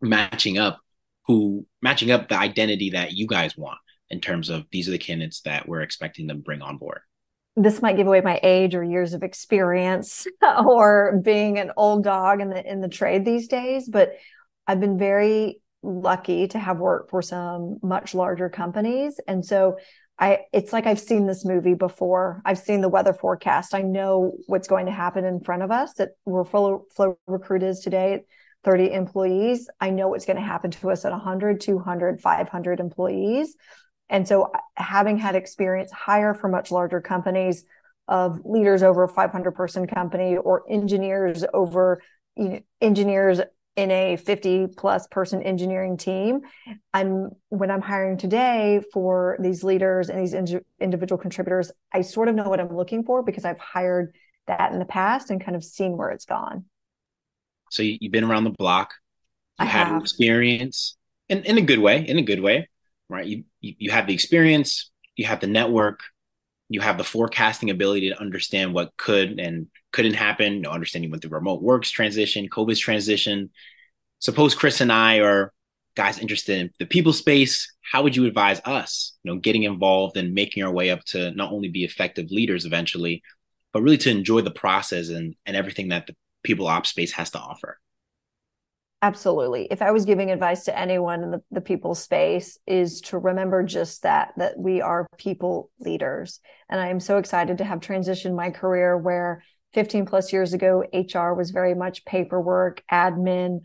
matching 0.00 0.58
up 0.58 0.78
who 1.26 1.66
matching 1.82 2.12
up 2.12 2.28
the 2.28 2.38
identity 2.38 2.90
that 2.90 3.12
you 3.12 3.26
guys 3.26 3.56
want 3.56 3.78
in 4.10 4.20
terms 4.20 4.48
of 4.48 4.64
these 4.70 4.88
are 4.88 4.92
the 4.92 4.98
candidates 4.98 5.40
that 5.42 5.68
we're 5.68 5.82
expecting 5.82 6.26
them 6.26 6.38
to 6.38 6.42
bring 6.42 6.62
on 6.62 6.78
board? 6.78 7.00
This 7.56 7.80
might 7.80 7.96
give 7.96 8.06
away 8.06 8.20
my 8.20 8.38
age 8.42 8.74
or 8.74 8.84
years 8.84 9.14
of 9.14 9.22
experience 9.22 10.26
or 10.42 11.20
being 11.24 11.58
an 11.58 11.72
old 11.76 12.04
dog 12.04 12.40
in 12.40 12.50
the 12.50 12.64
in 12.64 12.80
the 12.80 12.88
trade 12.88 13.24
these 13.24 13.48
days, 13.48 13.88
but 13.88 14.12
I've 14.66 14.80
been 14.80 14.98
very 14.98 15.60
lucky 15.82 16.48
to 16.48 16.58
have 16.58 16.78
worked 16.78 17.10
for 17.10 17.22
some 17.22 17.78
much 17.82 18.14
larger 18.14 18.48
companies. 18.48 19.20
And 19.26 19.44
so 19.44 19.78
I 20.18 20.40
it's 20.52 20.72
like 20.72 20.86
I've 20.86 21.00
seen 21.00 21.26
this 21.26 21.44
movie 21.44 21.74
before. 21.74 22.42
I've 22.44 22.58
seen 22.58 22.80
the 22.80 22.88
weather 22.88 23.12
forecast. 23.12 23.74
I 23.74 23.82
know 23.82 24.32
what's 24.46 24.68
going 24.68 24.86
to 24.86 24.92
happen 24.92 25.24
in 25.24 25.40
front 25.40 25.62
of 25.62 25.70
us 25.70 25.94
that 25.94 26.10
we're 26.24 26.44
full 26.44 26.86
Flo 26.94 27.18
Recruit 27.26 27.62
is 27.62 27.80
today 27.80 28.24
30 28.64 28.92
employees. 28.92 29.68
I 29.80 29.90
know 29.90 30.08
what's 30.08 30.26
going 30.26 30.38
to 30.38 30.42
happen 30.42 30.70
to 30.72 30.90
us 30.90 31.04
at 31.04 31.12
100, 31.12 31.60
200, 31.60 32.20
500 32.20 32.80
employees. 32.80 33.54
And 34.08 34.26
so 34.26 34.44
uh, 34.44 34.58
having 34.74 35.18
had 35.18 35.34
experience 35.34 35.90
hire 35.92 36.34
for 36.34 36.48
much 36.48 36.70
larger 36.70 37.00
companies 37.00 37.64
of 38.08 38.40
leaders 38.44 38.82
over 38.82 39.04
a 39.04 39.08
500 39.08 39.52
person 39.52 39.86
company 39.86 40.36
or 40.36 40.62
engineers 40.70 41.44
over 41.52 42.02
you 42.36 42.48
know, 42.48 42.60
engineers 42.80 43.40
in 43.74 43.90
a 43.90 44.16
50 44.16 44.68
plus 44.76 45.06
person 45.08 45.42
engineering 45.42 45.98
team 45.98 46.40
i'm 46.94 47.30
when 47.48 47.70
i'm 47.70 47.82
hiring 47.82 48.16
today 48.16 48.80
for 48.90 49.36
these 49.40 49.62
leaders 49.62 50.08
and 50.08 50.18
these 50.18 50.32
in- 50.32 50.64
individual 50.80 51.18
contributors 51.18 51.70
i 51.92 52.00
sort 52.00 52.28
of 52.28 52.34
know 52.34 52.48
what 52.48 52.58
i'm 52.58 52.74
looking 52.74 53.02
for 53.04 53.22
because 53.22 53.44
i've 53.44 53.58
hired 53.58 54.14
that 54.46 54.72
in 54.72 54.78
the 54.78 54.84
past 54.84 55.30
and 55.30 55.44
kind 55.44 55.56
of 55.56 55.64
seen 55.64 55.96
where 55.96 56.10
it's 56.10 56.24
gone. 56.24 56.64
So 57.70 57.82
you, 57.82 57.98
have 58.02 58.12
been 58.12 58.24
around 58.24 58.44
the 58.44 58.50
block. 58.50 58.94
You 59.58 59.64
I 59.64 59.68
have, 59.68 59.88
have. 59.88 60.02
experience 60.02 60.96
in, 61.28 61.42
in 61.44 61.58
a 61.58 61.62
good 61.62 61.80
way 61.80 62.06
in 62.06 62.18
a 62.18 62.22
good 62.22 62.40
way 62.40 62.68
right 63.08 63.26
you, 63.26 63.44
you 63.60 63.90
have 63.90 64.06
the 64.06 64.14
experience 64.14 64.90
you 65.16 65.26
have 65.26 65.40
the 65.40 65.46
network 65.46 66.00
you 66.68 66.80
have 66.80 66.98
the 66.98 67.04
forecasting 67.04 67.70
ability 67.70 68.10
to 68.10 68.20
understand 68.20 68.74
what 68.74 68.96
could 68.96 69.38
and 69.38 69.68
couldn't 69.92 70.14
happen. 70.14 70.54
You 70.54 70.60
know, 70.62 70.70
understanding 70.70 71.10
what 71.10 71.22
the 71.22 71.28
remote 71.28 71.62
works 71.62 71.90
transition, 71.90 72.48
COVID's 72.48 72.80
transition. 72.80 73.50
Suppose 74.18 74.54
Chris 74.54 74.80
and 74.80 74.92
I 74.92 75.20
are 75.20 75.52
guys 75.94 76.18
interested 76.18 76.58
in 76.58 76.70
the 76.78 76.86
people 76.86 77.12
space. 77.12 77.72
How 77.80 78.02
would 78.02 78.16
you 78.16 78.26
advise 78.26 78.60
us, 78.64 79.16
you 79.22 79.32
know, 79.32 79.38
getting 79.38 79.62
involved 79.62 80.16
and 80.16 80.34
making 80.34 80.62
our 80.62 80.72
way 80.72 80.90
up 80.90 81.04
to 81.06 81.30
not 81.32 81.52
only 81.52 81.68
be 81.68 81.84
effective 81.84 82.30
leaders 82.30 82.66
eventually, 82.66 83.22
but 83.72 83.82
really 83.82 83.98
to 83.98 84.10
enjoy 84.10 84.40
the 84.40 84.50
process 84.50 85.08
and, 85.08 85.34
and 85.46 85.56
everything 85.56 85.88
that 85.88 86.06
the 86.06 86.16
people 86.42 86.66
ops 86.66 86.90
space 86.90 87.12
has 87.12 87.30
to 87.30 87.38
offer? 87.38 87.78
Absolutely. 89.02 89.68
If 89.70 89.82
I 89.82 89.90
was 89.90 90.06
giving 90.06 90.30
advice 90.30 90.64
to 90.64 90.76
anyone 90.78 91.22
in 91.22 91.30
the, 91.30 91.42
the 91.50 91.60
people 91.60 91.94
space 91.94 92.58
is 92.66 93.00
to 93.02 93.18
remember 93.18 93.62
just 93.62 94.02
that, 94.02 94.32
that 94.38 94.58
we 94.58 94.80
are 94.80 95.06
people 95.18 95.70
leaders. 95.78 96.40
And 96.70 96.80
I 96.80 96.88
am 96.88 96.98
so 96.98 97.18
excited 97.18 97.58
to 97.58 97.64
have 97.64 97.80
transitioned 97.80 98.34
my 98.34 98.50
career 98.50 98.96
where 98.96 99.42
15 99.74 100.06
plus 100.06 100.32
years 100.32 100.54
ago, 100.54 100.82
HR 100.94 101.34
was 101.34 101.50
very 101.50 101.74
much 101.74 102.04
paperwork, 102.06 102.82
admin, 102.90 103.60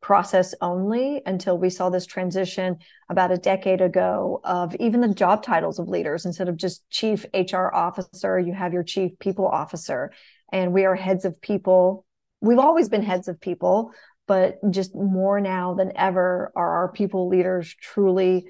process 0.00 0.52
only 0.60 1.22
until 1.24 1.56
we 1.56 1.70
saw 1.70 1.88
this 1.88 2.06
transition 2.06 2.76
about 3.08 3.30
a 3.30 3.36
decade 3.38 3.80
ago 3.80 4.40
of 4.42 4.74
even 4.80 5.00
the 5.00 5.14
job 5.14 5.44
titles 5.44 5.78
of 5.78 5.88
leaders. 5.88 6.26
Instead 6.26 6.48
of 6.48 6.56
just 6.56 6.82
chief 6.90 7.24
HR 7.32 7.72
officer, 7.72 8.36
you 8.38 8.52
have 8.52 8.72
your 8.72 8.82
chief 8.82 9.16
people 9.20 9.46
officer. 9.46 10.12
And 10.52 10.72
we 10.72 10.84
are 10.84 10.96
heads 10.96 11.24
of 11.24 11.40
people. 11.40 12.04
We've 12.40 12.58
always 12.58 12.88
been 12.88 13.04
heads 13.04 13.28
of 13.28 13.40
people, 13.40 13.92
but 14.26 14.58
just 14.70 14.94
more 14.94 15.40
now 15.40 15.74
than 15.74 15.92
ever 15.96 16.52
are 16.54 16.70
our 16.78 16.92
people 16.92 17.28
leaders 17.28 17.74
truly 17.80 18.46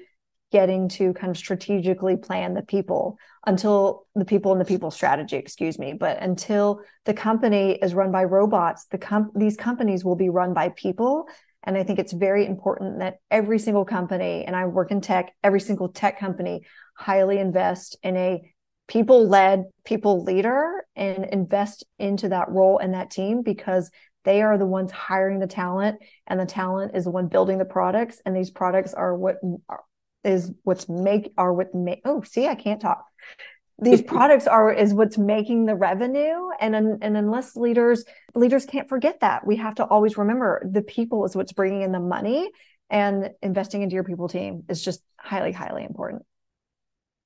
getting 0.51 0.87
to 0.87 1.13
kind 1.13 1.31
of 1.31 1.37
strategically 1.37 2.15
plan 2.15 2.53
the 2.53 2.61
people 2.61 3.17
until 3.47 4.05
the 4.13 4.23
people 4.23 4.51
and 4.51 4.61
the 4.61 4.65
people 4.65 4.91
strategy 4.91 5.35
excuse 5.35 5.79
me. 5.79 5.93
But 5.93 6.21
until 6.21 6.81
the 7.05 7.13
company 7.13 7.71
is 7.81 7.93
run 7.93 8.11
by 8.11 8.23
robots 8.23 8.85
the 8.85 8.99
com- 8.99 9.31
these 9.35 9.57
companies 9.57 10.05
will 10.05 10.15
be 10.15 10.29
run 10.29 10.53
by 10.53 10.69
people. 10.69 11.25
And 11.63 11.77
i 11.77 11.83
think 11.83 11.97
it's 11.97 12.13
very 12.13 12.45
important 12.45 12.99
that 12.99 13.19
every 13.31 13.57
single 13.57 13.85
company 13.85 14.43
and 14.45 14.55
i 14.55 14.65
work 14.65 14.91
in 14.91 15.01
tech 15.01 15.33
every 15.43 15.61
single 15.61 15.89
tech 15.89 16.19
company 16.19 16.65
highly 16.95 17.39
invest 17.39 17.97
in 18.03 18.17
a 18.17 18.53
people 18.87 19.27
led 19.27 19.63
people 19.85 20.23
leader 20.23 20.85
and 20.95 21.25
invest 21.25 21.85
into 21.97 22.29
that 22.29 22.49
role 22.49 22.77
and 22.77 22.93
that 22.93 23.09
team 23.09 23.41
because 23.41 23.89
they 24.23 24.41
are 24.41 24.57
the 24.57 24.65
ones 24.65 24.91
hiring 24.91 25.39
the 25.39 25.47
talent 25.47 25.99
and 26.27 26.39
the 26.39 26.45
talent 26.45 26.95
is 26.95 27.05
the 27.05 27.11
one 27.11 27.27
building 27.27 27.57
the 27.57 27.65
products 27.65 28.21
and 28.25 28.35
these 28.35 28.51
products 28.51 28.93
are 28.93 29.15
what 29.15 29.37
is 30.23 30.51
what's 30.63 30.87
make 30.87 31.33
are 31.37 31.53
what 31.53 31.73
make 31.73 32.01
oh 32.05 32.21
see 32.21 32.47
i 32.47 32.55
can't 32.55 32.81
talk. 32.81 33.05
These 33.79 34.01
products 34.13 34.47
are 34.47 34.71
is 34.71 34.93
what's 34.93 35.17
making 35.17 35.65
the 35.65 35.75
revenue 35.75 36.49
and 36.59 36.75
and 36.75 37.03
and 37.03 37.17
unless 37.17 37.55
leaders 37.55 38.05
leaders 38.35 38.65
can't 38.65 38.87
forget 38.87 39.19
that 39.21 39.45
we 39.45 39.57
have 39.57 39.75
to 39.75 39.85
always 39.85 40.17
remember 40.17 40.65
the 40.69 40.81
people 40.81 41.25
is 41.25 41.35
what's 41.35 41.53
bringing 41.53 41.81
in 41.81 41.91
the 41.91 41.99
money 41.99 42.49
and 42.89 43.31
investing 43.41 43.81
into 43.81 43.95
your 43.95 44.03
people 44.03 44.27
team 44.29 44.63
is 44.69 44.83
just 44.83 45.01
highly 45.17 45.51
highly 45.51 45.83
important. 45.83 46.23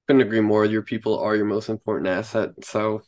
Couldn't 0.07 0.21
agree 0.21 0.39
more. 0.39 0.65
Your 0.65 0.81
people 0.81 1.19
are 1.19 1.35
your 1.35 1.45
most 1.45 1.67
important 1.67 2.07
asset. 2.07 2.51
So 2.63 3.01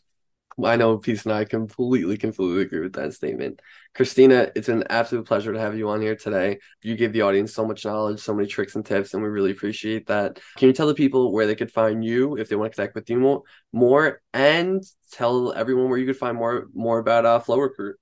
I 0.63 0.75
know 0.75 0.97
Peace 0.97 1.25
and 1.25 1.33
I 1.33 1.45
completely, 1.45 2.17
completely 2.17 2.61
agree 2.61 2.79
with 2.81 2.93
that 2.93 3.13
statement. 3.13 3.61
Christina, 3.95 4.51
it's 4.55 4.69
an 4.69 4.83
absolute 4.89 5.25
pleasure 5.25 5.53
to 5.53 5.59
have 5.59 5.77
you 5.77 5.89
on 5.89 6.01
here 6.01 6.15
today. 6.15 6.59
You 6.81 6.95
gave 6.95 7.13
the 7.13 7.21
audience 7.21 7.53
so 7.53 7.65
much 7.65 7.85
knowledge, 7.85 8.19
so 8.19 8.33
many 8.33 8.47
tricks 8.47 8.75
and 8.75 8.85
tips, 8.85 9.13
and 9.13 9.23
we 9.23 9.29
really 9.29 9.51
appreciate 9.51 10.07
that. 10.07 10.39
Can 10.57 10.67
you 10.67 10.73
tell 10.73 10.87
the 10.87 10.93
people 10.93 11.31
where 11.31 11.47
they 11.47 11.55
could 11.55 11.71
find 11.71 12.03
you 12.03 12.37
if 12.37 12.49
they 12.49 12.55
want 12.55 12.71
to 12.71 12.75
connect 12.75 12.95
with 12.95 13.09
you 13.09 13.19
more, 13.19 13.43
more 13.71 14.21
and 14.33 14.83
tell 15.11 15.53
everyone 15.53 15.89
where 15.89 15.97
you 15.97 16.05
could 16.05 16.17
find 16.17 16.37
more 16.37 16.67
more 16.73 16.99
about 16.99 17.25
uh, 17.25 17.39
Flo 17.39 17.59
Recruit? 17.59 17.97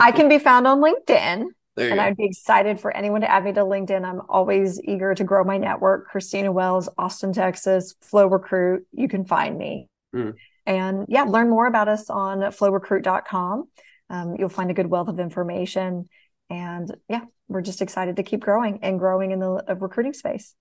I 0.00 0.12
can 0.12 0.28
be 0.28 0.38
found 0.38 0.66
on 0.66 0.80
LinkedIn. 0.80 1.46
and 1.76 1.96
go. 1.96 1.98
I'd 1.98 2.16
be 2.16 2.24
excited 2.24 2.80
for 2.80 2.94
anyone 2.96 3.20
to 3.22 3.30
add 3.30 3.44
me 3.44 3.52
to 3.52 3.60
LinkedIn. 3.60 4.04
I'm 4.04 4.22
always 4.28 4.80
eager 4.84 5.14
to 5.14 5.24
grow 5.24 5.44
my 5.44 5.58
network. 5.58 6.08
Christina 6.08 6.52
Wells, 6.52 6.88
Austin, 6.98 7.32
Texas, 7.32 7.94
Flo 8.00 8.26
Recruit. 8.26 8.86
You 8.92 9.08
can 9.08 9.24
find 9.24 9.56
me. 9.56 9.88
Mm. 10.14 10.34
And 10.66 11.06
yeah, 11.08 11.24
learn 11.24 11.50
more 11.50 11.66
about 11.66 11.88
us 11.88 12.08
on 12.08 12.38
florecruit.com. 12.38 13.68
Um, 14.10 14.36
you'll 14.38 14.48
find 14.48 14.70
a 14.70 14.74
good 14.74 14.86
wealth 14.86 15.08
of 15.08 15.18
information. 15.18 16.08
And 16.50 16.94
yeah, 17.08 17.22
we're 17.48 17.62
just 17.62 17.82
excited 17.82 18.16
to 18.16 18.22
keep 18.22 18.40
growing 18.40 18.80
and 18.82 18.98
growing 18.98 19.30
in 19.30 19.38
the 19.38 19.64
uh, 19.68 19.74
recruiting 19.76 20.12
space. 20.12 20.54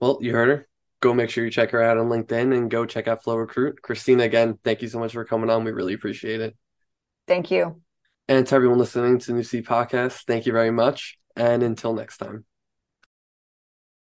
Well, 0.00 0.18
you 0.20 0.32
heard 0.32 0.48
her. 0.48 0.68
Go 1.00 1.14
make 1.14 1.30
sure 1.30 1.44
you 1.44 1.50
check 1.50 1.70
her 1.70 1.82
out 1.82 1.98
on 1.98 2.08
LinkedIn 2.08 2.56
and 2.56 2.70
go 2.70 2.84
check 2.84 3.08
out 3.08 3.22
Flo 3.22 3.34
Recruit. 3.36 3.80
Christina, 3.82 4.24
again, 4.24 4.58
thank 4.64 4.82
you 4.82 4.88
so 4.88 4.98
much 4.98 5.12
for 5.12 5.24
coming 5.24 5.48
on. 5.50 5.64
We 5.64 5.72
really 5.72 5.94
appreciate 5.94 6.40
it. 6.40 6.56
Thank 7.26 7.50
you. 7.50 7.80
And 8.28 8.46
to 8.46 8.54
everyone 8.54 8.78
listening 8.78 9.18
to 9.20 9.32
New 9.32 9.42
Sea 9.42 9.62
Podcast, 9.62 10.24
thank 10.26 10.46
you 10.46 10.52
very 10.52 10.70
much. 10.70 11.18
And 11.36 11.62
until 11.62 11.94
next 11.94 12.18
time. 12.18 12.49